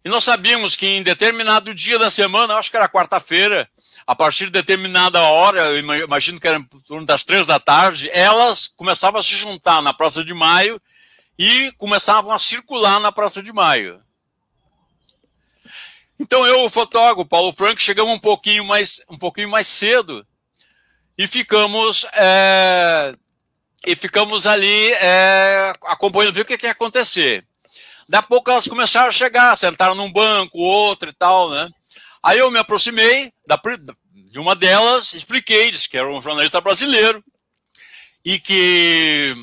E 0.04 0.08
nós 0.08 0.24
sabíamos 0.24 0.76
que 0.76 0.86
em 0.86 1.02
determinado 1.02 1.74
dia 1.74 1.98
da 1.98 2.10
semana, 2.10 2.54
acho 2.54 2.70
que 2.70 2.76
era 2.76 2.88
quarta-feira, 2.88 3.68
a 4.06 4.14
partir 4.14 4.44
de 4.46 4.50
determinada 4.50 5.18
hora, 5.22 5.60
eu 5.70 5.78
imagino 5.78 6.38
que 6.38 6.46
era 6.46 6.58
em 6.58 6.64
torno 6.86 7.06
das 7.06 7.24
três 7.24 7.46
da 7.46 7.58
tarde, 7.58 8.10
elas 8.12 8.68
começavam 8.68 9.18
a 9.18 9.22
se 9.22 9.34
juntar 9.34 9.80
na 9.80 9.94
Praça 9.94 10.22
de 10.22 10.34
Maio 10.34 10.80
e 11.38 11.72
começavam 11.72 12.32
a 12.32 12.38
circular 12.38 13.00
na 13.00 13.12
Praça 13.12 13.42
de 13.42 13.52
Maio. 13.52 14.00
Então 16.18 16.46
eu, 16.46 16.64
o 16.64 16.70
fotógrafo 16.70 17.28
Paulo 17.28 17.52
Franco, 17.56 17.80
chegamos 17.80 18.14
um 18.14 18.18
pouquinho 18.18 18.64
mais, 18.64 19.02
um 19.10 19.18
pouquinho 19.18 19.48
mais 19.48 19.66
cedo 19.66 20.24
e 21.18 21.26
ficamos 21.26 22.06
é, 22.14 23.14
e 23.86 23.96
ficamos 23.96 24.46
ali 24.46 24.92
é, 24.94 25.72
acompanhando 25.86 26.34
ver 26.34 26.42
o 26.42 26.44
que, 26.44 26.56
que 26.56 26.66
ia 26.66 26.72
acontecer. 26.72 27.44
Da 28.08 28.22
pouco 28.22 28.50
elas 28.50 28.68
começaram 28.68 29.08
a 29.08 29.12
chegar, 29.12 29.56
sentaram 29.56 29.94
num 29.94 30.12
banco, 30.12 30.58
outro 30.58 31.08
e 31.08 31.12
tal, 31.12 31.50
né? 31.50 31.68
Aí 32.22 32.38
eu 32.38 32.50
me 32.50 32.58
aproximei 32.58 33.32
da, 33.46 33.60
de 34.30 34.38
uma 34.38 34.54
delas, 34.54 35.14
expliquei, 35.14 35.70
disse 35.70 35.88
que 35.88 35.96
era 35.96 36.10
um 36.10 36.20
jornalista 36.20 36.60
brasileiro 36.60 37.22
e 38.24 38.38
que 38.38 39.34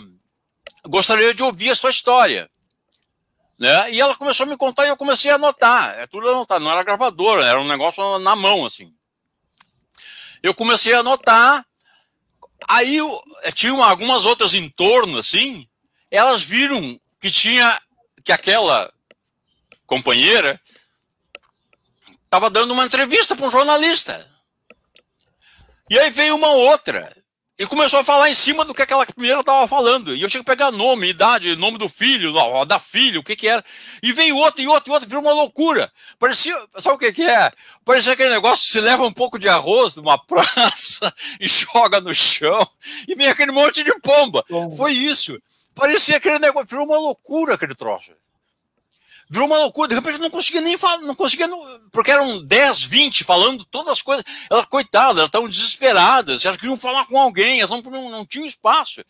gostaria 0.88 1.34
de 1.34 1.44
ouvir 1.44 1.72
a 1.72 1.76
sua 1.76 1.90
história. 1.90 2.50
Né? 3.60 3.92
E 3.92 4.02
ela 4.02 4.16
começou 4.16 4.46
a 4.46 4.50
me 4.50 4.58
contar 4.58 4.86
e 4.86 4.90
eu 4.90 4.98
comecei 4.98 5.30
a 5.30 5.36
anotar. 5.36 6.00
É 6.00 6.08
tudo 6.08 6.30
anotado, 6.30 6.64
não 6.64 6.72
era 6.72 6.84
gravadora, 6.84 7.46
era 7.46 7.62
um 7.62 7.68
negócio 7.68 8.20
na 8.20 8.36
mão, 8.36 8.66
assim. 8.66 8.92
Eu 10.42 10.56
comecei 10.56 10.94
a 10.96 11.00
anotar, 11.00 11.64
aí 12.68 12.98
eu, 12.98 13.24
eh, 13.44 13.52
tinha 13.52 13.74
algumas 13.74 14.26
outras 14.26 14.56
em 14.56 14.68
torno, 14.70 15.20
assim, 15.20 15.68
elas 16.10 16.42
viram 16.42 17.00
que 17.20 17.30
tinha, 17.30 17.80
que 18.26 18.32
aquela 18.32 18.92
companheira 19.86 20.60
estava 22.26 22.50
dando 22.50 22.72
uma 22.72 22.86
entrevista 22.86 23.36
para 23.36 23.46
um 23.46 23.52
jornalista. 23.52 24.28
E 25.90 26.00
aí 26.00 26.10
veio 26.10 26.36
uma 26.36 26.50
outra. 26.50 27.16
E 27.62 27.66
começou 27.68 28.00
a 28.00 28.04
falar 28.04 28.28
em 28.28 28.34
cima 28.34 28.66
do 28.66 28.74
que 28.74 28.82
aquela 28.82 29.06
primeira 29.06 29.40
estava 29.40 29.68
falando. 29.68 30.16
E 30.16 30.22
eu 30.24 30.28
tinha 30.28 30.42
que 30.42 30.50
pegar 30.50 30.72
nome, 30.72 31.08
idade, 31.08 31.56
nome 31.56 31.78
do 31.78 31.88
filho, 31.88 32.34
da 32.66 32.80
filha, 32.80 33.20
o 33.20 33.24
que 33.24 33.36
que 33.36 33.48
era. 33.48 33.64
E 34.02 34.12
veio 34.12 34.36
outro, 34.36 34.64
e 34.64 34.68
outro, 34.68 34.90
e 34.90 34.94
outro, 34.94 35.08
virou 35.08 35.22
uma 35.22 35.32
loucura. 35.32 35.94
Parecia, 36.18 36.56
sabe 36.80 36.96
o 36.96 36.98
que 36.98 37.14
que 37.14 37.22
é? 37.22 37.52
Parecia 37.86 38.14
aquele 38.14 38.32
negócio, 38.32 38.68
se 38.68 38.80
leva 38.80 39.04
um 39.04 39.14
pouco 39.14 39.38
de 39.38 39.48
arroz 39.48 39.96
numa 39.96 40.18
praça 40.26 41.14
e 41.40 41.48
joga 41.48 42.02
no 42.02 42.16
chão, 42.16 42.68
e 43.08 43.14
vem 43.14 43.28
aquele 43.28 43.52
monte 43.52 43.84
de 43.84 43.94
pomba. 44.00 44.44
Foi 44.76 44.94
isso. 44.94 45.40
Parecia 45.76 46.18
aquele 46.18 46.40
negócio, 46.40 46.68
virou 46.68 46.88
uma 46.88 46.98
loucura 46.98 47.54
aquele 47.54 47.76
troço 47.76 48.12
virou 49.32 49.48
uma 49.48 49.60
loucura. 49.60 49.88
De 49.88 49.96
repente 49.96 50.18
não 50.18 50.30
conseguia 50.30 50.60
nem 50.60 50.78
falar, 50.78 50.98
não 51.00 51.16
conseguia, 51.16 51.50
porque 51.90 52.12
eram 52.12 52.44
10, 52.44 52.84
20 52.84 53.24
falando 53.24 53.64
todas 53.64 53.88
as 53.88 54.02
coisas. 54.02 54.26
Elas, 54.50 54.66
coitadas, 54.66 55.16
elas 55.16 55.30
estavam 55.30 55.48
desesperadas, 55.48 56.46
elas 56.46 56.58
queriam 56.58 56.76
falar 56.76 57.06
com 57.06 57.18
alguém, 57.18 57.62
elas 57.62 57.72
não, 57.72 57.82
não, 57.90 58.10
não 58.10 58.26
tinham 58.26 58.46
espaço. 58.46 59.02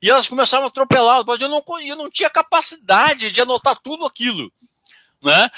E 0.00 0.08
elas 0.08 0.28
começaram 0.28 0.64
a 0.64 0.68
atropelar, 0.68 1.22
eu 1.38 1.48
não, 1.48 1.62
eu 1.84 1.96
não 1.96 2.10
tinha 2.10 2.30
capacidade 2.30 3.30
de 3.30 3.40
anotar 3.42 3.76
tudo 3.76 4.06
aquilo. 4.06 4.50
Né? 5.22 5.50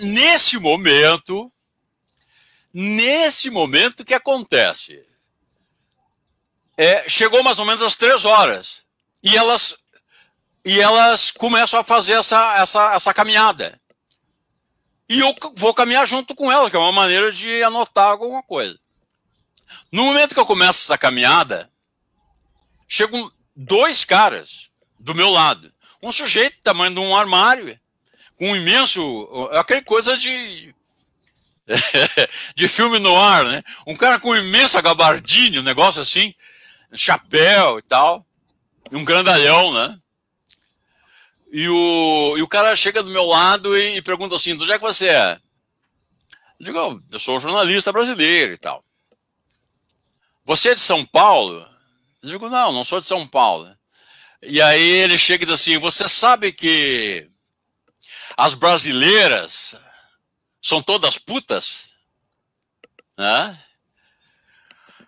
Nesse 0.00 0.58
momento, 0.58 1.50
nesse 2.74 3.48
momento 3.48 4.04
que 4.04 4.14
acontece, 4.14 5.06
é, 6.76 7.08
chegou 7.08 7.44
mais 7.44 7.60
ou 7.60 7.64
menos 7.64 7.82
às 7.82 7.94
três 7.94 8.24
horas. 8.24 8.84
E 9.22 9.36
elas 9.36 9.76
e 10.66 10.80
elas 10.80 11.30
começam 11.30 11.78
a 11.78 11.84
fazer 11.84 12.14
essa, 12.14 12.56
essa, 12.56 12.92
essa 12.92 13.14
caminhada. 13.14 13.80
E 15.08 15.20
eu 15.20 15.32
vou 15.54 15.72
caminhar 15.72 16.04
junto 16.04 16.34
com 16.34 16.50
elas, 16.50 16.70
que 16.70 16.76
é 16.76 16.78
uma 16.80 16.90
maneira 16.90 17.30
de 17.30 17.62
anotar 17.62 18.06
alguma 18.06 18.42
coisa. 18.42 18.76
No 19.92 20.02
momento 20.02 20.34
que 20.34 20.40
eu 20.40 20.44
começo 20.44 20.82
essa 20.82 20.98
caminhada, 20.98 21.70
chegam 22.88 23.30
dois 23.54 24.04
caras 24.04 24.68
do 24.98 25.14
meu 25.14 25.30
lado. 25.30 25.72
Um 26.02 26.10
sujeito 26.10 26.60
tamanho 26.64 26.94
de 26.94 27.00
um 27.00 27.14
armário, 27.14 27.78
com 28.36 28.50
um 28.50 28.56
imenso. 28.56 29.48
aquela 29.52 29.82
coisa 29.82 30.18
de. 30.18 30.74
de 32.56 32.66
filme 32.66 32.98
no 32.98 33.16
ar, 33.16 33.44
né? 33.44 33.62
Um 33.86 33.94
cara 33.94 34.18
com 34.18 34.34
imensa 34.34 34.80
gabardine, 34.80 35.60
um 35.60 35.64
negócio 35.64 36.02
assim, 36.02 36.34
chapéu 36.92 37.78
e 37.78 37.82
tal. 37.82 38.26
Um 38.90 39.04
grandalhão, 39.04 39.72
né? 39.72 39.96
E 41.52 41.68
o, 41.68 42.36
e 42.36 42.42
o 42.42 42.48
cara 42.48 42.74
chega 42.74 43.02
do 43.02 43.10
meu 43.10 43.24
lado 43.24 43.76
e, 43.76 43.96
e 43.96 44.02
pergunta 44.02 44.34
assim: 44.34 44.56
de 44.56 44.62
onde 44.62 44.72
é 44.72 44.78
que 44.78 44.84
você 44.84 45.08
é? 45.08 45.38
Eu 46.58 46.66
digo: 46.66 47.02
eu 47.10 47.18
sou 47.18 47.40
jornalista 47.40 47.92
brasileiro 47.92 48.54
e 48.54 48.58
tal. 48.58 48.82
Você 50.44 50.70
é 50.70 50.74
de 50.74 50.80
São 50.80 51.04
Paulo? 51.04 51.60
Eu 52.22 52.28
digo: 52.28 52.48
não, 52.48 52.72
não 52.72 52.84
sou 52.84 53.00
de 53.00 53.06
São 53.06 53.26
Paulo. 53.26 53.68
E 54.42 54.60
aí 54.60 54.80
ele 54.80 55.18
chega 55.18 55.44
e 55.44 55.46
diz 55.46 55.60
assim: 55.60 55.78
você 55.78 56.08
sabe 56.08 56.52
que 56.52 57.28
as 58.36 58.54
brasileiras 58.54 59.76
são 60.60 60.82
todas 60.82 61.16
putas? 61.18 61.94
Né? 63.16 63.58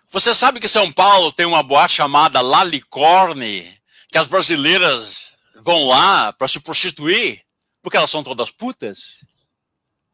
Você 0.09 0.33
sabe 0.33 0.59
que 0.59 0.67
São 0.67 0.91
Paulo 0.91 1.31
tem 1.31 1.45
uma 1.45 1.61
boate 1.61 1.95
chamada 1.95 2.41
Lalicorne, 2.41 3.77
que 4.11 4.17
as 4.17 4.25
brasileiras 4.25 5.28
vão 5.69 5.85
lá 5.85 6.33
para 6.33 6.47
se 6.47 6.59
prostituir, 6.59 7.43
porque 7.79 7.95
elas 7.95 8.09
são 8.09 8.23
todas 8.23 8.49
putas. 8.49 9.23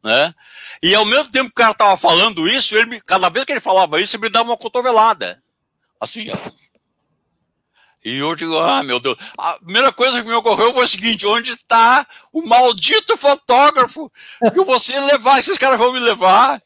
Né? 0.04 0.34
E 0.82 0.94
ao 0.94 1.06
mesmo 1.06 1.32
tempo 1.32 1.46
que 1.46 1.52
o 1.52 1.64
cara 1.64 1.72
estava 1.72 1.96
falando 1.96 2.46
isso, 2.46 2.76
ele, 2.76 3.00
cada 3.00 3.30
vez 3.30 3.46
que 3.46 3.52
ele 3.52 3.60
falava 3.60 3.98
isso, 3.98 4.16
ele 4.16 4.24
me 4.24 4.28
dava 4.28 4.50
uma 4.50 4.58
cotovelada. 4.58 5.42
Assim, 5.98 6.28
ó. 6.30 6.36
E 8.04 8.18
eu 8.18 8.36
digo, 8.36 8.58
ah, 8.58 8.82
meu 8.82 9.00
Deus. 9.00 9.16
A 9.38 9.54
primeira 9.54 9.90
coisa 9.92 10.22
que 10.22 10.28
me 10.28 10.34
ocorreu 10.34 10.74
foi 10.74 10.84
o 10.84 10.88
seguinte: 10.88 11.26
onde 11.26 11.52
está 11.52 12.06
o 12.32 12.42
maldito 12.42 13.16
fotógrafo 13.16 14.12
que 14.52 14.62
você 14.62 15.00
levar? 15.00 15.40
Esses 15.40 15.58
caras 15.58 15.78
vão 15.78 15.92
me 15.92 15.98
levar. 15.98 16.62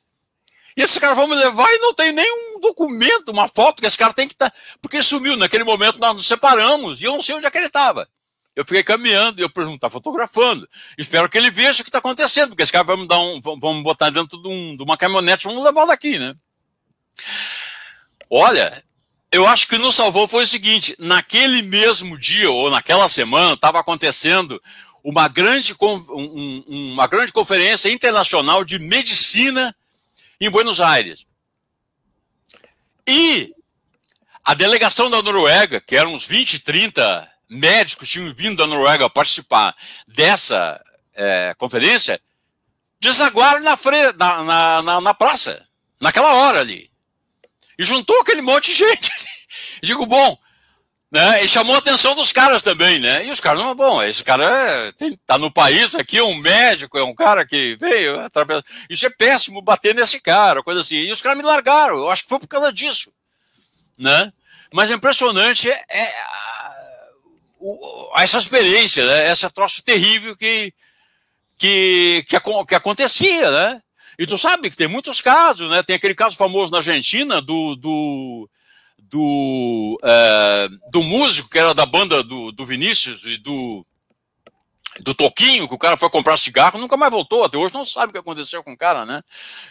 E 0.76 0.82
esses 0.82 0.98
caras 0.98 1.16
vão 1.16 1.28
me 1.28 1.36
levar 1.36 1.72
e 1.72 1.78
não 1.78 1.94
tem 1.94 2.12
nenhum 2.12 2.60
documento, 2.60 3.30
uma 3.30 3.48
foto 3.48 3.80
que 3.80 3.86
esse 3.86 3.96
cara 3.96 4.12
tem 4.12 4.26
que 4.26 4.34
estar. 4.34 4.50
Tá... 4.50 4.56
Porque 4.82 4.96
ele 4.96 5.04
sumiu. 5.04 5.36
Naquele 5.36 5.64
momento 5.64 5.98
nós 5.98 6.14
nos 6.14 6.26
separamos 6.26 7.00
e 7.00 7.04
eu 7.04 7.12
não 7.12 7.22
sei 7.22 7.36
onde 7.36 7.46
é 7.46 7.50
que 7.50 7.56
ele 7.56 7.66
estava. 7.66 8.06
Eu 8.60 8.64
fiquei 8.66 8.82
caminhando 8.82 9.40
e 9.40 9.42
eu 9.42 9.48
presumo 9.48 9.76
está 9.76 9.88
fotografando. 9.88 10.68
Espero 10.98 11.30
que 11.30 11.38
ele 11.38 11.50
veja 11.50 11.80
o 11.80 11.82
que 11.82 11.88
está 11.88 11.96
acontecendo, 11.96 12.50
porque 12.50 12.62
esse 12.62 12.70
cara 12.70 12.84
vai 12.84 12.94
me 12.94 13.08
dar 13.08 13.18
um. 13.18 13.40
Vamos 13.40 13.82
botar 13.82 14.10
dentro 14.10 14.36
de, 14.42 14.46
um, 14.46 14.76
de 14.76 14.82
uma 14.82 14.98
caminhonete, 14.98 15.46
vamos 15.46 15.64
levar 15.64 15.86
daqui, 15.86 16.18
né? 16.18 16.34
Olha, 18.28 18.84
eu 19.32 19.46
acho 19.46 19.66
que 19.66 19.78
nos 19.78 19.94
salvou 19.94 20.28
foi 20.28 20.44
o 20.44 20.46
seguinte: 20.46 20.94
naquele 20.98 21.62
mesmo 21.62 22.18
dia 22.18 22.50
ou 22.50 22.68
naquela 22.68 23.08
semana 23.08 23.54
estava 23.54 23.80
acontecendo 23.80 24.60
uma 25.02 25.26
grande, 25.26 25.74
um, 25.80 26.64
uma 26.92 27.06
grande 27.06 27.32
conferência 27.32 27.90
internacional 27.90 28.62
de 28.62 28.78
medicina 28.78 29.74
em 30.38 30.50
Buenos 30.50 30.82
Aires. 30.82 31.26
E 33.08 33.54
a 34.44 34.52
delegação 34.52 35.08
da 35.08 35.22
Noruega, 35.22 35.80
que 35.80 35.96
eram 35.96 36.12
uns 36.12 36.26
20, 36.26 36.58
30 36.58 37.29
médicos 37.50 38.08
tinham 38.08 38.32
vindo 38.32 38.58
da 38.58 38.66
Noruega 38.66 39.10
participar 39.10 39.74
dessa 40.06 40.80
é, 41.14 41.54
conferência, 41.58 42.20
desaguaram 43.00 43.60
na, 43.60 43.76
fre... 43.76 44.12
na, 44.16 44.44
na, 44.44 44.82
na, 44.82 45.00
na, 45.00 45.14
praça, 45.14 45.66
naquela 46.00 46.32
hora 46.34 46.60
ali. 46.60 46.88
E 47.78 47.82
juntou 47.82 48.18
aquele 48.20 48.40
monte 48.40 48.72
de 48.72 48.78
gente. 48.86 49.10
Digo, 49.82 50.06
bom, 50.06 50.38
né? 51.10 51.42
E 51.42 51.48
chamou 51.48 51.74
a 51.74 51.78
atenção 51.78 52.14
dos 52.14 52.30
caras 52.30 52.62
também, 52.62 53.00
né? 53.00 53.26
E 53.26 53.30
os 53.30 53.40
caras, 53.40 53.74
bom, 53.74 54.02
esse 54.02 54.22
cara 54.22 54.44
é, 54.44 54.92
tem, 54.92 55.18
tá 55.26 55.36
no 55.36 55.50
país 55.50 55.94
aqui, 55.94 56.18
é 56.18 56.22
um 56.22 56.36
médico, 56.36 56.96
é 56.96 57.02
um 57.02 57.14
cara 57.14 57.44
que 57.44 57.76
veio 57.80 58.20
através. 58.20 58.62
Isso 58.88 59.04
é 59.06 59.10
péssimo 59.10 59.60
bater 59.60 59.94
nesse 59.94 60.20
cara, 60.20 60.62
coisa 60.62 60.80
assim. 60.80 60.96
E 60.96 61.10
os 61.10 61.20
caras 61.20 61.36
me 61.36 61.44
largaram, 61.44 61.96
eu 61.96 62.10
acho 62.10 62.22
que 62.22 62.28
foi 62.28 62.38
por 62.38 62.46
causa 62.46 62.72
disso, 62.72 63.12
né? 63.98 64.32
Mas 64.72 64.90
é 64.90 64.94
impressionante 64.94 65.68
é, 65.68 65.84
é 65.90 66.12
o, 67.60 68.10
essa 68.16 68.38
experiência, 68.38 69.06
né? 69.06 69.26
essa 69.26 69.50
troço 69.50 69.82
terrível 69.82 70.34
que, 70.34 70.72
que, 71.58 72.24
que, 72.26 72.40
que, 72.66 72.74
acontecia, 72.74 73.50
né? 73.50 73.82
E 74.18 74.26
tu 74.26 74.36
sabe 74.36 74.70
que 74.70 74.76
tem 74.76 74.88
muitos 74.88 75.20
casos, 75.20 75.70
né? 75.70 75.82
Tem 75.82 75.96
aquele 75.96 76.14
caso 76.14 76.36
famoso 76.36 76.72
na 76.72 76.78
Argentina 76.78 77.40
do, 77.40 77.76
do, 77.76 78.50
do, 78.98 80.00
é, 80.02 80.68
do 80.90 81.02
músico 81.02 81.48
que 81.48 81.58
era 81.58 81.74
da 81.74 81.86
banda 81.86 82.22
do, 82.22 82.50
do 82.50 82.66
Vinícius 82.66 83.24
e 83.24 83.36
do, 83.38 83.86
do 85.00 85.14
Toquinho, 85.14 85.68
que 85.68 85.74
o 85.74 85.78
cara 85.78 85.96
foi 85.96 86.10
comprar 86.10 86.36
cigarro, 86.36 86.78
nunca 86.78 86.96
mais 86.96 87.12
voltou. 87.12 87.44
Até 87.44 87.56
hoje 87.56 87.74
não 87.74 87.84
sabe 87.84 88.10
o 88.10 88.12
que 88.12 88.18
aconteceu 88.18 88.62
com 88.62 88.72
o 88.72 88.76
cara, 88.76 89.06
né? 89.06 89.22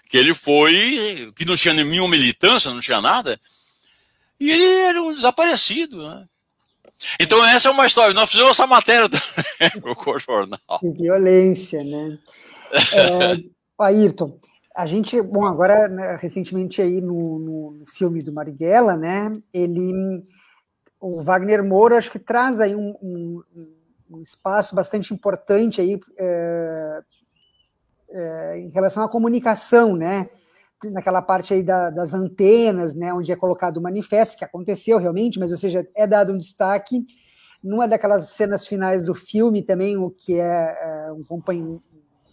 Que 0.07 0.17
ele 0.17 0.33
foi, 0.33 1.31
que 1.35 1.45
não 1.45 1.55
tinha 1.55 1.73
nenhuma 1.73 2.09
militância, 2.09 2.71
não 2.71 2.79
tinha 2.79 3.01
nada, 3.01 3.39
e 4.39 4.49
ele 4.49 4.63
era 4.63 5.01
um 5.01 5.13
desaparecido, 5.13 6.07
né? 6.07 6.25
Então 7.19 7.43
essa 7.45 7.69
é 7.69 7.71
uma 7.71 7.85
história. 7.85 8.13
Nós 8.13 8.29
fizemos 8.29 8.51
essa 8.51 8.67
matéria 8.67 9.07
com 9.95 10.11
o 10.11 10.19
jornal. 10.19 10.59
Que 10.79 10.91
violência, 10.91 11.83
né? 11.83 12.17
É, 12.93 13.49
Ayrton, 13.79 14.37
a 14.75 14.85
gente, 14.85 15.21
bom, 15.21 15.45
agora 15.45 15.87
né, 15.87 16.15
recentemente 16.15 16.81
aí 16.81 17.01
no, 17.01 17.39
no, 17.39 17.85
filme 17.85 18.21
do 18.21 18.31
Marighella, 18.31 18.95
né? 18.95 19.31
Ele, 19.53 20.23
o 20.99 21.21
Wagner 21.21 21.63
Moura, 21.63 21.97
acho 21.97 22.11
que 22.11 22.19
traz 22.19 22.59
aí 22.59 22.75
um, 22.75 22.95
um, 23.01 23.43
um 24.09 24.21
espaço 24.21 24.75
bastante 24.75 25.13
importante 25.13 25.81
aí 25.81 25.99
é, 26.17 27.01
é, 28.09 28.59
em 28.59 28.69
relação 28.69 29.03
à 29.03 29.09
comunicação, 29.09 29.95
né? 29.95 30.29
Naquela 30.85 31.21
parte 31.21 31.53
aí 31.53 31.61
da, 31.61 31.89
das 31.89 32.13
antenas, 32.13 32.93
né? 32.93 33.13
Onde 33.13 33.31
é 33.31 33.35
colocado 33.35 33.77
o 33.77 33.81
manifesto, 33.81 34.37
que 34.37 34.45
aconteceu 34.45 34.97
realmente, 34.97 35.39
mas 35.39 35.51
ou 35.51 35.57
seja, 35.57 35.87
é 35.95 36.07
dado 36.07 36.33
um 36.33 36.37
destaque 36.37 37.03
numa 37.63 37.87
daquelas 37.87 38.29
cenas 38.29 38.65
finais 38.65 39.03
do 39.03 39.13
filme 39.13 39.61
também, 39.61 39.97
o 39.97 40.09
que 40.09 40.39
é, 40.39 41.07
é 41.07 41.11
um 41.11 41.23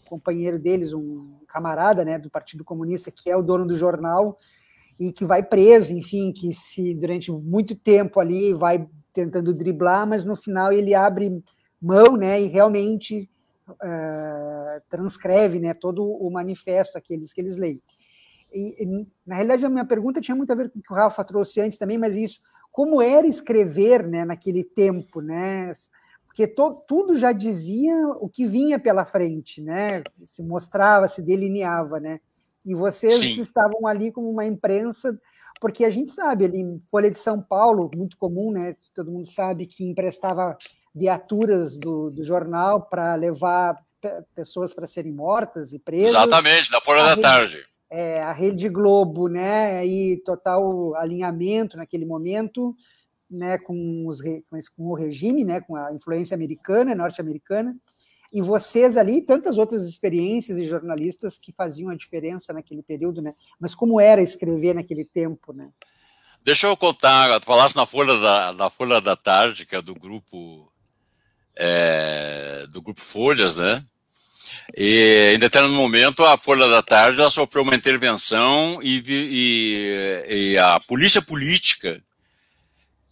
companheiro, 0.08 0.58
deles, 0.58 0.92
um 0.92 1.38
camarada 1.48 2.04
né, 2.04 2.18
do 2.18 2.30
Partido 2.30 2.64
Comunista, 2.64 3.10
que 3.10 3.28
é 3.28 3.36
o 3.36 3.42
dono 3.42 3.66
do 3.66 3.76
jornal, 3.76 4.36
e 4.98 5.12
que 5.12 5.24
vai 5.24 5.42
preso, 5.42 5.92
enfim, 5.92 6.32
que 6.32 6.54
se 6.54 6.94
durante 6.94 7.30
muito 7.32 7.74
tempo 7.74 8.20
ali 8.20 8.54
vai 8.54 8.88
tentando 9.12 9.52
driblar, 9.52 10.06
mas 10.06 10.24
no 10.24 10.36
final 10.36 10.72
ele 10.72 10.94
abre 10.94 11.42
mão, 11.80 12.16
né, 12.16 12.40
e 12.40 12.46
realmente 12.46 13.28
uh, 13.68 14.80
transcreve, 14.88 15.58
né, 15.58 15.74
todo 15.74 16.04
o 16.04 16.30
manifesto 16.30 16.96
aqueles 16.96 17.32
que 17.32 17.40
eles 17.40 17.56
leem. 17.56 17.80
E, 18.52 18.84
e, 18.84 19.06
na 19.26 19.36
realidade 19.36 19.64
a 19.64 19.70
minha 19.70 19.84
pergunta 19.84 20.20
tinha 20.20 20.36
muito 20.36 20.52
a 20.52 20.56
ver 20.56 20.70
com 20.70 20.78
o 20.78 20.82
que 20.82 20.92
o 20.92 20.96
Rafa 20.96 21.24
trouxe 21.24 21.60
antes 21.60 21.78
também, 21.78 21.98
mas 21.98 22.16
isso, 22.16 22.40
como 22.72 23.02
era 23.02 23.26
escrever, 23.26 24.06
né, 24.06 24.24
naquele 24.24 24.62
tempo, 24.62 25.20
né, 25.20 25.72
porque 26.36 26.46
to, 26.46 26.82
tudo 26.86 27.18
já 27.18 27.32
dizia 27.32 27.96
o 28.20 28.28
que 28.28 28.46
vinha 28.46 28.78
pela 28.78 29.06
frente, 29.06 29.62
né? 29.62 30.02
Se 30.26 30.42
mostrava, 30.42 31.08
se 31.08 31.22
delineava, 31.22 31.98
né? 31.98 32.20
E 32.62 32.74
vocês 32.74 33.14
Sim. 33.14 33.40
estavam 33.40 33.86
ali 33.86 34.12
como 34.12 34.28
uma 34.28 34.44
imprensa, 34.44 35.18
porque 35.58 35.82
a 35.82 35.88
gente 35.88 36.10
sabe 36.10 36.44
ali, 36.44 36.62
Folha 36.90 37.10
de 37.10 37.16
São 37.16 37.40
Paulo, 37.40 37.90
muito 37.96 38.18
comum, 38.18 38.52
né? 38.52 38.76
Todo 38.94 39.10
mundo 39.10 39.26
sabe 39.26 39.64
que 39.64 39.88
emprestava 39.88 40.58
viaturas 40.94 41.78
do, 41.78 42.10
do 42.10 42.22
jornal 42.22 42.82
para 42.82 43.14
levar 43.14 43.82
pessoas 44.34 44.74
para 44.74 44.86
serem 44.86 45.12
mortas 45.12 45.72
e 45.72 45.78
presas. 45.78 46.10
Exatamente, 46.10 46.70
na 46.70 46.82
Folha 46.82 47.02
da 47.02 47.16
Tarde. 47.16 47.64
É, 47.88 48.20
a 48.22 48.32
Rede 48.32 48.68
Globo, 48.68 49.28
né? 49.28 49.78
Aí 49.78 50.20
total 50.24 50.94
alinhamento 50.96 51.76
naquele 51.76 52.04
momento 52.04 52.74
né, 53.30 53.58
com, 53.58 54.06
os, 54.06 54.20
com 54.76 54.90
o 54.90 54.94
regime, 54.94 55.44
né, 55.44 55.60
com 55.60 55.76
a 55.76 55.92
influência 55.92 56.34
americana, 56.34 56.94
norte-americana, 56.94 57.76
e 58.32 58.42
vocês 58.42 58.96
ali, 58.96 59.22
tantas 59.22 59.56
outras 59.56 59.88
experiências 59.88 60.58
e 60.58 60.64
jornalistas 60.64 61.38
que 61.38 61.52
faziam 61.52 61.90
a 61.90 61.96
diferença 61.96 62.52
naquele 62.52 62.82
período, 62.82 63.22
né? 63.22 63.34
Mas 63.58 63.74
como 63.74 64.00
era 64.00 64.20
escrever 64.20 64.74
naquele 64.74 65.04
tempo, 65.04 65.52
né? 65.52 65.70
Deixa 66.44 66.66
eu 66.66 66.76
contar, 66.76 67.40
tu 67.40 67.46
falaste 67.46 67.76
na 67.76 67.86
Folha 67.86 68.18
da, 68.18 68.52
na 68.52 68.68
Folha 68.68 69.00
da 69.00 69.16
Tarde, 69.16 69.64
que 69.64 69.76
é 69.76 69.80
do 69.80 69.94
grupo 69.94 70.70
é, 71.56 72.66
do 72.70 72.82
grupo 72.82 73.00
Folhas, 73.00 73.56
né? 73.56 73.82
E 74.76 75.32
em 75.34 75.38
determinado 75.38 75.74
momento 75.74 76.24
a 76.24 76.36
Folha 76.36 76.68
da 76.68 76.82
Tarde 76.82 77.20
ela 77.20 77.30
sofreu 77.30 77.62
uma 77.62 77.74
intervenção 77.74 78.80
e, 78.82 79.02
e, 79.06 80.52
e 80.52 80.58
a 80.58 80.80
polícia 80.80 81.22
política 81.22 82.00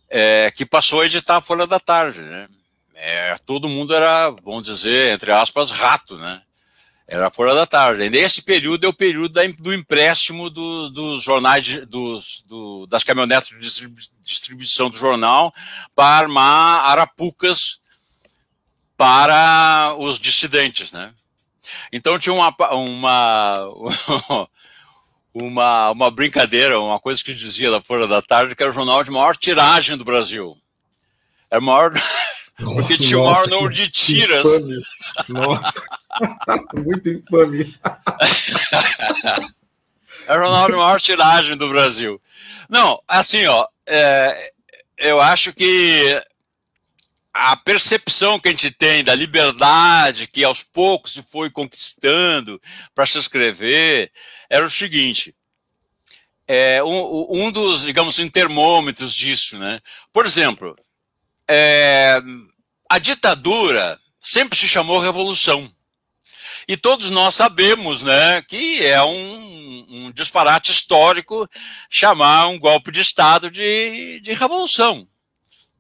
é, 0.09 0.51
que 0.55 0.65
passou 0.65 1.01
a 1.01 1.07
editar 1.07 1.37
a 1.37 1.41
Folha 1.41 1.67
da 1.67 1.81
Tarde, 1.81 2.21
né? 2.21 2.47
É, 2.95 3.37
todo 3.45 3.69
mundo 3.69 3.95
era, 3.95 4.31
vamos 4.45 4.63
dizer, 4.63 5.13
entre 5.13 5.33
aspas, 5.33 5.73
rato, 5.73 6.17
né? 6.17 6.41
Era 7.07 7.27
a 7.27 7.31
Folha 7.31 7.55
da 7.55 7.67
Tarde. 7.67 8.05
E 8.05 8.11
nesse 8.11 8.41
período 8.41 8.87
é 8.87 8.89
o 8.89 8.95
período 8.95 9.35
do 9.59 9.75
empréstimo 9.75 10.49
do, 10.49 10.89
dos 10.91 11.23
jornais, 11.23 11.87
dos, 11.87 12.43
do, 12.47 12.87
das 12.87 13.05
caminhonetas 13.05 13.49
de 13.49 13.89
distribuição 14.23 14.89
do 14.89 14.97
jornal 14.97 15.53
para 15.95 16.25
armar 16.25 16.87
arapucas 16.87 17.81
para 18.97 19.95
os 19.99 20.19
dissidentes, 20.19 20.93
né? 20.93 21.13
Então 21.93 22.19
tinha 22.19 22.35
uma, 22.35 22.55
uma 22.73 23.69
uma, 25.35 25.91
uma 25.91 26.11
brincadeira, 26.11 26.81
uma 26.81 27.01
coisa 27.01 27.23
que 27.23 27.35
dizia 27.35 27.71
da 27.71 27.81
Folha 27.81 28.07
da 28.07 28.23
Tarde, 28.23 28.55
que 28.55 28.63
era 28.63 28.71
o 28.71 28.75
jornal 28.75 29.03
de 29.03 29.11
maior 29.11 29.37
tiragem 29.37 29.97
do 29.97 30.05
Brasil. 30.05 30.57
É 31.51 31.59
maior. 31.59 31.93
Porque 32.57 32.97
tinha 32.97 33.19
o 33.19 33.25
maior 33.25 33.49
número 33.49 33.73
de 33.73 33.91
tiras. 33.91 34.47
Infame. 34.47 34.83
Nossa, 35.29 35.83
muito 36.79 37.09
infame. 37.09 37.75
é 40.29 40.33
o 40.33 40.39
jornal 40.39 40.67
de 40.67 40.77
maior 40.77 41.01
tiragem 41.01 41.57
do 41.57 41.69
Brasil. 41.69 42.23
Não, 42.69 43.03
assim, 43.09 43.45
ó, 43.47 43.67
é, 43.87 44.53
eu 44.97 45.21
acho 45.21 45.53
que 45.53 46.23
a 47.35 47.57
percepção 47.57 48.39
que 48.39 48.47
a 48.47 48.51
gente 48.53 48.71
tem 48.71 49.03
da 49.03 49.13
liberdade 49.13 50.29
que 50.29 50.45
aos 50.45 50.63
poucos 50.63 51.15
se 51.15 51.23
foi 51.23 51.51
conquistando 51.51 52.63
para 52.95 53.05
se 53.05 53.19
escrever 53.19 54.13
era 54.49 54.65
o 54.65 54.71
seguinte. 54.71 55.35
É, 56.47 56.83
um, 56.85 57.47
um 57.47 57.51
dos, 57.51 57.83
digamos 57.83 58.15
assim, 58.15 58.29
termômetros 58.29 59.13
disso, 59.13 59.59
né? 59.59 59.81
Por 60.13 60.25
exemplo, 60.25 60.77
é, 61.51 62.21
a 62.89 62.99
ditadura 63.01 63.99
sempre 64.21 64.57
se 64.57 64.69
chamou 64.69 65.01
revolução. 65.01 65.69
E 66.69 66.77
todos 66.77 67.11
nós 67.11 67.35
sabemos 67.35 68.03
né, 68.03 68.43
que 68.43 68.85
é 68.87 69.03
um, 69.03 69.87
um 69.91 70.13
disparate 70.13 70.71
histórico 70.71 71.49
chamar 71.91 72.47
um 72.47 72.59
golpe 72.59 72.93
de 72.93 73.01
Estado 73.01 73.51
de, 73.51 74.21
de 74.21 74.33
revolução. 74.35 75.07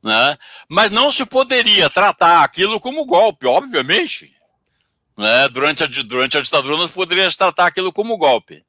Né? 0.05 0.37
Mas 0.69 0.91
não 0.91 1.11
se 1.11 1.25
poderia 1.25 1.89
tratar 1.89 2.45
aquilo 2.45 2.79
como 2.79 3.07
golpe, 3.07 3.47
obviamente. 3.47 4.37
Né? 5.17 5.49
Durante, 5.49 5.83
a, 5.83 5.87
durante 5.87 6.37
a 6.37 6.43
ditadura 6.43 6.77
não 6.77 6.89
poderia 6.91 7.31
tratar 7.33 7.67
aquilo 7.67 7.91
como 7.91 8.19
golpe. 8.19 8.63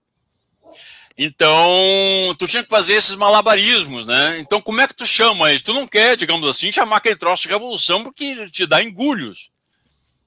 Então, 1.18 2.34
tu 2.40 2.48
tinha 2.48 2.64
que 2.64 2.70
fazer 2.70 2.94
esses 2.94 3.16
malabarismos, 3.16 4.06
né? 4.06 4.38
Então, 4.40 4.62
como 4.62 4.82
é 4.82 4.88
que 4.88 4.94
tu 4.94 5.06
chama 5.06 5.52
isso? 5.54 5.64
Tu 5.64 5.74
não 5.74 5.88
quer, 5.88 6.18
digamos 6.18 6.48
assim, 6.50 6.74
chamar 6.74 6.98
aquele 6.98 7.16
troço 7.16 7.44
de 7.44 7.50
revolução 7.50 8.04
porque 8.04 8.50
te 8.50 8.66
dá 8.66 8.84
engulhos. 8.84 9.50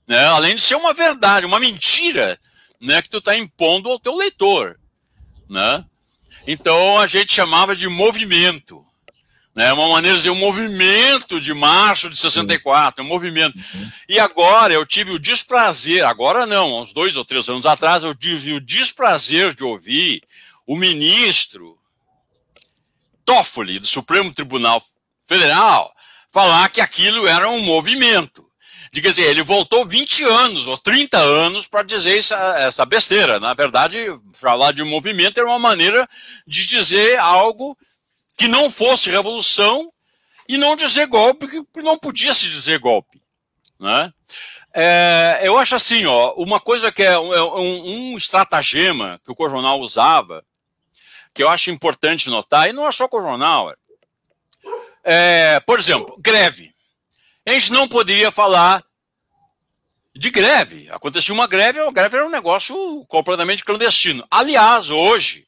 Né? 0.07 0.25
Além 0.29 0.57
de 0.57 0.63
ser 0.63 0.77
uma 0.77 0.95
verdade, 0.95 1.45
uma 1.45 1.61
mentira, 1.61 2.39
né? 2.81 3.03
Que 3.03 3.09
tu 3.11 3.19
está 3.19 3.37
impondo 3.37 3.91
ao 3.91 3.99
teu 3.99 4.17
leitor, 4.17 4.79
né? 5.49 5.85
Então, 6.47 6.99
a 6.99 7.07
gente 7.07 7.35
chamava 7.35 7.77
de 7.77 7.87
movimento 7.87 8.88
né? 9.59 9.73
Uma 9.73 9.89
maneira 9.89 10.17
de 10.17 10.23
dizer 10.23 10.31
um 10.31 10.37
movimento 10.37 11.41
de 11.41 11.53
março 11.53 12.09
de 12.09 12.17
64, 12.17 13.03
um 13.03 13.09
movimento. 13.09 13.59
E 14.09 14.17
agora 14.21 14.73
eu 14.73 14.87
tive 14.87 15.11
o 15.11 15.19
desprazer, 15.19 16.07
agora 16.07 16.47
não, 16.47 16.81
uns 16.81 16.93
dois 16.93 17.17
ou 17.17 17.25
três 17.25 17.49
anos 17.49 17.67
atrás, 17.67 18.05
eu 18.05 18.15
tive 18.15 18.53
o 18.53 18.61
desprazer 18.61 19.53
de 19.53 19.65
ouvir 19.65 20.23
o 20.65 20.77
ministro 20.77 21.77
Toffoli, 23.25 23.81
do 23.81 23.87
Supremo 23.89 24.33
Tribunal 24.33 24.81
Federal, 25.27 25.93
falar 26.31 26.69
que 26.69 26.81
aquilo 26.81 27.27
era 27.27 27.51
um 27.51 27.61
movimento. 27.61 28.47
De, 28.93 29.03
quer 29.03 29.09
dizer, 29.09 29.25
ele 29.25 29.43
voltou 29.43 29.85
20 29.85 30.23
anos 30.23 30.69
ou 30.69 30.79
30 30.79 31.19
anos 31.19 31.67
para 31.67 31.83
dizer 31.83 32.17
essa, 32.17 32.37
essa 32.61 32.87
besteira. 32.87 33.41
Na 33.41 33.55
verdade, 33.55 33.99
falar 34.35 34.71
de 34.73 34.85
movimento 34.85 35.39
era 35.39 35.49
uma 35.49 35.59
maneira 35.59 36.09
de 36.47 36.65
dizer 36.65 37.19
algo 37.19 37.77
que 38.39 38.47
não 38.47 38.71
fosse 38.71 39.11
revolução 39.11 39.93
e 40.49 40.57
não 40.57 40.77
dizer 40.77 41.07
golpe, 41.09 41.49
que 41.49 41.83
não 41.83 41.99
podia 41.99 42.33
se 42.33 42.49
dizer 42.49 42.79
golpe. 42.79 43.21
Né? 43.79 44.13
É, 44.73 45.41
eu 45.43 45.59
acho 45.59 45.75
assim, 45.75 46.07
ó, 46.07 46.35
uma 46.35 46.61
coisa 46.61 46.93
que 46.93 47.03
é 47.03 47.19
um, 47.19 47.35
é 47.35 47.43
um, 47.61 48.17
estratagema 48.17 49.21
que 49.25 49.33
o 49.33 49.35
Corjornal 49.35 49.81
usava, 49.81 50.45
que 51.35 51.43
eu 51.43 51.49
acho 51.49 51.73
importante 51.73 52.31
notar, 52.31 52.69
e 52.69 52.73
não 52.73 52.87
é 52.87 52.93
só 52.93 53.05
o 53.07 53.09
Corjornal, 53.09 53.75
É, 55.03 55.59
por 55.61 55.79
exemplo, 55.79 56.17
greve. 56.21 56.73
A 57.47 57.51
gente 57.51 57.73
não 57.73 57.89
poderia 57.89 58.31
falar 58.31 58.85
de 60.15 60.31
greve. 60.31 60.89
Acontecia 60.91 61.35
uma 61.35 61.47
greve, 61.47 61.81
a 61.81 61.91
greve 61.91 62.17
era 62.17 62.27
um 62.27 62.31
negócio 62.31 62.77
completamente 63.07 63.65
clandestino. 63.65 64.25
Aliás, 64.31 64.91
hoje, 64.91 65.48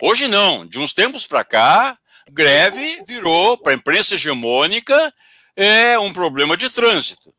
hoje 0.00 0.28
não, 0.28 0.66
de 0.66 0.78
uns 0.78 0.92
tempos 0.92 1.26
para 1.26 1.44
cá, 1.44 1.98
greve 2.30 3.02
virou, 3.06 3.58
para 3.58 3.72
a 3.72 3.76
imprensa 3.76 4.14
hegemônica, 4.14 5.14
é 5.56 5.98
um 5.98 6.12
problema 6.12 6.56
de 6.56 6.70
trânsito. 6.70 7.34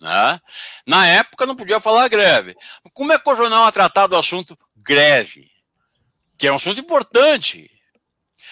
Né? 0.00 0.40
Na 0.86 1.06
época 1.06 1.46
não 1.46 1.56
podia 1.56 1.80
falar 1.80 2.08
greve. 2.08 2.54
Como 2.92 3.12
é 3.12 3.18
que 3.18 3.28
o 3.28 3.34
jornal 3.34 3.64
ha 3.64 3.72
tratado 3.72 4.14
o 4.14 4.18
assunto 4.18 4.56
greve? 4.76 5.50
Que 6.38 6.46
é 6.46 6.52
um 6.52 6.56
assunto 6.56 6.80
importante. 6.80 7.70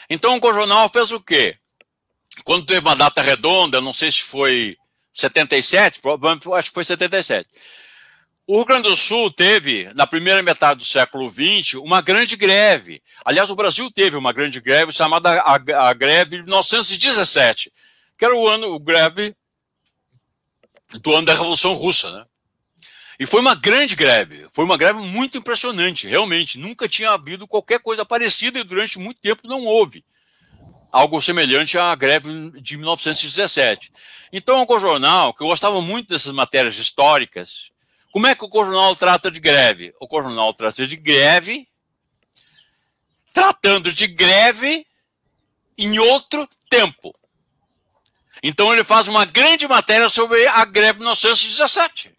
Então 0.08 0.38
o 0.42 0.54
jornal 0.54 0.88
fez 0.88 1.12
o 1.12 1.20
quê? 1.20 1.56
Quando 2.44 2.66
teve 2.66 2.80
uma 2.80 2.96
data 2.96 3.22
redonda, 3.22 3.80
não 3.80 3.92
sei 3.92 4.10
se 4.10 4.22
foi 4.22 4.76
77, 5.12 6.00
acho 6.54 6.68
que 6.68 6.74
foi 6.74 6.84
77. 6.84 7.48
O 8.46 8.56
Rio 8.56 8.66
Grande 8.66 8.88
do 8.90 8.96
Sul 8.96 9.30
teve, 9.30 9.90
na 9.94 10.06
primeira 10.06 10.42
metade 10.42 10.80
do 10.80 10.84
século 10.84 11.30
XX, 11.30 11.74
uma 11.74 12.02
grande 12.02 12.36
greve. 12.36 13.02
Aliás, 13.24 13.48
o 13.48 13.56
Brasil 13.56 13.90
teve 13.90 14.18
uma 14.18 14.34
grande 14.34 14.60
greve 14.60 14.92
chamada 14.92 15.40
a, 15.40 15.54
a 15.54 15.94
greve 15.94 16.36
de 16.36 16.42
1917, 16.42 17.72
que 18.18 18.24
era 18.24 18.36
o 18.36 18.46
ano, 18.46 18.74
o 18.74 18.78
greve 18.78 19.34
do 21.00 21.14
ano 21.14 21.26
da 21.26 21.32
Revolução 21.32 21.72
Russa, 21.72 22.10
né? 22.10 22.26
E 23.18 23.24
foi 23.24 23.40
uma 23.40 23.54
grande 23.54 23.94
greve, 23.94 24.46
foi 24.52 24.64
uma 24.64 24.76
greve 24.76 24.98
muito 24.98 25.38
impressionante, 25.38 26.06
realmente. 26.06 26.58
Nunca 26.58 26.88
tinha 26.88 27.12
havido 27.12 27.48
qualquer 27.48 27.78
coisa 27.78 28.04
parecida 28.04 28.58
e 28.58 28.64
durante 28.64 28.98
muito 28.98 29.20
tempo 29.20 29.48
não 29.48 29.64
houve 29.64 30.04
algo 30.94 31.20
semelhante 31.20 31.76
à 31.76 31.94
greve 31.94 32.50
de 32.60 32.76
1917. 32.76 33.90
Então, 34.32 34.62
o 34.62 34.66
Cojornal, 34.66 35.32
que 35.32 35.42
eu 35.42 35.48
gostava 35.48 35.80
muito 35.80 36.08
dessas 36.08 36.32
matérias 36.32 36.78
históricas, 36.78 37.72
como 38.14 38.28
é 38.28 38.34
que 38.36 38.44
o 38.44 38.48
Cojornal 38.48 38.94
trata 38.94 39.28
de 39.28 39.40
greve? 39.40 39.92
O 39.98 40.06
Cojornal 40.06 40.54
trata 40.54 40.86
de 40.86 40.94
greve, 40.94 41.66
tratando 43.32 43.92
de 43.92 44.06
greve 44.06 44.86
em 45.76 45.98
outro 45.98 46.48
tempo. 46.70 47.12
Então, 48.40 48.72
ele 48.72 48.84
faz 48.84 49.08
uma 49.08 49.24
grande 49.24 49.66
matéria 49.66 50.08
sobre 50.08 50.46
a 50.46 50.64
greve 50.64 50.92
de 50.92 50.98
1917. 51.00 52.14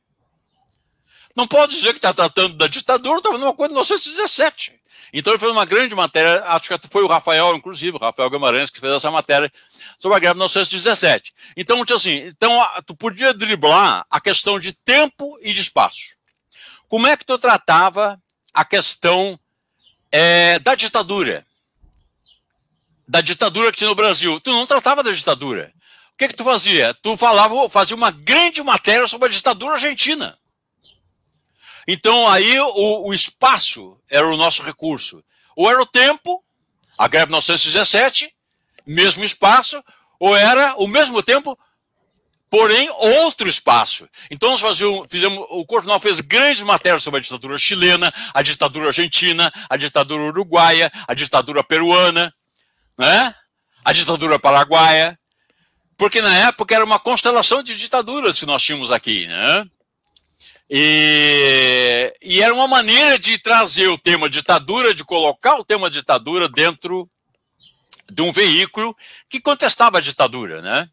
Não 1.34 1.48
pode 1.48 1.74
dizer 1.74 1.94
que 1.94 2.00
está 2.00 2.14
tratando 2.14 2.58
da 2.58 2.68
ditadura, 2.68 3.20
está 3.20 3.30
fazendo 3.30 3.46
uma 3.46 3.56
coisa 3.56 3.70
de 3.70 3.76
1917. 3.76 4.78
Então 5.14 5.32
ele 5.32 5.40
fez 5.40 5.50
uma 5.50 5.64
grande 5.64 5.96
matéria, 5.96 6.44
acho 6.48 6.68
que 6.68 6.88
foi 6.90 7.04
o 7.04 7.08
Rafael, 7.08 7.56
inclusive, 7.56 7.96
o 7.96 8.00
Rafael 8.02 8.30
Guimarães, 8.30 8.70
que 8.70 8.82
fez 8.82 8.92
essa 8.92 9.10
matéria 9.10 9.50
sobre 10.06 10.18
a 10.18 10.20
greve 10.20 10.34
de 10.34 10.38
1917. 10.38 11.34
Então, 11.58 11.84
assim, 11.92 12.14
então 12.28 12.62
tu 12.86 12.96
podia 12.96 13.34
driblar 13.34 14.06
a 14.08 14.22
questão 14.22 14.60
de 14.60 14.72
tempo 14.72 15.36
e 15.42 15.52
de 15.52 15.62
espaço. 15.62 16.16
Como 16.88 17.08
é 17.08 17.18
que 17.18 17.26
tu 17.26 17.40
tratava 17.40 18.22
a 18.54 18.64
questão 18.64 19.40
é, 20.12 20.60
da 20.60 20.76
ditadura? 20.76 21.44
Da 23.08 23.20
ditadura 23.20 23.72
que 23.72 23.80
tinha 23.80 23.90
no 23.90 23.96
Brasil. 23.96 24.40
Tu 24.40 24.52
não 24.52 24.68
tratava 24.68 25.02
da 25.02 25.10
ditadura. 25.10 25.74
O 26.14 26.18
que, 26.18 26.28
que 26.28 26.36
tu 26.36 26.44
fazia? 26.44 26.94
Tu 26.94 27.18
falava, 27.18 27.68
fazia 27.68 27.96
uma 27.96 28.12
grande 28.12 28.62
matéria 28.62 29.08
sobre 29.08 29.28
a 29.28 29.32
ditadura 29.32 29.74
argentina. 29.74 30.38
Então 31.88 32.28
aí 32.28 32.60
o, 32.60 33.08
o 33.08 33.14
espaço 33.14 34.00
era 34.08 34.28
o 34.28 34.38
nosso 34.38 34.62
recurso. 34.62 35.24
Ou 35.56 35.68
era 35.68 35.82
o 35.82 35.86
tempo, 35.86 36.44
a 36.96 37.08
greve 37.08 37.26
de 37.26 37.32
1917, 37.32 38.36
mesmo 38.86 39.24
espaço, 39.24 39.82
ou 40.20 40.36
era 40.36 40.76
o 40.78 40.88
mesmo 40.88 41.22
tempo, 41.22 41.58
porém 42.50 42.90
outro 42.90 43.50
espaço. 43.50 44.08
Então 44.32 44.50
nós 44.52 44.62
fazíamos, 44.62 45.08
fizemos, 45.10 45.46
o 45.50 45.66
Cornal 45.66 46.00
fez 46.00 46.20
grandes 46.22 46.64
matérias 46.64 47.04
sobre 47.04 47.20
a 47.20 47.24
ditadura 47.24 47.58
chilena, 47.58 48.14
a 48.34 48.42
ditadura 48.42 48.88
argentina, 48.88 49.52
a 49.70 49.78
ditadura 49.78 50.24
uruguaia, 50.24 50.92
a 51.08 51.14
ditadura 51.14 51.64
peruana, 51.64 52.34
né? 52.98 53.36
a 53.84 53.94
ditadura 53.94 54.40
paraguaia, 54.40 55.18
porque 55.98 56.22
na 56.22 56.36
época 56.48 56.74
era 56.74 56.84
uma 56.84 57.00
constelação 57.00 57.62
de 57.62 57.76
ditaduras 57.76 58.40
que 58.40 58.46
nós 58.46 58.64
tínhamos 58.64 58.92
aqui, 58.92 59.28
né? 59.28 59.66
E, 60.68 62.12
e, 62.24 62.42
era 62.42 62.52
uma 62.52 62.68
maneira 62.68 63.20
de 63.20 63.38
trazer 63.38 63.88
o 63.88 64.00
tema 64.00 64.28
ditadura, 64.28 64.96
de 64.96 65.04
colocar 65.04 65.58
o 65.58 65.64
tema 65.64 65.92
ditadura 65.92 66.50
dentro 66.50 67.08
de 68.12 68.22
um 68.22 68.32
veículo 68.32 68.96
que 69.30 69.40
contestava 69.40 69.98
a 69.98 70.02
ditadura, 70.02 70.62
né? 70.62 70.88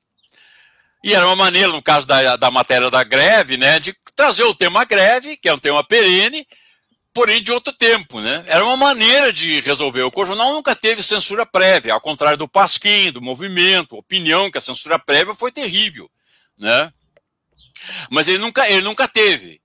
E 1.04 1.14
era 1.14 1.26
uma 1.26 1.36
maneira, 1.36 1.68
no 1.68 1.82
caso 1.82 2.06
da, 2.06 2.36
da 2.36 2.50
matéria 2.50 2.90
da 2.90 3.02
greve, 3.02 3.56
né, 3.56 3.80
de 3.80 3.94
trazer 4.14 4.44
o 4.44 4.54
tema 4.54 4.84
greve, 4.84 5.36
que 5.36 5.48
é 5.48 5.54
um 5.54 5.58
tema 5.58 5.82
perene, 5.82 6.46
porém 7.12 7.42
de 7.42 7.50
outro 7.50 7.72
tempo, 7.72 8.20
né? 8.20 8.44
Era 8.46 8.64
uma 8.64 8.76
maneira 8.76 9.32
de 9.32 9.60
resolver. 9.60 10.02
O 10.02 10.10
Cojunal 10.10 10.52
nunca 10.52 10.74
teve 10.76 11.02
censura 11.02 11.44
prévia, 11.44 11.94
ao 11.94 12.00
contrário 12.00 12.38
do 12.38 12.48
Pasquim, 12.48 13.10
do 13.10 13.20
movimento, 13.20 13.96
opinião 13.96 14.50
que 14.50 14.58
a 14.58 14.60
censura 14.60 14.98
prévia 14.98 15.34
foi 15.34 15.50
terrível, 15.50 16.10
né? 16.56 16.92
Mas 18.10 18.28
ele 18.28 18.38
nunca, 18.38 18.68
ele 18.68 18.82
nunca 18.82 19.08
teve 19.08 19.61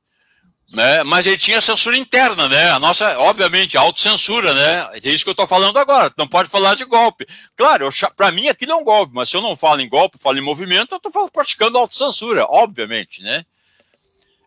né? 0.72 1.02
Mas 1.04 1.26
ele 1.26 1.38
tinha 1.38 1.62
censura 1.62 1.98
interna, 1.98 2.50
né? 2.50 2.72
A 2.72 2.80
nossa, 2.80 3.18
obviamente, 3.20 3.78
autocensura, 3.78 4.54
né? 4.54 4.90
É 5.02 5.10
isso 5.10 5.24
que 5.24 5.30
eu 5.30 5.34
estou 5.34 5.48
falando 5.48 5.78
agora. 5.78 6.12
Não 6.18 6.28
pode 6.28 6.50
falar 6.50 6.76
de 6.76 6.84
golpe. 6.86 7.26
Claro, 7.56 7.90
para 8.16 8.32
mim 8.32 8.48
aquilo 8.48 8.74
é 8.74 8.76
um 8.76 8.84
golpe, 8.84 9.14
mas 9.16 9.30
se 9.30 9.38
eu 9.38 9.42
não 9.42 9.56
falo 9.56 9.82
em 9.82 9.90
golpe, 9.90 10.18
falo 10.20 10.38
em 10.38 10.42
movimento, 10.42 10.94
eu 10.94 10.98
estou 10.98 11.30
praticando 11.30 11.78
autocensura, 11.78 12.46
obviamente, 12.50 13.24
né? 13.24 13.46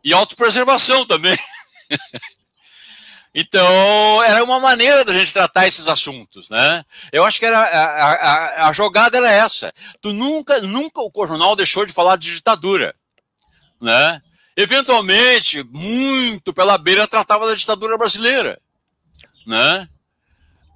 E 0.04 0.12
autopreservação 0.12 1.06
também. 1.06 1.36
então, 3.34 4.22
era 4.22 4.44
uma 4.44 4.60
maneira 4.60 5.04
da 5.04 5.14
gente 5.14 5.32
tratar 5.32 5.66
esses 5.66 5.88
assuntos, 5.88 6.50
né? 6.50 6.84
Eu 7.12 7.24
acho 7.24 7.38
que 7.38 7.46
era 7.46 7.58
a, 7.58 8.12
a, 8.12 8.68
a 8.68 8.72
jogada 8.72 9.16
era 9.16 9.30
essa. 9.30 9.72
Tu 10.02 10.12
nunca, 10.12 10.60
nunca 10.60 11.00
o 11.00 11.26
jornal 11.26 11.56
deixou 11.56 11.86
de 11.86 11.92
falar 11.92 12.16
de 12.16 12.34
ditadura, 12.34 12.94
né? 13.80 14.20
Eventualmente, 14.62 15.62
muito 15.64 16.52
pela 16.52 16.76
beira, 16.78 17.08
tratava 17.08 17.46
da 17.46 17.54
ditadura 17.54 17.96
brasileira. 17.96 18.60
Né? 19.46 19.88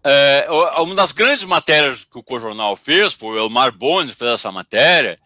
É, 0.02 0.46
uma 0.78 0.94
das 0.94 1.12
grandes 1.12 1.44
matérias 1.44 2.04
que 2.04 2.18
o 2.18 2.22
Cojornal 2.22 2.76
fez, 2.76 3.14
foi 3.14 3.36
o 3.36 3.38
Elmar 3.38 3.72
Boni 3.72 4.12
fez 4.12 4.32
essa 4.32 4.52
matéria, 4.52 5.18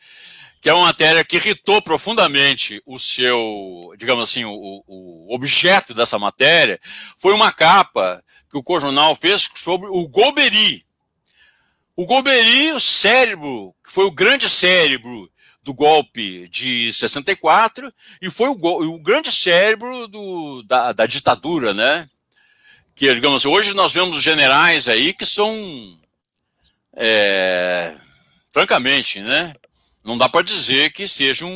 que 0.61 0.69
é 0.69 0.75
uma 0.75 0.87
matéria 0.87 1.25
que 1.25 1.37
irritou 1.37 1.81
profundamente 1.83 2.83
o 2.87 2.99
seu, 2.99 3.93
digamos 3.97 4.29
assim, 4.29 4.45
o, 4.45 4.85
o 4.87 5.35
objeto 5.35 5.95
dessa 5.95 6.19
matéria, 6.19 6.81
foi 7.19 7.33
uma 7.33 7.53
capa 7.53 8.23
que 8.51 8.57
o 8.57 8.63
Cojornal 8.63 9.15
fez 9.17 9.49
sobre 9.55 9.89
o 9.89 10.09
Golbery. 10.09 10.85
O 11.97 12.07
Golbery, 12.07 12.73
o 12.73 12.81
cérebro, 12.81 13.75
que 13.85 13.93
foi 13.93 14.05
o 14.05 14.11
grande 14.11 14.49
cérebro 14.49 15.29
do 15.69 15.75
golpe 15.75 16.49
de 16.49 16.91
64 16.95 17.93
e 18.23 18.31
foi 18.31 18.49
o, 18.49 18.55
o 18.55 18.99
grande 18.99 19.31
cérebro 19.31 20.09
do, 20.09 20.63
da, 20.63 20.93
da, 20.93 21.05
ditadura, 21.05 21.75
né? 21.75 22.09
Que, 22.95 23.15
digamos, 23.15 23.45
hoje 23.45 23.75
nós 23.75 23.93
vemos 23.93 24.23
generais 24.23 24.89
aí 24.89 25.13
que 25.13 25.27
são, 25.27 26.01
é, 26.97 27.95
francamente, 28.51 29.21
né? 29.21 29.53
Não 30.03 30.17
dá 30.17 30.27
para 30.27 30.41
dizer 30.41 30.91
que 30.91 31.07
sejam 31.07 31.51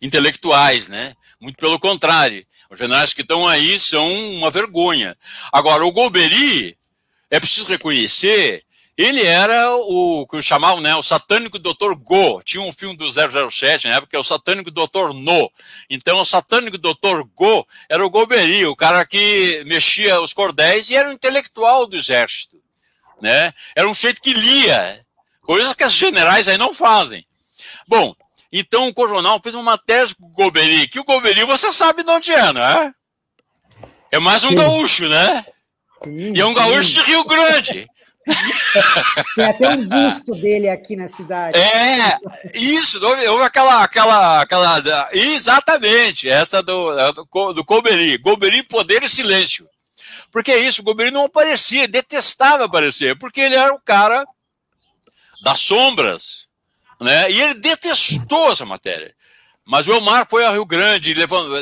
intelectuais, 0.00 0.88
né? 0.88 1.12
Muito 1.38 1.58
pelo 1.58 1.78
contrário. 1.78 2.46
Os 2.70 2.78
generais 2.78 3.12
que 3.12 3.20
estão 3.20 3.46
aí 3.46 3.78
são 3.78 4.10
uma 4.36 4.50
vergonha. 4.50 5.14
Agora, 5.52 5.84
o 5.84 5.92
Golbery, 5.92 6.78
é 7.30 7.38
preciso 7.38 7.66
reconhecer 7.66 8.64
ele 8.96 9.24
era 9.24 9.74
o 9.74 10.26
que 10.26 10.42
chamavam, 10.42 10.80
né, 10.80 10.94
o 10.94 11.02
satânico 11.02 11.58
Dr. 11.58 11.94
Go. 11.98 12.42
Tinha 12.44 12.62
um 12.62 12.72
filme 12.72 12.96
do 12.96 13.10
007 13.10 13.88
na 13.88 13.94
época, 13.94 14.10
que 14.10 14.16
é 14.16 14.18
o 14.18 14.24
satânico 14.24 14.70
Dr. 14.70 15.14
No. 15.14 15.50
Então, 15.88 16.20
o 16.20 16.24
satânico 16.24 16.76
Dr. 16.76 17.22
Go 17.34 17.66
era 17.88 18.04
o 18.04 18.10
Goberi, 18.10 18.66
o 18.66 18.76
cara 18.76 19.04
que 19.06 19.62
mexia 19.66 20.20
os 20.20 20.32
cordéis 20.32 20.90
e 20.90 20.96
era 20.96 21.08
um 21.08 21.12
intelectual 21.12 21.86
do 21.86 21.96
exército. 21.96 22.60
Né? 23.20 23.52
Era 23.74 23.88
um 23.88 23.94
jeito 23.94 24.20
que 24.20 24.34
lia, 24.34 25.00
coisas 25.40 25.72
que 25.72 25.84
os 25.84 25.92
generais 25.92 26.46
aí 26.46 26.58
não 26.58 26.74
fazem. 26.74 27.24
Bom, 27.88 28.14
então 28.52 28.88
o 28.88 28.94
Cojonal 28.94 29.40
fez 29.42 29.54
uma 29.54 29.78
tese 29.78 30.14
com 30.14 30.26
o 30.26 30.30
Goberi, 30.30 30.88
que 30.88 31.00
o 31.00 31.04
Goberi 31.04 31.44
você 31.44 31.72
sabe 31.72 32.02
de 32.02 32.10
onde 32.10 32.32
é, 32.32 32.52
não 32.52 32.62
é? 32.62 32.92
É 34.10 34.18
mais 34.18 34.44
um 34.44 34.50
Sim. 34.50 34.56
gaúcho, 34.56 35.08
né? 35.08 35.46
Sim, 36.04 36.34
e 36.34 36.40
é 36.40 36.44
um 36.44 36.52
gaúcho 36.52 36.92
de 36.92 37.00
Rio 37.00 37.24
Grande. 37.24 37.88
Tem 39.34 39.44
até 39.44 39.68
um 39.70 39.88
busto 39.88 40.32
dele 40.32 40.68
aqui 40.68 40.96
na 40.96 41.08
cidade. 41.08 41.58
É, 41.58 42.18
isso, 42.54 43.04
houve 43.04 43.44
aquela, 43.44 43.82
aquela, 43.82 44.42
aquela. 44.42 45.08
Exatamente, 45.12 46.28
essa 46.28 46.62
do, 46.62 47.12
do, 47.12 47.52
do 47.52 47.64
Golbery. 47.64 48.18
Golbery, 48.18 48.62
poder 48.62 49.02
e 49.02 49.08
silêncio. 49.08 49.68
Porque 50.30 50.52
é 50.52 50.58
isso, 50.58 50.80
o 50.80 50.84
Golbery 50.84 51.10
não 51.10 51.24
aparecia, 51.24 51.86
detestava 51.86 52.64
aparecer, 52.64 53.18
porque 53.18 53.40
ele 53.40 53.54
era 53.54 53.74
o 53.74 53.80
cara 53.80 54.24
das 55.42 55.60
sombras, 55.60 56.46
né? 57.00 57.30
E 57.30 57.40
ele 57.40 57.54
detestou 57.54 58.52
essa 58.52 58.64
matéria. 58.64 59.14
Mas 59.64 59.86
o 59.86 59.92
Elmar 59.92 60.26
foi 60.28 60.44
ao 60.44 60.52
Rio 60.52 60.66
Grande, 60.66 61.14
levantou, 61.14 61.60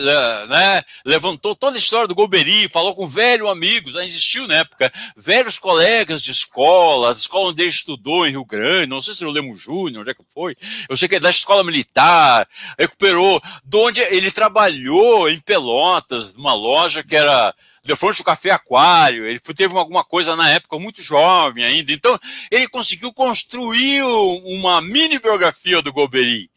né, 0.48 0.82
levantou 1.04 1.54
toda 1.54 1.76
a 1.76 1.78
história 1.78 2.08
do 2.08 2.14
Golbery, 2.14 2.66
falou 2.66 2.94
com 2.94 3.06
velho 3.06 3.46
amigos, 3.46 3.94
existiu 3.94 4.46
na 4.46 4.54
época, 4.54 4.90
velhos 5.14 5.58
colegas 5.58 6.22
de 6.22 6.30
escola, 6.30 7.10
a 7.10 7.12
escola 7.12 7.50
onde 7.50 7.62
ele 7.62 7.68
estudou 7.68 8.26
em 8.26 8.30
Rio 8.30 8.44
Grande, 8.44 8.88
não 8.88 9.02
sei 9.02 9.12
se 9.12 9.22
no 9.22 9.30
Lemos 9.30 9.60
Júnior, 9.60 10.00
onde 10.00 10.12
é 10.12 10.14
que 10.14 10.24
foi, 10.32 10.56
eu 10.88 10.96
sei 10.96 11.08
que 11.10 11.16
é 11.16 11.20
da 11.20 11.28
escola 11.28 11.62
militar, 11.62 12.48
recuperou, 12.78 13.38
de 13.62 13.76
onde 13.76 14.00
ele 14.00 14.30
trabalhou 14.30 15.28
em 15.28 15.38
Pelotas, 15.38 16.34
numa 16.34 16.54
loja 16.54 17.02
que 17.02 17.14
era 17.14 17.54
de 17.84 17.96
frente 17.96 18.18
do 18.18 18.24
Café 18.24 18.50
Aquário, 18.50 19.26
ele 19.26 19.40
teve 19.40 19.76
alguma 19.76 20.04
coisa 20.04 20.34
na 20.34 20.48
época, 20.48 20.78
muito 20.78 21.02
jovem 21.02 21.64
ainda, 21.64 21.92
então 21.92 22.18
ele 22.50 22.66
conseguiu 22.66 23.12
construir 23.12 24.02
uma 24.02 24.80
mini 24.80 25.18
biografia 25.18 25.82
do 25.82 25.92
Golbery, 25.92 26.49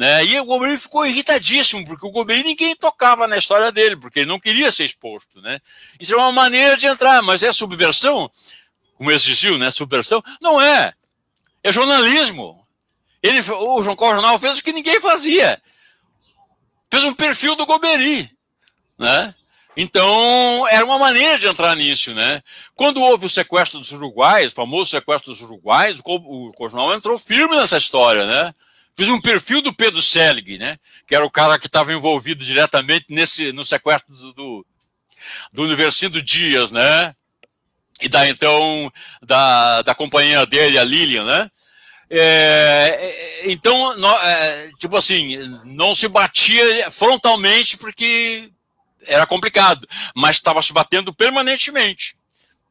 né? 0.00 0.24
E 0.24 0.40
o 0.40 0.46
Golbery 0.46 0.78
ficou 0.78 1.04
irritadíssimo, 1.04 1.84
porque 1.84 2.06
o 2.06 2.10
Golbery 2.10 2.42
ninguém 2.42 2.74
tocava 2.74 3.28
na 3.28 3.36
história 3.36 3.70
dele, 3.70 3.96
porque 3.96 4.20
ele 4.20 4.30
não 4.30 4.40
queria 4.40 4.72
ser 4.72 4.86
exposto. 4.86 5.42
Né? 5.42 5.60
Isso 6.00 6.14
é 6.14 6.16
uma 6.16 6.32
maneira 6.32 6.74
de 6.78 6.86
entrar, 6.86 7.20
mas 7.20 7.42
é 7.42 7.52
subversão, 7.52 8.30
como 8.96 9.12
existiu, 9.12 9.58
né? 9.58 9.70
Subversão? 9.70 10.22
Não 10.40 10.58
é. 10.58 10.94
É 11.62 11.70
jornalismo. 11.70 12.66
Ele, 13.22 13.40
o 13.40 13.82
João 13.82 13.94
Carlos 13.94 14.22
Jornal 14.22 14.38
fez 14.38 14.58
o 14.58 14.62
que 14.62 14.72
ninguém 14.72 14.98
fazia. 15.02 15.60
Fez 16.90 17.04
um 17.04 17.12
perfil 17.12 17.54
do 17.54 17.66
Golbery. 17.66 18.30
Né? 18.98 19.34
Então, 19.76 20.66
era 20.70 20.82
uma 20.82 20.98
maneira 20.98 21.38
de 21.38 21.46
entrar 21.46 21.76
nisso, 21.76 22.14
né? 22.14 22.40
Quando 22.74 23.02
houve 23.02 23.26
o 23.26 23.30
sequestro 23.30 23.78
dos 23.78 23.92
uruguaios, 23.92 24.54
o 24.54 24.56
famoso 24.56 24.90
sequestro 24.90 25.30
dos 25.30 25.42
uruguaios, 25.42 26.00
o, 26.02 26.52
jornal 26.58 26.94
entrou 26.94 27.18
firme 27.18 27.54
nessa 27.54 27.76
história, 27.76 28.26
né? 28.26 28.54
Fiz 29.00 29.08
um 29.08 29.18
perfil 29.18 29.62
do 29.62 29.72
Pedro 29.72 30.02
Selig, 30.02 30.58
né? 30.58 30.76
Que 31.06 31.14
era 31.14 31.24
o 31.24 31.30
cara 31.30 31.58
que 31.58 31.66
estava 31.66 31.90
envolvido 31.90 32.44
diretamente 32.44 33.06
nesse, 33.08 33.50
no 33.50 33.64
sequestro 33.64 34.14
do, 34.14 34.32
do, 34.34 34.66
do 35.50 35.62
Universindo 35.62 36.20
Dias, 36.20 36.70
né? 36.70 37.14
E 38.02 38.10
da 38.10 38.28
então 38.28 38.92
da, 39.22 39.80
da 39.80 39.94
companhia 39.94 40.44
dele, 40.44 40.78
a 40.78 40.84
Lilian, 40.84 41.24
né? 41.24 41.50
É, 42.10 42.98
é 43.00 43.50
então, 43.50 43.96
no, 43.96 44.06
é, 44.18 44.70
tipo 44.78 44.94
assim, 44.98 45.38
não 45.64 45.94
se 45.94 46.06
batia 46.06 46.90
frontalmente 46.90 47.78
porque 47.78 48.52
era 49.06 49.26
complicado, 49.26 49.88
mas 50.14 50.36
estava 50.36 50.60
se 50.60 50.74
batendo 50.74 51.10
permanentemente, 51.14 52.18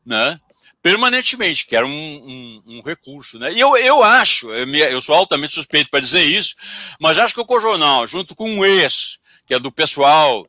né? 0.05 0.39
Permanentemente, 0.81 1.65
que 1.65 1.75
era 1.75 1.85
um, 1.85 1.89
um, 1.89 2.61
um, 2.67 2.81
recurso. 2.81 3.37
Né? 3.37 3.53
E 3.53 3.59
eu, 3.59 3.75
eu 3.77 4.03
acho, 4.03 4.51
eu, 4.51 4.67
me, 4.67 4.79
eu 4.79 5.01
sou 5.01 5.15
altamente 5.15 5.53
suspeito 5.53 5.89
para 5.89 5.99
dizer 5.99 6.23
isso, 6.23 6.55
mas 6.99 7.17
acho 7.17 7.33
que 7.33 7.41
o 7.41 7.45
Cojornal, 7.45 8.07
junto 8.07 8.35
com 8.35 8.59
o 8.59 8.65
ex, 8.65 9.17
que 9.45 9.53
é 9.53 9.59
do 9.59 9.71
pessoal 9.71 10.47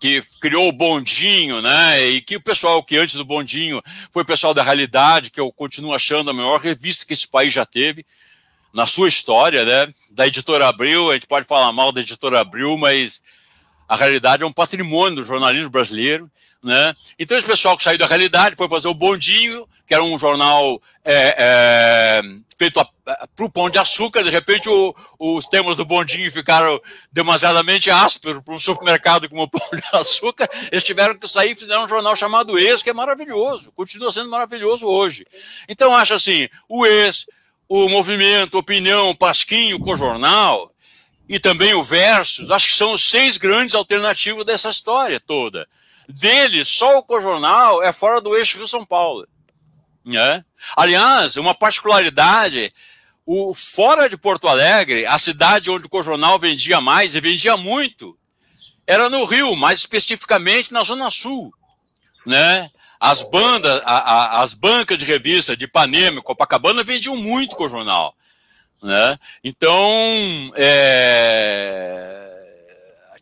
que 0.00 0.22
criou 0.40 0.68
o 0.68 0.72
Bondinho, 0.72 1.60
né? 1.60 2.02
E 2.08 2.20
que 2.20 2.36
o 2.36 2.40
pessoal 2.40 2.82
que 2.82 2.96
antes 2.96 3.16
do 3.16 3.24
Bondinho 3.24 3.82
foi 4.12 4.22
o 4.22 4.26
pessoal 4.26 4.54
da 4.54 4.62
Realidade, 4.62 5.30
que 5.30 5.40
eu 5.40 5.52
continuo 5.52 5.92
achando 5.92 6.30
a 6.30 6.34
maior 6.34 6.60
revista 6.60 7.04
que 7.04 7.12
esse 7.12 7.26
país 7.26 7.52
já 7.52 7.66
teve 7.66 8.06
na 8.72 8.86
sua 8.86 9.08
história, 9.08 9.64
né? 9.64 9.92
Da 10.10 10.26
editora 10.26 10.68
Abril, 10.68 11.10
a 11.10 11.14
gente 11.14 11.26
pode 11.26 11.46
falar 11.46 11.72
mal 11.72 11.90
da 11.90 12.00
editora 12.00 12.40
Abril, 12.40 12.76
mas 12.76 13.22
a 13.88 13.96
realidade 13.96 14.42
é 14.42 14.46
um 14.46 14.52
patrimônio 14.52 15.16
do 15.16 15.24
jornalismo 15.24 15.70
brasileiro. 15.70 16.30
Né? 16.62 16.92
Então, 17.18 17.38
esse 17.38 17.46
pessoal 17.46 17.76
que 17.76 17.84
saiu 17.84 17.98
da 17.98 18.06
realidade 18.06 18.56
foi 18.56 18.68
fazer 18.68 18.88
o 18.88 18.94
Bondinho, 18.94 19.66
que 19.86 19.94
era 19.94 20.02
um 20.02 20.18
jornal 20.18 20.82
é, 21.04 21.34
é, 21.38 22.22
feito 22.58 22.84
para 23.04 23.44
o 23.44 23.50
Pão 23.50 23.70
de 23.70 23.78
Açúcar. 23.78 24.24
De 24.24 24.30
repente, 24.30 24.68
o, 24.68 24.94
os 25.20 25.46
temas 25.46 25.76
do 25.76 25.84
Bondinho 25.84 26.30
ficaram 26.32 26.80
demasiadamente 27.12 27.92
ásperos 27.92 28.42
para 28.42 28.54
um 28.54 28.58
supermercado 28.58 29.28
como 29.28 29.44
o 29.44 29.48
Pão 29.48 29.68
de 29.72 29.84
Açúcar. 29.92 30.48
Eles 30.72 30.82
tiveram 30.82 31.16
que 31.16 31.28
sair 31.28 31.52
e 31.52 31.56
fizeram 31.56 31.84
um 31.84 31.88
jornal 31.88 32.16
chamado 32.16 32.58
Ex, 32.58 32.82
que 32.82 32.90
é 32.90 32.94
maravilhoso, 32.94 33.70
continua 33.72 34.12
sendo 34.12 34.28
maravilhoso 34.28 34.84
hoje. 34.84 35.24
Então, 35.68 35.94
acho 35.94 36.14
assim: 36.14 36.48
o 36.68 36.84
Ex, 36.84 37.24
o 37.68 37.88
Movimento, 37.88 38.58
Opinião, 38.58 39.14
Pasquinho, 39.14 39.78
com 39.78 39.96
jornal 39.96 40.72
e 41.28 41.38
também 41.38 41.72
o 41.74 41.84
Versus, 41.84 42.50
acho 42.50 42.66
que 42.66 42.72
são 42.72 42.94
os 42.94 43.08
seis 43.08 43.36
grandes 43.36 43.76
alternativas 43.76 44.44
dessa 44.44 44.70
história 44.70 45.20
toda 45.20 45.68
dele, 46.08 46.64
só 46.64 46.98
o 46.98 47.02
Cojornal 47.02 47.82
é 47.82 47.92
fora 47.92 48.20
do 48.20 48.36
eixo 48.36 48.56
Rio-São 48.56 48.84
Paulo. 48.84 49.28
Né? 50.04 50.44
Aliás, 50.76 51.36
uma 51.36 51.54
particularidade, 51.54 52.72
o, 53.26 53.52
fora 53.52 54.08
de 54.08 54.16
Porto 54.16 54.48
Alegre, 54.48 55.04
a 55.04 55.18
cidade 55.18 55.70
onde 55.70 55.86
o 55.86 55.90
Cojornal 55.90 56.38
vendia 56.38 56.80
mais 56.80 57.14
e 57.14 57.20
vendia 57.20 57.56
muito, 57.56 58.18
era 58.86 59.10
no 59.10 59.24
Rio, 59.24 59.54
mais 59.54 59.80
especificamente 59.80 60.72
na 60.72 60.82
Zona 60.82 61.10
Sul. 61.10 61.52
Né? 62.24 62.70
As 62.98 63.22
bandas, 63.22 63.82
a, 63.84 63.98
a, 63.98 64.40
as 64.40 64.54
bancas 64.54 64.96
de 64.96 65.04
revista 65.04 65.56
de 65.56 65.66
Ipanema 65.66 66.22
Copacabana 66.22 66.82
vendiam 66.82 67.16
muito 67.16 67.54
com 67.54 67.64
o 67.64 67.68
jornal. 67.68 68.14
Né? 68.82 69.18
Então, 69.44 70.52
é... 70.56 72.30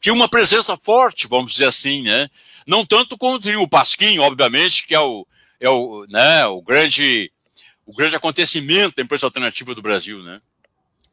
tinha 0.01 0.14
uma 0.14 0.28
presença 0.28 0.76
forte, 0.76 1.26
vamos 1.26 1.53
dizer 1.53 1.66
assim, 1.66 2.03
né? 2.03 2.28
Não 2.67 2.85
tanto 2.85 3.17
quanto 3.17 3.49
o 3.49 3.69
Pasquim, 3.69 4.19
obviamente, 4.19 4.87
que 4.87 4.95
é 4.95 5.01
o, 5.01 5.27
é 5.61 5.69
o, 5.69 6.05
né, 6.09 6.47
o, 6.47 6.61
grande, 6.61 7.33
o 7.87 7.95
grande 7.95 8.17
acontecimento 8.17 8.97
da 8.97 9.03
imprensa 9.03 9.27
alternativa 9.27 9.75
do 9.75 9.83
Brasil, 9.83 10.23
né? 10.23 10.41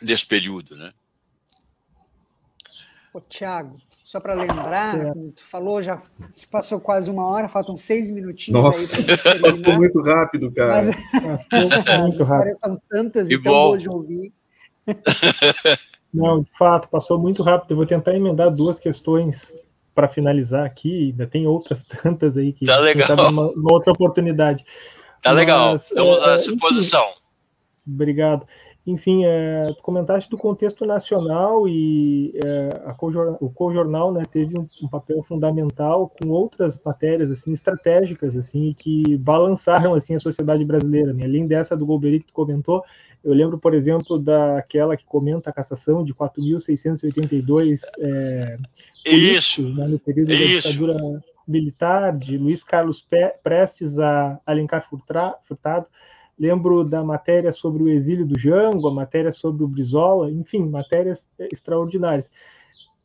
Desse 0.02 0.26
período, 0.26 0.76
né? 0.76 0.92
Ô, 3.14 3.22
Tiago, 3.22 3.80
só 4.04 4.20
para 4.20 4.34
lembrar, 4.34 5.00
é. 5.00 5.14
tu 5.36 5.46
falou, 5.46 5.82
já 5.82 6.02
se 6.32 6.48
passou 6.48 6.80
quase 6.80 7.12
uma 7.12 7.26
hora, 7.26 7.48
faltam 7.48 7.78
seis 7.78 8.10
minutinhos 8.10 8.64
Nossa, 8.64 8.96
aí 8.98 9.40
passou 9.40 9.74
muito 9.76 10.02
rápido, 10.02 10.52
cara. 10.52 10.92
Mas, 11.24 11.48
passou 11.48 12.00
muito 12.02 12.24
rápido. 12.26 12.56
são 12.58 12.82
tantas 12.90 13.30
e, 13.30 13.36
e 13.36 13.42
tão 13.42 13.52
boas 13.52 13.82
de 13.82 13.90
ouvir. 13.90 14.34
Não, 16.14 16.42
de 16.42 16.52
fato, 16.58 16.90
passou 16.90 17.18
muito 17.18 17.42
rápido. 17.42 17.72
Eu 17.72 17.78
vou 17.78 17.86
tentar 17.86 18.16
emendar 18.16 18.52
duas 18.52 18.80
questões 18.80 19.54
para 19.94 20.08
finalizar 20.08 20.66
aqui, 20.66 21.12
ainda 21.12 21.28
tem 21.28 21.48
outras 21.48 21.84
tantas 22.04 22.38
aí 22.38 22.54
que 22.54 22.66
tá 22.66 22.80
legal. 22.80 23.30
Uma, 23.30 23.52
uma, 23.52 23.74
outra 23.74 23.92
oportunidade. 23.92 24.66
Tá 25.22 25.30
Mas, 25.30 25.36
legal, 25.38 25.76
estamos 25.76 26.22
é, 26.22 26.26
à 26.26 26.36
disposição. 26.36 27.14
obrigado. 27.88 28.46
Enfim, 28.86 29.24
é, 29.24 29.68
tu 29.68 29.82
comentaste 29.82 30.30
do 30.30 30.38
contexto 30.38 30.86
nacional 30.86 31.70
e 31.70 32.34
é, 32.44 32.70
a 32.86 32.96
o 33.40 33.50
Cojornal 33.50 34.12
né, 34.12 34.24
teve 34.30 34.60
um, 34.60 34.66
um, 34.82 34.90
papel 34.90 35.24
fundamental 35.24 36.10
com 36.10 36.28
outras 36.28 36.78
matérias 36.84 37.32
assim 37.32 37.54
estratégicas 37.54 38.36
assim 38.36 38.76
que 38.78 39.18
balançaram 39.20 39.94
assim 39.94 40.16
a 40.16 40.20
sociedade 40.20 40.66
brasileira. 40.66 41.14
Né? 41.14 41.24
Além 41.24 41.48
dessa 41.48 41.78
do 41.78 41.86
Golbery 41.86 42.20
que 42.20 42.28
tu 42.28 42.34
comentou, 42.34 42.84
eu 43.24 43.34
lembro, 43.34 43.58
por 43.58 43.74
exemplo, 43.74 44.20
daquela 44.20 44.98
que 44.98 45.06
comenta 45.06 45.50
a 45.50 45.54
cassação 45.54 46.04
de 46.04 46.14
4.682 46.14 47.80
é, 48.00 48.58
políticos 49.06 49.78
né, 49.78 49.88
no 49.88 49.98
período 49.98 50.34
Isso. 50.34 50.68
da 50.68 50.72
ditadura 50.72 51.24
militar, 51.48 52.18
de 52.18 52.38
Luiz 52.38 52.64
Carlos 52.66 53.06
Prestes 53.42 53.98
a 53.98 54.40
Alencar 54.46 54.86
Furtado. 54.86 55.86
Lembro 56.38 56.84
da 56.84 57.04
matéria 57.04 57.52
sobre 57.52 57.84
o 57.84 57.90
exílio 57.90 58.26
do 58.26 58.38
Jango, 58.38 58.88
a 58.88 58.94
matéria 58.94 59.32
sobre 59.32 59.64
o 59.64 59.68
Brizola, 59.68 60.32
enfim, 60.32 60.68
matérias 60.68 61.30
extraordinárias. 61.52 62.30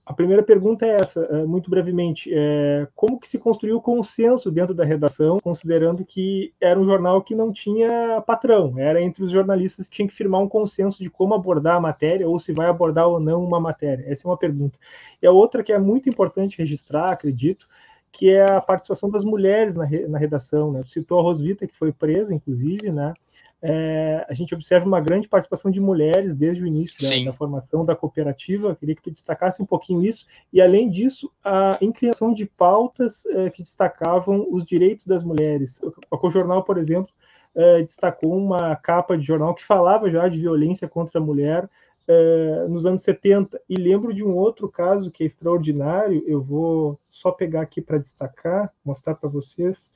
A 0.08 0.14
primeira 0.14 0.42
pergunta 0.42 0.86
é 0.86 0.96
essa, 0.98 1.20
é, 1.20 1.44
muito 1.44 1.68
brevemente. 1.68 2.30
É, 2.32 2.88
como 2.96 3.20
que 3.20 3.28
se 3.28 3.38
construiu 3.38 3.76
o 3.76 3.82
consenso 3.82 4.50
dentro 4.50 4.72
da 4.72 4.82
redação, 4.82 5.38
considerando 5.38 6.02
que 6.02 6.50
era 6.58 6.80
um 6.80 6.86
jornal 6.86 7.20
que 7.20 7.34
não 7.34 7.52
tinha 7.52 8.18
patrão, 8.26 8.78
era 8.78 9.02
entre 9.02 9.22
os 9.22 9.30
jornalistas 9.30 9.86
que 9.86 9.96
tinham 9.96 10.08
que 10.08 10.14
firmar 10.14 10.40
um 10.40 10.48
consenso 10.48 11.02
de 11.02 11.10
como 11.10 11.34
abordar 11.34 11.76
a 11.76 11.80
matéria 11.80 12.26
ou 12.26 12.38
se 12.38 12.54
vai 12.54 12.68
abordar 12.68 13.06
ou 13.06 13.20
não 13.20 13.44
uma 13.44 13.60
matéria? 13.60 14.10
Essa 14.10 14.26
é 14.26 14.30
uma 14.30 14.38
pergunta. 14.38 14.78
E 15.20 15.26
a 15.26 15.30
outra 15.30 15.62
que 15.62 15.74
é 15.74 15.78
muito 15.78 16.08
importante 16.08 16.56
registrar, 16.56 17.10
acredito, 17.10 17.68
que 18.12 18.30
é 18.30 18.50
a 18.50 18.60
participação 18.60 19.10
das 19.10 19.24
mulheres 19.24 19.76
na, 19.76 19.86
na 20.08 20.18
redação. 20.18 20.72
Né? 20.72 20.82
Citou 20.86 21.18
a 21.18 21.22
Rosvita, 21.22 21.66
que 21.66 21.76
foi 21.76 21.92
presa, 21.92 22.34
inclusive, 22.34 22.90
né? 22.90 23.14
é, 23.60 24.24
a 24.28 24.34
gente 24.34 24.54
observa 24.54 24.86
uma 24.86 25.00
grande 25.00 25.28
participação 25.28 25.70
de 25.70 25.80
mulheres 25.80 26.34
desde 26.34 26.62
o 26.62 26.66
início 26.66 26.96
da, 27.02 27.24
da, 27.24 27.32
formação 27.32 27.84
da 27.84 27.96
cooperativa. 27.96 28.68
Eu 28.68 28.76
queria 28.76 28.94
que 28.94 29.02
tu 29.02 29.10
destacasse 29.10 29.60
um 29.60 29.66
pouquinho 29.66 30.04
isso. 30.04 30.26
E, 30.52 30.60
além 30.60 30.88
disso, 30.88 31.30
a 31.42 31.78
criação 31.94 32.32
de 32.32 32.46
pautas 32.46 33.26
é, 33.26 33.50
que 33.50 33.62
destacavam 33.62 34.46
os 34.50 34.64
direitos 34.64 35.06
das 35.06 35.24
mulheres. 35.24 35.80
O 36.10 36.30
jornal, 36.30 36.62
por 36.62 36.78
exemplo, 36.78 37.10
é, 37.54 37.82
destacou 37.82 38.36
uma 38.36 38.76
capa 38.76 39.18
de 39.18 39.24
jornal 39.24 39.54
que 39.54 39.64
falava 39.64 40.10
já 40.10 40.28
de 40.28 40.38
violência 40.38 40.86
contra 40.88 41.18
a 41.20 41.24
mulher 41.24 41.68
é, 42.08 42.66
nos 42.68 42.86
anos 42.86 43.02
70. 43.02 43.60
E 43.68 43.76
lembro 43.76 44.12
de 44.12 44.24
um 44.24 44.34
outro 44.34 44.68
caso 44.68 45.10
que 45.10 45.22
é 45.22 45.26
extraordinário, 45.26 46.24
eu 46.26 46.42
vou 46.42 46.98
só 47.06 47.30
pegar 47.30 47.60
aqui 47.62 47.80
para 47.80 47.98
destacar, 47.98 48.72
mostrar 48.84 49.14
para 49.14 49.28
vocês, 49.28 49.92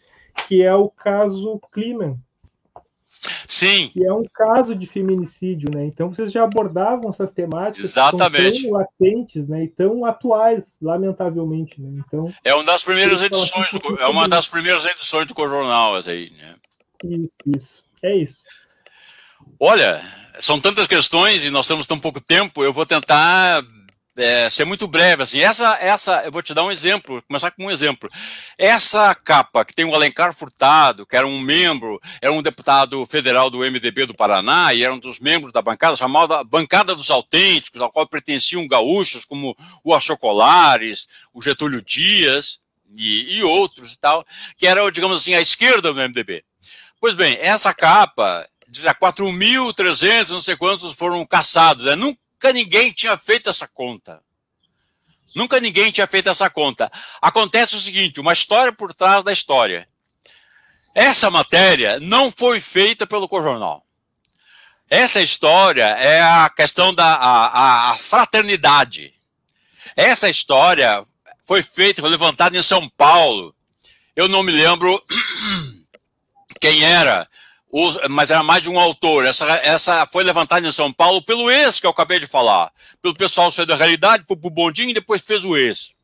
que 0.46 0.62
é 0.62 0.74
o 0.74 0.88
caso 0.88 1.58
Kliman, 1.72 2.18
Sim. 3.46 3.90
Que 3.90 4.04
é 4.04 4.12
um 4.12 4.24
caso 4.24 4.74
de 4.74 4.86
feminicídio, 4.86 5.70
né? 5.72 5.84
Então 5.84 6.10
vocês 6.10 6.32
já 6.32 6.44
abordavam 6.44 7.10
essas 7.10 7.32
temáticas 7.32 7.90
Exatamente. 7.90 8.62
tão 8.62 8.72
latentes, 8.72 9.46
né? 9.46 9.64
E 9.64 9.68
tão 9.68 10.04
atuais, 10.06 10.78
lamentavelmente, 10.80 11.80
né? 11.80 12.02
Então 12.06 12.32
é 12.42 12.54
uma 12.54 12.64
das 12.64 12.82
primeiras 12.82 13.20
edições 13.22 13.70
do, 13.70 14.00
é 14.00 14.06
uma 14.06 14.26
das 14.26 14.48
primeiras 14.48 14.86
edições 14.86 15.26
do 15.26 15.34
Cojornal 15.34 15.96
aí, 15.96 16.32
né? 16.38 16.54
Isso, 17.04 17.30
isso. 17.54 17.84
É 18.02 18.16
isso. 18.16 18.42
Olha, 19.64 20.02
são 20.40 20.58
tantas 20.58 20.88
questões 20.88 21.44
e 21.44 21.50
nós 21.50 21.68
temos 21.68 21.86
tão 21.86 21.96
pouco 21.96 22.20
tempo, 22.20 22.64
eu 22.64 22.72
vou 22.72 22.84
tentar 22.84 23.62
é, 24.16 24.50
ser 24.50 24.64
muito 24.64 24.88
breve, 24.88 25.22
assim, 25.22 25.38
essa, 25.38 25.76
essa, 25.76 26.20
eu 26.24 26.32
vou 26.32 26.42
te 26.42 26.52
dar 26.52 26.64
um 26.64 26.72
exemplo, 26.72 27.22
começar 27.28 27.52
com 27.52 27.66
um 27.66 27.70
exemplo. 27.70 28.10
Essa 28.58 29.14
capa 29.14 29.64
que 29.64 29.72
tem 29.72 29.84
o 29.84 29.94
Alencar 29.94 30.34
Furtado, 30.34 31.06
que 31.06 31.14
era 31.14 31.28
um 31.28 31.40
membro, 31.40 32.00
era 32.20 32.32
um 32.32 32.42
deputado 32.42 33.06
federal 33.06 33.48
do 33.48 33.60
MDB 33.60 34.04
do 34.04 34.16
Paraná 34.16 34.74
e 34.74 34.82
era 34.82 34.92
um 34.92 34.98
dos 34.98 35.20
membros 35.20 35.52
da 35.52 35.62
bancada 35.62 35.94
chamada 35.94 36.42
Bancada 36.42 36.92
dos 36.92 37.08
Autênticos, 37.08 37.80
ao 37.80 37.92
qual 37.92 38.04
pertenciam 38.08 38.66
gaúchos 38.66 39.24
como 39.24 39.56
o 39.84 39.94
Achocolares, 39.94 41.06
o 41.32 41.40
Getúlio 41.40 41.80
Dias 41.80 42.58
e, 42.96 43.38
e 43.38 43.44
outros 43.44 43.92
e 43.92 44.00
tal, 44.00 44.24
que 44.58 44.66
era, 44.66 44.90
digamos 44.90 45.20
assim, 45.20 45.34
a 45.34 45.40
esquerda 45.40 45.92
do 45.92 46.00
MDB. 46.00 46.42
Pois 47.00 47.14
bem, 47.14 47.36
essa 47.40 47.72
capa, 47.72 48.44
4.300, 48.72 50.30
não 50.30 50.40
sei 50.40 50.56
quantos 50.56 50.94
foram 50.94 51.24
caçados, 51.26 51.84
né? 51.84 51.94
Nunca 51.94 52.52
ninguém 52.52 52.90
tinha 52.92 53.16
feito 53.16 53.50
essa 53.50 53.68
conta. 53.68 54.22
Nunca 55.34 55.60
ninguém 55.60 55.90
tinha 55.90 56.06
feito 56.06 56.28
essa 56.28 56.48
conta. 56.50 56.90
Acontece 57.20 57.76
o 57.76 57.80
seguinte: 57.80 58.20
uma 58.20 58.32
história 58.32 58.72
por 58.72 58.94
trás 58.94 59.24
da 59.24 59.32
história. 59.32 59.88
Essa 60.94 61.30
matéria 61.30 61.98
não 62.00 62.30
foi 62.30 62.60
feita 62.60 63.06
pelo 63.06 63.28
Cojornal. 63.28 63.84
Essa 64.90 65.22
história 65.22 65.84
é 65.84 66.20
a 66.20 66.50
questão 66.50 66.94
da 66.94 67.14
a, 67.14 67.90
a 67.92 67.96
fraternidade. 67.96 69.14
Essa 69.96 70.28
história 70.28 71.02
foi 71.46 71.62
feita, 71.62 72.02
foi 72.02 72.10
levantada 72.10 72.56
em 72.56 72.62
São 72.62 72.88
Paulo. 72.90 73.54
Eu 74.14 74.28
não 74.28 74.42
me 74.42 74.52
lembro 74.52 75.02
quem 76.60 76.84
era, 76.84 77.26
mas 78.10 78.30
era 78.30 78.42
mais 78.42 78.62
de 78.62 78.68
um 78.68 78.78
autor. 78.78 79.24
Essa, 79.24 79.46
essa 79.56 80.06
foi 80.06 80.22
levantada 80.22 80.66
em 80.66 80.72
São 80.72 80.92
Paulo 80.92 81.22
pelo 81.22 81.50
ex 81.50 81.80
que 81.80 81.86
eu 81.86 81.90
acabei 81.90 82.20
de 82.20 82.26
falar. 82.26 82.70
Pelo 83.00 83.14
pessoal 83.14 83.50
saiu 83.50 83.66
da 83.66 83.74
realidade, 83.74 84.24
foi 84.26 84.36
pro 84.36 84.50
bondinho 84.50 84.90
e 84.90 84.94
depois 84.94 85.22
fez 85.22 85.44
o 85.44 85.56
ex. 85.56 85.94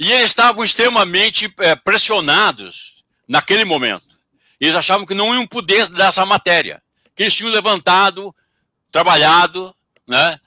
E 0.00 0.10
eles 0.10 0.30
estavam 0.30 0.64
extremamente 0.64 1.52
é, 1.58 1.76
pressionados 1.76 3.04
naquele 3.28 3.64
momento. 3.64 4.14
Eles 4.58 4.74
achavam 4.74 5.06
que 5.06 5.14
não 5.14 5.34
iam 5.34 5.46
poder 5.46 5.88
dar 5.88 6.08
essa 6.08 6.24
matéria. 6.24 6.82
Que 7.14 7.24
eles 7.24 7.34
tinham 7.34 7.52
levantado, 7.52 8.34
trabalhado, 8.90 9.74
né? 10.06 10.38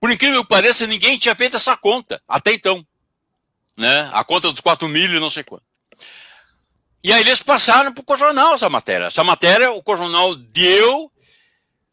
Por 0.00 0.10
incrível 0.10 0.42
que 0.42 0.48
pareça, 0.48 0.86
ninguém 0.86 1.18
tinha 1.18 1.34
feito 1.34 1.56
essa 1.56 1.76
conta 1.76 2.22
até 2.26 2.52
então. 2.52 2.86
Né? 3.76 4.10
A 4.12 4.24
conta 4.24 4.50
dos 4.50 4.60
4 4.60 4.88
mil 4.88 5.14
e 5.14 5.20
não 5.20 5.30
sei 5.30 5.44
quanto. 5.44 5.67
E 7.02 7.12
aí 7.12 7.20
eles 7.20 7.42
passaram 7.42 7.92
para 7.92 8.02
o 8.02 8.04
Cojornal 8.04 8.54
essa 8.54 8.68
matéria. 8.68 9.06
Essa 9.06 9.22
matéria 9.22 9.70
o 9.70 9.82
Cojornal 9.82 10.34
deu, 10.34 11.10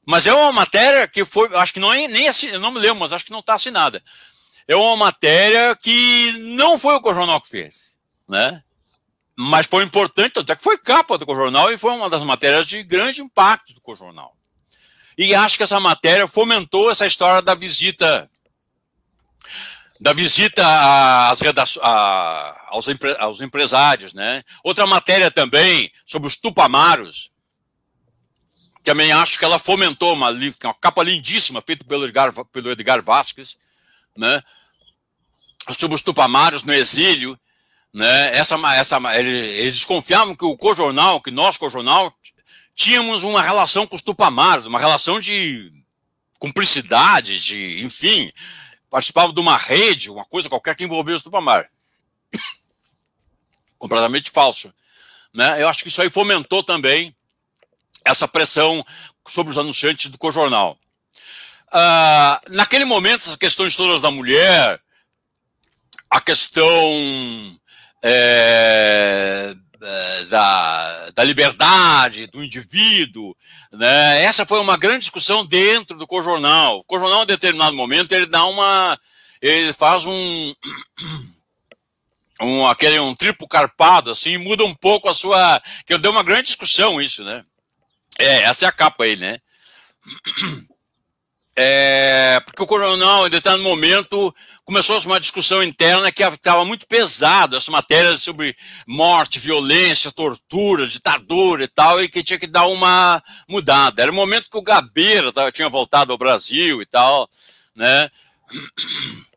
mas 0.05 0.25
é 0.25 0.33
uma 0.33 0.51
matéria 0.51 1.07
que 1.07 1.23
foi, 1.23 1.49
acho 1.55 1.73
que 1.73 1.79
não 1.79 1.93
é 1.93 2.07
nem 2.07 2.27
eu 2.51 2.59
não 2.59 2.71
me 2.71 2.79
lembro, 2.79 2.99
mas 2.99 3.13
acho 3.13 3.25
que 3.25 3.31
não 3.31 3.39
está 3.39 3.53
assinada. 3.53 4.03
É 4.67 4.75
uma 4.75 4.97
matéria 4.97 5.75
que 5.75 6.39
não 6.39 6.79
foi 6.79 6.95
o 6.95 7.01
Cojornal 7.01 7.39
que 7.39 7.49
fez, 7.49 7.95
né? 8.27 8.63
Mas 9.37 9.67
foi 9.67 9.83
importante, 9.83 10.39
até 10.39 10.55
que 10.55 10.63
foi 10.63 10.77
capa 10.77 11.17
do 11.17 11.25
Cojornal 11.25 11.71
e 11.71 11.77
foi 11.77 11.91
uma 11.91 12.09
das 12.09 12.23
matérias 12.23 12.65
de 12.65 12.81
grande 12.83 13.21
impacto 13.21 13.73
do 13.73 13.81
Cojornal. 13.81 14.35
E 15.17 15.35
acho 15.35 15.57
que 15.57 15.63
essa 15.63 15.79
matéria 15.79 16.27
fomentou 16.27 16.89
essa 16.89 17.05
história 17.05 17.41
da 17.41 17.53
visita 17.53 18.29
da 19.99 20.13
visita 20.13 20.61
às 21.29 21.41
a, 21.81 22.64
aos, 22.76 22.88
empre, 22.88 23.15
aos 23.19 23.41
empresários, 23.41 24.13
né? 24.13 24.43
Outra 24.63 24.86
matéria 24.86 25.32
também 25.32 25.91
sobre 26.05 26.28
os 26.28 26.36
tupamaros, 26.36 27.32
também 28.84 29.11
acho 29.11 29.39
que 29.39 29.45
ela 29.45 29.57
fomentou 29.57 30.13
uma, 30.13 30.30
uma 30.30 30.73
capa 30.73 31.01
lindíssima 31.01 31.61
feita 31.65 31.86
pelo 31.86 32.05
Edgar, 32.05 32.34
pelo 32.51 32.71
Edgar 32.71 33.01
Vasquez, 33.01 33.57
né? 34.15 34.41
Sobre 35.80 35.95
os 35.95 36.01
tupamaros 36.01 36.63
no 36.63 36.73
exílio, 36.73 37.39
né? 37.93 38.36
Essa, 38.36 38.55
essa, 38.76 38.99
eles 39.17 39.76
desconfiavam 39.76 40.36
que 40.36 40.45
o 40.45 40.57
cojornal, 40.57 41.21
que 41.21 41.32
nós 41.32 41.57
cojornal, 41.57 42.13
tínhamos 42.76 43.23
uma 43.23 43.41
relação 43.41 43.88
com 43.88 43.95
os 43.95 44.01
tupamaros, 44.01 44.65
uma 44.65 44.80
relação 44.80 45.19
de 45.19 45.71
cumplicidade, 46.38 47.39
de, 47.39 47.84
enfim, 47.84 48.32
participava 48.89 49.32
de 49.32 49.39
uma 49.39 49.57
rede, 49.57 50.11
uma 50.11 50.26
coisa 50.26 50.49
qualquer 50.49 50.76
que 50.76 50.84
envolvia 50.84 51.15
o 51.15 51.21
Tupamar. 51.21 51.69
Completamente 53.78 54.32
falso. 54.32 54.73
Né? 55.34 55.61
Eu 55.61 55.67
acho 55.67 55.84
que 55.84 55.89
isso 55.89 56.01
aí 56.01 56.09
fomentou 56.09 56.63
também 56.63 57.15
essa 58.05 58.28
pressão 58.28 58.86
sobre 59.28 59.51
os 59.51 59.57
anunciantes 59.57 60.09
do 60.09 60.17
Cojornal. 60.17 60.78
Ah, 61.71 62.39
naquele 62.49 62.86
momento, 62.86 63.21
essas 63.21 63.36
questões 63.36 63.76
todas 63.76 64.01
da 64.01 64.11
mulher, 64.11 64.80
a 66.09 66.21
questão 66.21 67.59
é, 68.01 69.55
é, 69.82 70.26
da, 70.26 71.09
da 71.11 71.23
liberdade 71.23 72.28
do 72.28 72.43
indivíduo. 72.43 73.36
Né? 73.71 74.23
Essa 74.23 74.45
foi 74.45 74.59
uma 74.59 74.78
grande 74.78 75.01
discussão 75.01 75.45
dentro 75.45 75.97
do 75.97 76.07
Cojornal. 76.07 76.80
O 76.80 76.84
Cojornal, 76.84 77.23
em 77.23 77.28
determinado 77.28 77.76
momento, 77.76 78.11
ele 78.13 78.26
dá 78.26 78.45
uma. 78.45 78.97
Ele 79.41 79.73
faz 79.73 80.05
um. 80.05 80.53
Um, 82.41 82.67
aquele, 82.67 82.99
um 82.99 83.15
triplo 83.15 83.47
carpado, 83.47 84.11
assim, 84.11 84.38
muda 84.38 84.65
um 84.65 84.73
pouco 84.73 85.07
a 85.07 85.13
sua. 85.13 85.61
Que 85.86 85.97
deu 85.97 86.11
uma 86.11 86.23
grande 86.23 86.43
discussão 86.43 87.01
isso, 87.01 87.23
né? 87.23 87.43
É, 88.19 88.43
essa 88.43 88.65
é 88.65 88.67
a 88.67 88.71
capa 88.71 89.03
aí, 89.03 89.15
né? 89.15 89.38
É, 91.57 92.41
porque 92.45 92.61
o 92.61 92.67
coronel, 92.67 93.27
em 93.27 93.29
determinado 93.29 93.63
momento, 93.63 94.36
começou 94.65 94.99
uma 95.05 95.21
discussão 95.21 95.63
interna 95.63 96.11
que 96.11 96.21
estava 96.21 96.65
muito 96.65 96.86
pesado, 96.86 97.55
essa 97.55 97.71
matéria 97.71 98.17
sobre 98.17 98.53
morte, 98.86 99.39
violência, 99.39 100.11
tortura, 100.11 100.86
ditadura 100.86 101.63
e 101.63 101.67
tal, 101.69 102.01
e 102.01 102.09
que 102.09 102.21
tinha 102.21 102.38
que 102.38 102.45
dar 102.45 102.67
uma 102.67 103.23
mudada. 103.47 104.01
Era 104.01 104.11
o 104.11 104.15
momento 104.15 104.49
que 104.49 104.57
o 104.57 104.61
Gabeira 104.61 105.31
tinha 105.53 105.69
voltado 105.69 106.11
ao 106.11 106.17
Brasil 106.17 106.81
e 106.81 106.86
tal, 106.86 107.29
né? 107.73 108.09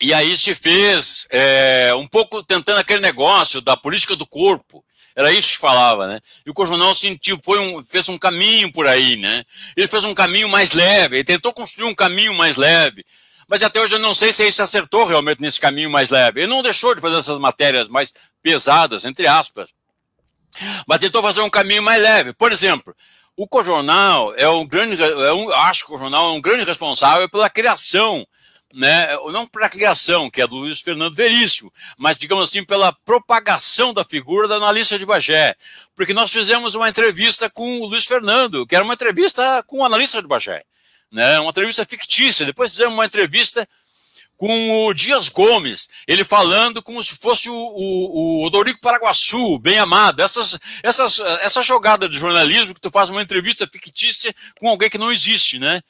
E 0.00 0.14
aí 0.14 0.36
se 0.36 0.54
fez 0.54 1.26
é, 1.30 1.92
um 1.94 2.06
pouco 2.06 2.42
tentando 2.42 2.78
aquele 2.78 3.00
negócio 3.00 3.60
da 3.60 3.76
política 3.76 4.14
do 4.14 4.26
corpo, 4.26 4.84
era 5.16 5.32
isso 5.32 5.52
que 5.52 5.58
falava, 5.58 6.06
né? 6.06 6.20
E 6.46 6.50
o 6.50 6.54
Cojonal 6.54 6.94
sentiu, 6.94 7.40
foi 7.44 7.58
um, 7.58 7.84
fez 7.84 8.08
um 8.08 8.16
caminho 8.16 8.72
por 8.72 8.86
aí, 8.86 9.16
né? 9.16 9.42
Ele 9.76 9.88
fez 9.88 10.04
um 10.04 10.14
caminho 10.14 10.48
mais 10.48 10.70
leve, 10.70 11.16
ele 11.16 11.24
tentou 11.24 11.52
construir 11.52 11.88
um 11.88 11.94
caminho 11.94 12.32
mais 12.34 12.56
leve. 12.56 13.04
Mas 13.48 13.62
até 13.62 13.80
hoje 13.80 13.96
eu 13.96 13.98
não 13.98 14.14
sei 14.14 14.32
se 14.32 14.42
ele 14.42 14.52
se 14.52 14.62
acertou 14.62 15.06
realmente 15.06 15.40
nesse 15.40 15.58
caminho 15.58 15.90
mais 15.90 16.10
leve. 16.10 16.40
Ele 16.40 16.46
não 16.50 16.62
deixou 16.62 16.94
de 16.94 17.00
fazer 17.00 17.18
essas 17.18 17.38
matérias 17.38 17.88
mais 17.88 18.12
pesadas, 18.40 19.04
entre 19.04 19.26
aspas. 19.26 19.70
Mas 20.86 21.00
tentou 21.00 21.20
fazer 21.22 21.40
um 21.40 21.50
caminho 21.50 21.82
mais 21.82 22.00
leve. 22.00 22.32
Por 22.32 22.52
exemplo, 22.52 22.94
o 23.36 23.48
Cojornal 23.48 24.34
é 24.36 24.48
um 24.48 24.66
grande, 24.66 25.02
é 25.02 25.32
um, 25.32 25.50
acho 25.52 25.84
que 25.84 25.90
o 25.90 25.94
Cojornal 25.94 26.28
é 26.28 26.32
um 26.32 26.40
grande 26.40 26.64
responsável 26.64 27.28
pela 27.28 27.50
criação 27.50 28.26
né, 28.72 29.16
não 29.32 29.46
para 29.46 29.66
a 29.66 29.70
criação, 29.70 30.30
que 30.30 30.42
é 30.42 30.46
do 30.46 30.56
Luiz 30.56 30.80
Fernando 30.80 31.14
Veríssimo, 31.14 31.72
mas, 31.96 32.16
digamos 32.16 32.48
assim, 32.48 32.64
pela 32.64 32.92
propagação 32.92 33.94
da 33.94 34.04
figura 34.04 34.46
da 34.46 34.56
analista 34.56 34.98
de 34.98 35.06
Bagé. 35.06 35.54
Porque 35.96 36.12
nós 36.12 36.30
fizemos 36.30 36.74
uma 36.74 36.88
entrevista 36.88 37.48
com 37.48 37.80
o 37.80 37.86
Luiz 37.86 38.04
Fernando, 38.04 38.66
que 38.66 38.74
era 38.74 38.84
uma 38.84 38.94
entrevista 38.94 39.62
com 39.66 39.78
o 39.78 39.84
analista 39.84 40.20
de 40.20 40.28
Bagé, 40.28 40.62
né, 41.10 41.40
uma 41.40 41.50
entrevista 41.50 41.84
fictícia. 41.84 42.44
Depois 42.44 42.70
fizemos 42.70 42.94
uma 42.94 43.06
entrevista 43.06 43.66
com 44.36 44.86
o 44.86 44.94
Dias 44.94 45.28
Gomes, 45.28 45.88
ele 46.06 46.22
falando 46.22 46.80
como 46.80 47.02
se 47.02 47.16
fosse 47.16 47.50
o, 47.50 47.54
o, 47.54 48.42
o 48.42 48.46
Odorico 48.46 48.80
Paraguaçu, 48.80 49.58
bem 49.58 49.80
amado. 49.80 50.22
Essas, 50.22 50.56
essas, 50.80 51.18
essa 51.40 51.60
jogada 51.60 52.08
de 52.08 52.16
jornalismo 52.16 52.72
que 52.72 52.80
tu 52.80 52.88
faz 52.88 53.08
uma 53.08 53.20
entrevista 53.20 53.68
fictícia 53.70 54.32
com 54.60 54.68
alguém 54.68 54.88
que 54.88 54.96
não 54.96 55.10
existe, 55.10 55.58
né? 55.58 55.82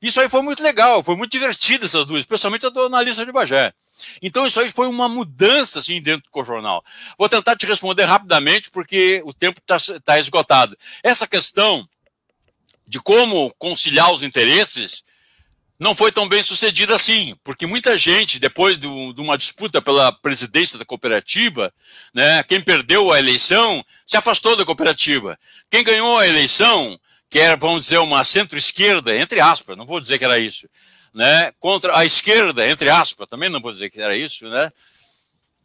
Isso 0.00 0.20
aí 0.20 0.28
foi 0.28 0.42
muito 0.42 0.62
legal, 0.62 1.02
foi 1.02 1.16
muito 1.16 1.32
divertido 1.32 1.84
essas 1.84 2.06
duas, 2.06 2.20
especialmente 2.20 2.64
a 2.64 2.68
do 2.68 2.82
analista 2.82 3.26
de 3.26 3.32
Bagé. 3.32 3.72
Então 4.22 4.46
isso 4.46 4.60
aí 4.60 4.70
foi 4.70 4.86
uma 4.86 5.08
mudança 5.08 5.80
assim 5.80 6.00
dentro 6.00 6.30
do 6.32 6.44
jornal. 6.44 6.84
Vou 7.18 7.28
tentar 7.28 7.56
te 7.56 7.66
responder 7.66 8.04
rapidamente 8.04 8.70
porque 8.70 9.20
o 9.24 9.32
tempo 9.32 9.60
está 9.60 10.00
tá 10.04 10.18
esgotado. 10.18 10.76
Essa 11.02 11.26
questão 11.26 11.88
de 12.86 13.00
como 13.00 13.52
conciliar 13.58 14.12
os 14.12 14.22
interesses 14.22 15.02
não 15.78 15.94
foi 15.94 16.10
tão 16.10 16.28
bem 16.28 16.42
sucedida 16.42 16.94
assim, 16.94 17.36
porque 17.44 17.66
muita 17.66 17.96
gente, 17.96 18.40
depois 18.40 18.76
de, 18.78 18.86
uma 18.86 19.38
disputa 19.38 19.80
pela 19.80 20.10
presidência 20.10 20.76
da 20.76 20.84
cooperativa, 20.84 21.72
né, 22.12 22.42
quem 22.42 22.60
perdeu 22.60 23.12
a 23.12 23.18
eleição 23.18 23.84
se 24.04 24.16
afastou 24.16 24.56
da 24.56 24.64
cooperativa. 24.64 25.38
Quem 25.70 25.84
ganhou 25.84 26.18
a 26.18 26.26
eleição, 26.26 26.98
que 27.30 27.38
era, 27.38 27.56
vamos 27.56 27.80
dizer, 27.80 27.98
uma 27.98 28.24
centro-esquerda, 28.24 29.14
entre 29.16 29.40
aspas, 29.40 29.76
não 29.76 29.86
vou 29.86 30.00
dizer 30.00 30.18
que 30.18 30.24
era 30.24 30.38
isso, 30.38 30.68
né, 31.12 31.52
contra 31.58 31.96
a 31.96 32.04
esquerda, 32.04 32.68
entre 32.68 32.88
aspas, 32.88 33.28
também 33.28 33.48
não 33.48 33.60
vou 33.60 33.72
dizer 33.72 33.90
que 33.90 34.00
era 34.00 34.16
isso, 34.16 34.48
né, 34.48 34.72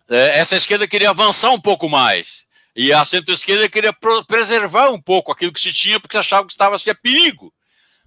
é, 0.10 0.40
essa 0.40 0.56
esquerda 0.56 0.88
queria 0.88 1.10
avançar 1.10 1.52
um 1.52 1.60
pouco 1.60 1.88
mais. 1.88 2.46
E 2.76 2.92
a 2.92 3.06
centro-esquerda 3.06 3.70
queria 3.70 3.94
preservar 4.28 4.90
um 4.90 5.00
pouco 5.00 5.32
aquilo 5.32 5.54
que 5.54 5.62
se 5.62 5.72
tinha, 5.72 6.00
porque 6.00 6.18
achava 6.18 6.46
que 6.46 6.52
estava 6.52 6.76
a 6.76 6.96
perigo. 6.96 7.54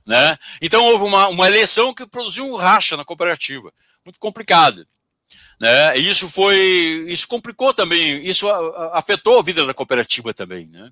Né? 0.04 0.36
Então 0.60 0.84
houve 0.84 1.04
uma, 1.04 1.28
uma 1.28 1.46
eleição 1.46 1.94
que 1.94 2.06
produziu 2.06 2.46
um 2.46 2.56
racha 2.56 2.96
na 2.96 3.04
cooperativa, 3.04 3.72
muito 4.04 4.18
complicado. 4.18 4.86
Né? 5.58 5.98
E 5.98 6.10
isso 6.10 6.28
foi, 6.28 7.06
isso 7.08 7.26
complicou 7.26 7.72
também, 7.72 8.24
isso 8.26 8.48
afetou 8.92 9.38
a 9.38 9.42
vida 9.42 9.64
da 9.64 9.74
cooperativa 9.74 10.34
também, 10.34 10.66
né? 10.66 10.90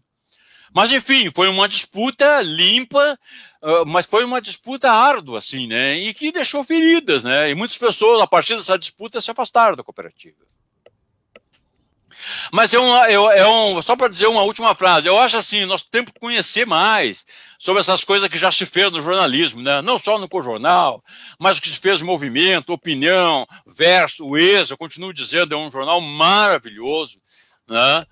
Mas 0.74 0.90
enfim, 0.90 1.30
foi 1.32 1.48
uma 1.48 1.68
disputa 1.68 2.42
limpa, 2.42 3.18
mas 3.86 4.06
foi 4.06 4.24
uma 4.24 4.40
disputa 4.40 4.90
árdua, 4.90 5.38
assim, 5.38 5.68
né? 5.68 5.96
E 5.96 6.12
que 6.12 6.32
deixou 6.32 6.64
feridas, 6.64 7.22
né? 7.22 7.48
E 7.50 7.54
muitas 7.54 7.78
pessoas, 7.78 8.20
a 8.20 8.26
partir 8.26 8.56
dessa 8.56 8.76
disputa, 8.76 9.20
se 9.20 9.30
afastaram 9.30 9.76
da 9.76 9.84
cooperativa. 9.84 10.36
Mas 12.52 12.72
é, 12.72 12.78
uma, 12.78 13.06
é 13.08 13.46
um, 13.46 13.82
só 13.82 13.94
para 13.96 14.08
dizer 14.08 14.26
uma 14.26 14.42
última 14.42 14.74
frase, 14.74 15.06
eu 15.06 15.18
acho 15.18 15.36
assim, 15.36 15.64
nós 15.66 15.82
temos 15.82 16.10
que 16.10 16.18
conhecer 16.18 16.66
mais 16.66 17.24
sobre 17.58 17.80
essas 17.80 18.02
coisas 18.02 18.28
que 18.28 18.38
já 18.38 18.50
se 18.50 18.64
fez 18.64 18.90
no 18.90 19.02
jornalismo, 19.02 19.60
né? 19.60 19.82
não 19.82 19.98
só 19.98 20.18
no 20.18 20.28
Cojornal, 20.28 21.04
mas 21.38 21.58
o 21.58 21.62
que 21.62 21.68
se 21.68 21.78
fez 21.78 22.00
no 22.00 22.06
Movimento, 22.06 22.72
Opinião, 22.72 23.46
Verso, 23.66 24.36
Ex, 24.36 24.70
eu 24.70 24.78
continuo 24.78 25.12
dizendo, 25.12 25.54
é 25.54 25.58
um 25.58 25.70
jornal 25.70 26.00
maravilhoso, 26.00 27.20
né? 27.68 28.06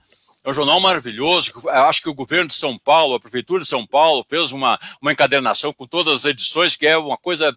É 0.44 0.50
um 0.50 0.54
jornal 0.54 0.80
maravilhoso. 0.80 1.52
Acho 1.68 2.02
que 2.02 2.08
o 2.08 2.14
governo 2.14 2.48
de 2.48 2.54
São 2.54 2.76
Paulo, 2.78 3.14
a 3.14 3.20
prefeitura 3.20 3.62
de 3.62 3.68
São 3.68 3.86
Paulo, 3.86 4.26
fez 4.28 4.50
uma, 4.50 4.78
uma 5.00 5.12
encadernação 5.12 5.72
com 5.72 5.86
todas 5.86 6.12
as 6.12 6.24
edições, 6.24 6.74
que 6.74 6.86
é 6.86 6.96
uma 6.96 7.16
coisa 7.16 7.54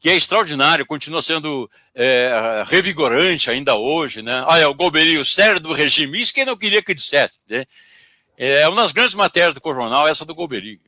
que 0.00 0.10
é 0.10 0.16
extraordinário, 0.16 0.84
continua 0.84 1.22
sendo 1.22 1.70
é, 1.94 2.64
revigorante 2.66 3.48
ainda 3.48 3.76
hoje, 3.76 4.20
né? 4.20 4.42
Olha, 4.48 4.68
o 4.68 4.74
Golbery, 4.74 5.16
o 5.16 5.24
sério 5.24 5.60
do 5.60 5.72
regime, 5.72 6.20
isso 6.20 6.34
quem 6.34 6.44
não 6.44 6.56
queria 6.56 6.82
que 6.82 6.92
dissesse, 6.92 7.38
né? 7.48 7.64
É 8.36 8.66
uma 8.66 8.82
das 8.82 8.90
grandes 8.90 9.14
matérias 9.14 9.54
do 9.54 9.60
jornal, 9.72 10.08
essa 10.08 10.24
do 10.24 10.34
Golbery. 10.34 10.80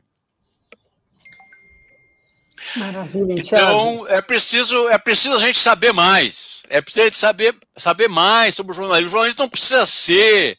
Maravilha, 2.76 3.34
Então, 3.38 4.04
é 4.08 4.20
preciso, 4.20 4.88
é 4.88 4.98
preciso 4.98 5.36
a 5.36 5.38
gente 5.38 5.58
saber 5.58 5.92
mais. 5.92 6.64
É 6.68 6.80
preciso 6.80 7.02
a 7.02 7.04
gente 7.04 7.16
saber, 7.16 7.56
saber 7.76 8.08
mais 8.08 8.56
sobre 8.56 8.72
o 8.72 8.74
jornalismo. 8.74 9.08
O 9.08 9.12
jornalismo 9.12 9.42
não 9.42 9.48
precisa 9.48 9.86
ser 9.86 10.58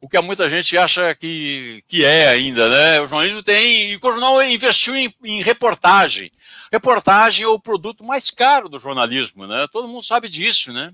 o 0.00 0.08
que 0.08 0.18
muita 0.20 0.48
gente 0.48 0.78
acha 0.78 1.14
que, 1.14 1.82
que 1.86 2.04
é 2.04 2.28
ainda, 2.28 2.68
né? 2.68 3.00
O 3.00 3.06
jornalismo 3.06 3.42
tem. 3.42 3.92
E 3.92 3.96
o 3.96 4.00
jornal 4.00 4.42
investiu 4.42 4.96
em, 4.96 5.12
em, 5.22 5.42
reportagem. 5.42 6.32
Reportagem 6.72 7.44
é 7.44 7.48
o 7.48 7.60
produto 7.60 8.02
mais 8.02 8.30
caro 8.30 8.68
do 8.68 8.78
jornalismo, 8.78 9.46
né? 9.46 9.66
Todo 9.70 9.88
mundo 9.88 10.02
sabe 10.02 10.28
disso, 10.28 10.72
né? 10.72 10.92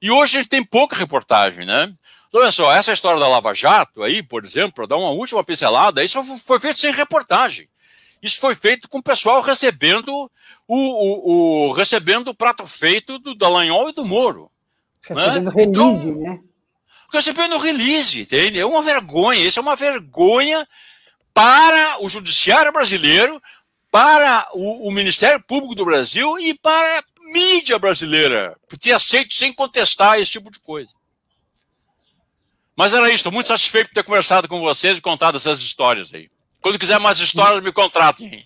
E 0.00 0.10
hoje 0.10 0.36
a 0.36 0.40
gente 0.40 0.48
tem 0.48 0.64
pouca 0.64 0.94
reportagem, 0.94 1.66
né? 1.66 1.92
Então, 2.28 2.40
olha 2.40 2.52
só, 2.52 2.72
essa 2.72 2.92
história 2.92 3.18
da 3.18 3.26
Lava 3.26 3.52
Jato 3.52 4.04
aí, 4.04 4.22
por 4.22 4.44
exemplo, 4.44 4.74
para 4.74 4.86
dar 4.86 4.96
uma 4.96 5.10
última 5.10 5.42
pincelada, 5.42 6.04
isso 6.04 6.22
foi 6.38 6.60
feito 6.60 6.78
sem 6.78 6.92
reportagem. 6.92 7.68
Isso 8.22 8.38
foi 8.38 8.54
feito 8.54 8.88
com 8.88 8.98
o 8.98 9.02
pessoal 9.02 9.40
recebendo 9.40 10.08
o, 10.68 10.76
o, 10.76 11.68
o 11.68 11.72
recebendo 11.72 12.28
o 12.28 12.34
prato 12.34 12.64
feito 12.64 13.18
do 13.18 13.34
Dallagnol 13.34 13.88
e 13.88 13.92
do 13.92 14.04
Moro. 14.04 14.50
Recebendo 15.02 15.46
né? 15.46 15.52
release, 15.56 16.08
então, 16.08 16.20
né? 16.20 16.38
Recebendo 17.12 17.58
release, 17.58 18.20
entende? 18.20 18.60
É 18.60 18.66
uma 18.66 18.82
vergonha, 18.82 19.44
isso 19.44 19.58
é 19.58 19.62
uma 19.62 19.76
vergonha 19.76 20.66
para 21.34 22.02
o 22.02 22.08
judiciário 22.08 22.72
brasileiro, 22.72 23.40
para 23.90 24.48
o, 24.52 24.88
o 24.88 24.92
Ministério 24.92 25.42
Público 25.42 25.74
do 25.74 25.84
Brasil 25.84 26.38
e 26.38 26.54
para 26.54 26.98
a 26.98 27.02
mídia 27.32 27.78
brasileira, 27.78 28.56
por 28.68 28.78
ter 28.78 28.92
aceito 28.92 29.34
sem 29.34 29.52
contestar 29.52 30.18
esse 30.18 30.30
tipo 30.30 30.50
de 30.50 30.60
coisa. 30.60 30.92
Mas 32.76 32.94
era 32.94 33.08
isso, 33.08 33.16
estou 33.16 33.32
muito 33.32 33.48
satisfeito 33.48 33.88
por 33.88 33.94
ter 33.94 34.04
conversado 34.04 34.48
com 34.48 34.60
vocês 34.60 34.96
e 34.96 35.00
contado 35.00 35.36
essas 35.36 35.58
histórias 35.58 36.14
aí. 36.14 36.30
Quando 36.60 36.78
quiser 36.78 37.00
mais 37.00 37.18
histórias, 37.18 37.62
me 37.62 37.72
contratem. 37.72 38.44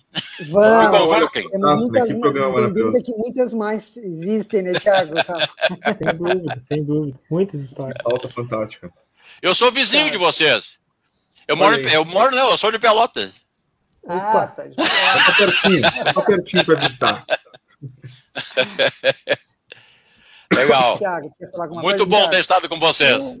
Vamos, 0.49 0.85
me 0.85 0.99
convoquem. 0.99 1.49
muitas, 1.53 2.05
que 2.05 2.15
programa 2.15 2.55
tem 2.63 2.73
dúvida 2.73 3.01
que 3.03 3.13
muitas 3.13 3.53
mais 3.53 3.97
existem, 3.97 4.61
né, 4.61 4.73
Thiago? 4.73 5.13
sem 5.97 6.15
dúvida, 6.15 6.61
sem 6.61 6.83
dúvida. 6.83 7.19
Muitas 7.29 7.61
histórias. 7.61 7.97
Alta 8.05 8.29
fantástica. 8.29 8.91
Eu 9.41 9.53
sou 9.53 9.71
vizinho 9.71 10.09
de 10.09 10.17
vocês. 10.17 10.79
Eu 11.47 11.57
moro, 11.57 11.75
eu 11.75 12.05
moro, 12.05 12.35
não, 12.35 12.51
eu 12.51 12.57
sou 12.57 12.71
de 12.71 12.79
Pelotas. 12.79 13.41
Ah, 14.07 14.47
tá. 14.47 14.65
De 14.65 14.75
Tá 14.75 15.33
pertinho, 15.37 15.81
tá 16.13 16.21
pertinho 16.21 16.65
para 16.65 16.75
visitar. 16.75 17.25
Legal. 20.53 20.97
Thiago, 20.97 21.31
Muito 21.81 22.05
bom 22.05 22.29
ter 22.29 22.39
estado 22.39 22.69
com 22.69 22.79
vocês. 22.79 23.37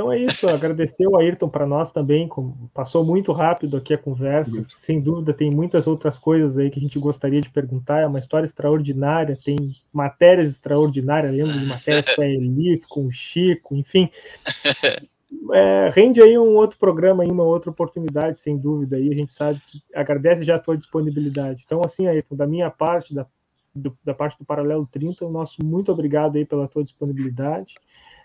Então 0.00 0.10
é 0.10 0.18
isso, 0.18 0.48
agradecer 0.48 1.06
o 1.06 1.18
Ayrton 1.18 1.50
para 1.50 1.66
nós 1.66 1.92
também, 1.92 2.26
passou 2.72 3.04
muito 3.04 3.32
rápido 3.32 3.76
aqui 3.76 3.92
a 3.92 3.98
conversa, 3.98 4.64
sem 4.64 4.98
dúvida 4.98 5.34
tem 5.34 5.50
muitas 5.50 5.86
outras 5.86 6.18
coisas 6.18 6.56
aí 6.56 6.70
que 6.70 6.78
a 6.78 6.82
gente 6.82 6.98
gostaria 6.98 7.38
de 7.38 7.50
perguntar, 7.50 8.00
é 8.00 8.06
uma 8.06 8.18
história 8.18 8.46
extraordinária, 8.46 9.36
tem 9.44 9.58
matérias 9.92 10.52
extraordinárias, 10.52 11.34
lembro 11.34 11.52
de 11.52 11.66
matérias 11.66 12.14
com 12.14 12.22
a 12.22 12.26
Elis, 12.26 12.86
com 12.86 13.06
o 13.08 13.12
Chico, 13.12 13.76
enfim, 13.76 14.08
é, 15.52 15.90
rende 15.92 16.22
aí 16.22 16.38
um 16.38 16.56
outro 16.56 16.78
programa, 16.78 17.22
aí, 17.22 17.30
uma 17.30 17.44
outra 17.44 17.70
oportunidade, 17.70 18.40
sem 18.40 18.56
dúvida, 18.56 18.96
aí 18.96 19.10
a 19.10 19.14
gente 19.14 19.34
sabe 19.34 19.60
agradece 19.94 20.44
já 20.44 20.56
a 20.56 20.60
tua 20.60 20.78
disponibilidade. 20.78 21.62
Então 21.66 21.82
assim, 21.84 22.06
Ayrton, 22.06 22.36
da 22.36 22.46
minha 22.46 22.70
parte, 22.70 23.14
da, 23.14 23.26
do, 23.74 23.94
da 24.02 24.14
parte 24.14 24.38
do 24.38 24.46
Paralelo 24.46 24.88
30, 24.90 25.26
o 25.26 25.30
nosso 25.30 25.62
muito 25.62 25.92
obrigado 25.92 26.36
aí 26.36 26.46
pela 26.46 26.66
tua 26.66 26.82
disponibilidade, 26.82 27.74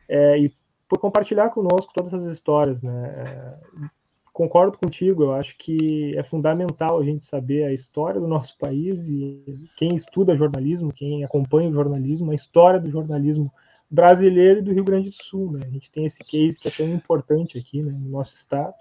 é, 0.08 0.40
e 0.40 0.54
por 0.88 1.00
compartilhar 1.00 1.50
conosco 1.50 1.94
todas 1.94 2.14
essas 2.14 2.32
histórias, 2.32 2.82
né? 2.82 3.24
É, 3.26 3.90
concordo 4.32 4.78
contigo, 4.78 5.24
eu 5.24 5.34
acho 5.34 5.58
que 5.58 6.16
é 6.18 6.24
fundamental 6.24 7.00
a 7.00 7.04
gente 7.04 7.26
saber 7.26 7.64
a 7.64 7.74
história 7.74 8.20
do 8.20 8.28
nosso 8.28 8.58
país 8.58 9.08
e 9.08 9.70
quem 9.78 9.96
estuda 9.96 10.36
jornalismo, 10.36 10.92
quem 10.92 11.24
acompanha 11.24 11.70
o 11.70 11.74
jornalismo, 11.74 12.32
a 12.32 12.36
história 12.36 12.80
do 12.80 12.90
jornalismo 12.90 13.52
brasileiro 13.90 14.60
e 14.60 14.64
do 14.64 14.74
Rio 14.74 14.84
Grande 14.84 15.10
do 15.10 15.24
Sul, 15.24 15.54
né? 15.54 15.62
A 15.64 15.70
gente 15.70 15.90
tem 15.90 16.06
esse 16.06 16.24
case 16.24 16.60
que 16.60 16.68
é 16.68 16.72
tão 16.72 16.88
importante 16.90 17.58
aqui, 17.58 17.82
né, 17.82 17.92
no 17.92 18.10
nosso 18.10 18.36
estado 18.36 18.74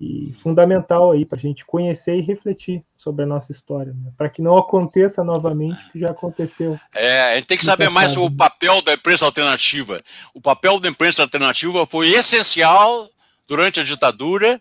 e 0.00 0.32
fundamental 0.42 1.10
aí 1.12 1.26
para 1.26 1.36
a 1.36 1.40
gente 1.40 1.62
conhecer 1.64 2.16
e 2.16 2.22
refletir 2.22 2.82
sobre 2.96 3.24
a 3.24 3.26
nossa 3.26 3.52
história, 3.52 3.92
né? 3.92 4.10
para 4.16 4.30
que 4.30 4.40
não 4.40 4.56
aconteça 4.56 5.22
novamente 5.22 5.74
o 5.74 5.92
que 5.92 5.98
já 6.00 6.10
aconteceu. 6.10 6.80
É, 6.94 7.32
a 7.32 7.34
gente 7.34 7.46
tem 7.46 7.58
que 7.58 7.64
saber 7.64 7.90
mais 7.90 8.12
sobre 8.12 8.32
o 8.32 8.36
papel 8.36 8.80
da 8.80 8.94
imprensa 8.94 9.26
alternativa. 9.26 10.00
O 10.32 10.40
papel 10.40 10.80
da 10.80 10.88
imprensa 10.88 11.20
alternativa 11.20 11.86
foi 11.86 12.08
essencial 12.12 13.10
durante 13.46 13.78
a 13.78 13.84
ditadura 13.84 14.60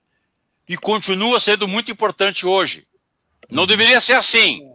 e 0.67 0.75
continua 0.75 1.39
sendo 1.39 1.69
muito 1.69 1.89
importante 1.89 2.45
hoje. 2.45 2.85
Não 3.49 3.65
deveria 3.65 4.01
ser 4.01 4.13
assim, 4.13 4.69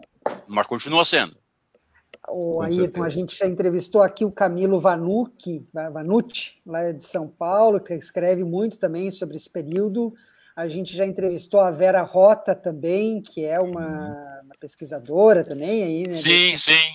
mas 0.49 0.67
continua 0.67 1.05
sendo. 1.05 1.37
O 2.27 2.63
Ayrton, 2.63 3.03
a 3.03 3.11
gente 3.11 3.37
já 3.37 3.47
entrevistou 3.47 4.03
aqui 4.03 4.25
o 4.25 4.33
Camilo 4.33 4.81
Vanucci, 4.81 5.69
Vanucci, 5.73 6.55
lá 6.65 6.91
de 6.91 7.05
São 7.05 7.29
Paulo, 7.29 7.79
que 7.79 7.93
escreve 7.93 8.43
muito 8.45 8.79
também 8.79 9.11
sobre 9.11 9.37
esse 9.37 9.51
período. 9.51 10.15
A 10.57 10.69
gente 10.69 10.97
já 10.97 11.05
entrevistou 11.05 11.61
a 11.61 11.71
Vera 11.71 12.03
Rota 12.03 12.55
também, 12.55 13.21
que 13.21 13.45
é 13.45 13.59
uma, 13.59 13.87
uhum. 13.87 14.45
uma 14.45 14.55
pesquisadora 14.61 15.43
também 15.43 15.83
aí, 15.83 16.07
né? 16.07 16.13
Sim, 16.13 16.57
sim. 16.57 16.95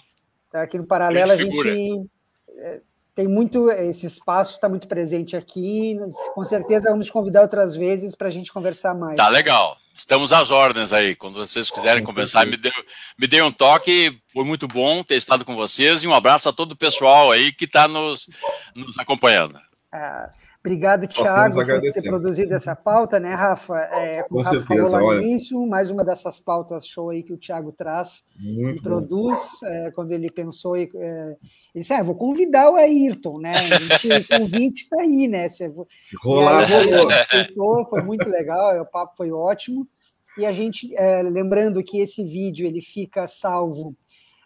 Tá 0.51 0.64
aqui 0.64 0.78
no 0.78 0.88
paralelo 0.88 1.32
a 1.32 1.36
gente 1.36 2.10
é, 2.57 2.82
tem 3.20 3.28
muito 3.28 3.70
esse 3.70 4.05
espaço 4.05 4.53
está 4.53 4.70
muito 4.70 4.88
presente 4.88 5.36
aqui. 5.36 5.97
Com 6.34 6.43
certeza 6.45 6.89
vamos 6.89 7.10
convidar 7.10 7.41
outras 7.41 7.76
vezes 7.76 8.16
para 8.16 8.30
a 8.30 8.32
gente 8.32 8.51
conversar 8.51 8.95
mais. 8.95 9.18
Tá 9.18 9.28
legal. 9.28 9.78
Estamos 9.93 10.32
às 10.32 10.49
ordens 10.49 10.93
aí. 10.93 11.16
Quando 11.16 11.36
vocês 11.36 11.70
quiserem 11.70 12.01
conversar, 12.01 12.45
me 12.45 12.55
dê, 12.55 12.72
me 13.18 13.28
dê 13.28 13.41
um 13.41 13.51
toque. 13.51 14.18
Foi 14.32 14.45
muito 14.45 14.70
bom 14.70 15.03
ter 15.03 15.16
estado 15.16 15.43
com 15.43 15.53
vocês 15.57 16.01
e 16.01 16.07
um 16.07 16.14
abraço 16.14 16.47
a 16.47 16.53
todo 16.53 16.72
o 16.72 16.78
pessoal 16.78 17.30
aí 17.30 17.51
que 17.51 17.66
está 17.66 17.89
nos, 17.89 18.30
nos 18.74 18.97
acompanhando. 18.97 19.60
Ah, 19.91 20.30
Obrigado, 20.70 21.07
Tiago, 21.07 21.65
por 21.65 21.82
ter 21.82 22.03
produzido 22.03 22.53
essa 22.53 22.76
pauta, 22.76 23.20
né, 23.20 23.34
Rafa? 23.34 23.76
É, 23.76 24.22
Com 24.22 24.36
o 24.36 24.38
Rafa 24.38 24.59
certeza, 24.59 24.89
falou 24.89 24.91
lá 24.91 25.15
no 25.15 25.22
início, 25.24 25.65
mais 25.65 25.89
uma 25.89 26.03
dessas 26.03 26.39
pautas 26.39 26.86
show 26.86 27.09
aí 27.09 27.24
que 27.24 27.34
o 27.34 27.38
Tiago 27.38 27.72
traz 27.72 28.24
Muito 28.39 28.78
e 28.78 28.82
produz. 28.84 29.63
É, 29.63 29.89
quando 29.89 30.11
ele 30.11 30.30
pensou, 30.30 30.78
é, 30.78 30.84
ele 30.84 31.38
disse: 31.74 31.91
ah, 31.91 32.03
vou 32.03 32.13
convidar 32.13 32.70
o 32.70 32.76
Ayrton, 32.76 33.39
né? 33.39 33.53
O 33.53 34.38
convite 34.39 34.84
está 34.84 35.01
aí, 35.01 35.28
né? 35.28 35.49
Você, 35.49 35.74
Se 36.03 36.15
rolar, 36.22 36.63
rolou. 36.65 37.09
Aceitou, 37.09 37.86
foi 37.88 38.03
muito 38.03 38.30
legal, 38.30 38.80
o 38.80 38.86
papo 38.86 39.17
foi 39.17 39.32
ótimo. 39.32 39.88
E 40.38 40.45
a 40.45 40.53
gente, 40.53 40.95
é, 40.95 41.24
lembrando 41.24 41.84
que 41.84 41.99
esse 41.99 42.24
vídeo 42.24 42.67
ele 42.67 42.82
fica 42.82 43.26
salvo 43.26 43.95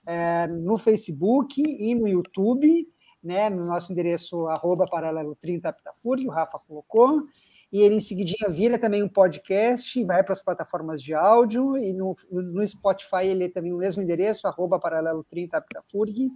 é, 0.07 0.47
no 0.47 0.77
Facebook 0.77 1.61
e 1.61 1.93
no 1.93 2.07
YouTube, 2.07 2.87
né, 3.23 3.49
no 3.49 3.65
nosso 3.65 3.91
endereço 3.91 4.47
arroba 4.47 4.85
paralelo 4.85 5.35
30 5.35 5.69
Aptafur, 5.69 6.17
que 6.17 6.27
o 6.27 6.31
Rafa 6.31 6.59
colocou, 6.59 7.23
e 7.71 7.81
ele 7.81 7.95
em 7.95 8.01
seguidinha 8.01 8.49
vira 8.49 8.77
também 8.77 9.01
um 9.01 9.09
podcast, 9.09 10.03
vai 10.03 10.23
para 10.23 10.33
as 10.33 10.43
plataformas 10.43 11.01
de 11.01 11.13
áudio, 11.13 11.77
e 11.77 11.93
no, 11.93 12.15
no 12.29 12.67
Spotify 12.67 13.25
ele 13.25 13.45
é 13.45 13.49
também 13.49 13.73
o 13.73 13.77
mesmo 13.77 14.03
endereço, 14.03 14.47
arroba 14.47 14.79
paralelo 14.79 15.23
30 15.23 15.57
Aptafurg. 15.57 16.31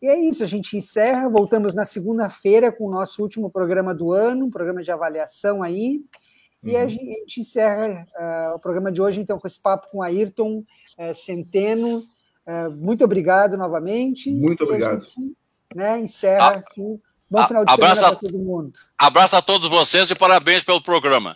E 0.00 0.06
é 0.06 0.18
isso, 0.18 0.42
a 0.42 0.46
gente 0.46 0.76
encerra, 0.76 1.28
voltamos 1.28 1.74
na 1.74 1.84
segunda-feira 1.84 2.70
com 2.70 2.86
o 2.86 2.90
nosso 2.90 3.22
último 3.22 3.50
programa 3.50 3.94
do 3.94 4.12
ano, 4.12 4.46
um 4.46 4.50
programa 4.50 4.82
de 4.82 4.90
avaliação 4.90 5.62
aí, 5.62 6.04
e 6.62 6.76
a 6.76 6.82
uhum. 6.82 6.88
gente 6.88 7.40
encerra 7.40 8.06
uh, 8.16 8.54
o 8.54 8.58
programa 8.58 8.92
de 8.92 9.02
hoje, 9.02 9.20
então, 9.20 9.38
com 9.38 9.46
esse 9.48 9.60
papo 9.60 9.88
com 9.90 10.00
Ayrton 10.00 10.64
uh, 10.98 11.14
Centeno. 11.14 11.98
Uh, 11.98 12.70
muito 12.76 13.04
obrigado 13.04 13.56
novamente. 13.56 14.30
Muito 14.30 14.62
obrigado. 14.62 15.04
Gente, 15.04 15.36
né, 15.74 16.00
encerra 16.00 16.48
a, 16.48 16.50
aqui. 16.56 17.00
Bom 17.30 17.46
final 17.46 17.64
de 17.64 17.74
semana 17.74 18.00
para 18.00 18.16
todo 18.16 18.38
mundo. 18.38 18.72
Abraço 18.98 19.36
a 19.36 19.42
todos 19.42 19.68
vocês 19.68 20.10
e 20.10 20.14
parabéns 20.14 20.62
pelo 20.62 20.82
programa. 20.82 21.34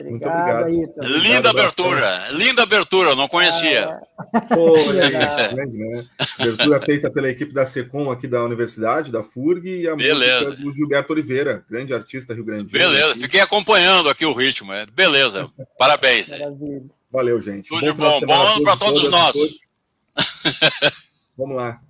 Muito 0.00 0.26
obrigado. 0.26 0.68
Linda 1.02 1.50
abertura, 1.50 2.28
linda 2.30 2.62
abertura, 2.62 3.14
não 3.14 3.28
conhecia. 3.28 3.88
Ah, 4.34 4.40
Pô, 4.40 4.76
é, 4.92 5.48
grande, 5.48 5.78
né? 5.78 6.06
Abertura 6.38 6.80
feita 6.84 7.10
pela 7.10 7.28
equipe 7.28 7.52
da 7.52 7.64
SECOM 7.64 8.10
aqui 8.10 8.26
da 8.26 8.42
Universidade, 8.42 9.12
da 9.12 9.22
FURG, 9.22 9.82
e 9.82 9.88
a 9.88 9.94
Beleza. 9.94 10.46
música 10.46 10.62
do 10.62 10.74
Gilberto 10.74 11.12
Oliveira, 11.12 11.64
grande 11.68 11.94
artista 11.94 12.34
Rio 12.34 12.44
Grande. 12.44 12.70
Beleza, 12.70 13.14
fiquei 13.14 13.40
acompanhando 13.40 14.08
aqui 14.08 14.26
o 14.26 14.32
ritmo. 14.32 14.72
É. 14.72 14.86
Beleza, 14.86 15.48
parabéns. 15.78 16.30
Maravilha. 16.30 16.82
Valeu, 17.10 17.42
gente. 17.42 17.68
Tudo 17.68 17.82
de 17.82 17.92
bom, 17.92 18.20
bom 18.20 18.42
ano 18.42 18.62
para 18.62 18.76
todos, 18.76 19.02
todos 19.02 19.10
nós. 19.10 19.32
Todos. 19.36 19.72
Vamos 21.36 21.56
lá. 21.56 21.80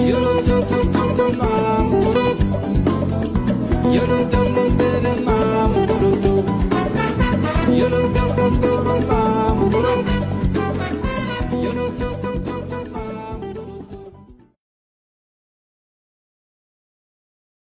Yürüdüm 0.00 0.64
benim 0.94 1.38
mamurudum 1.38 2.38
Yürüdüm 3.92 4.78
benim 4.78 5.24
mamurudum 5.24 6.44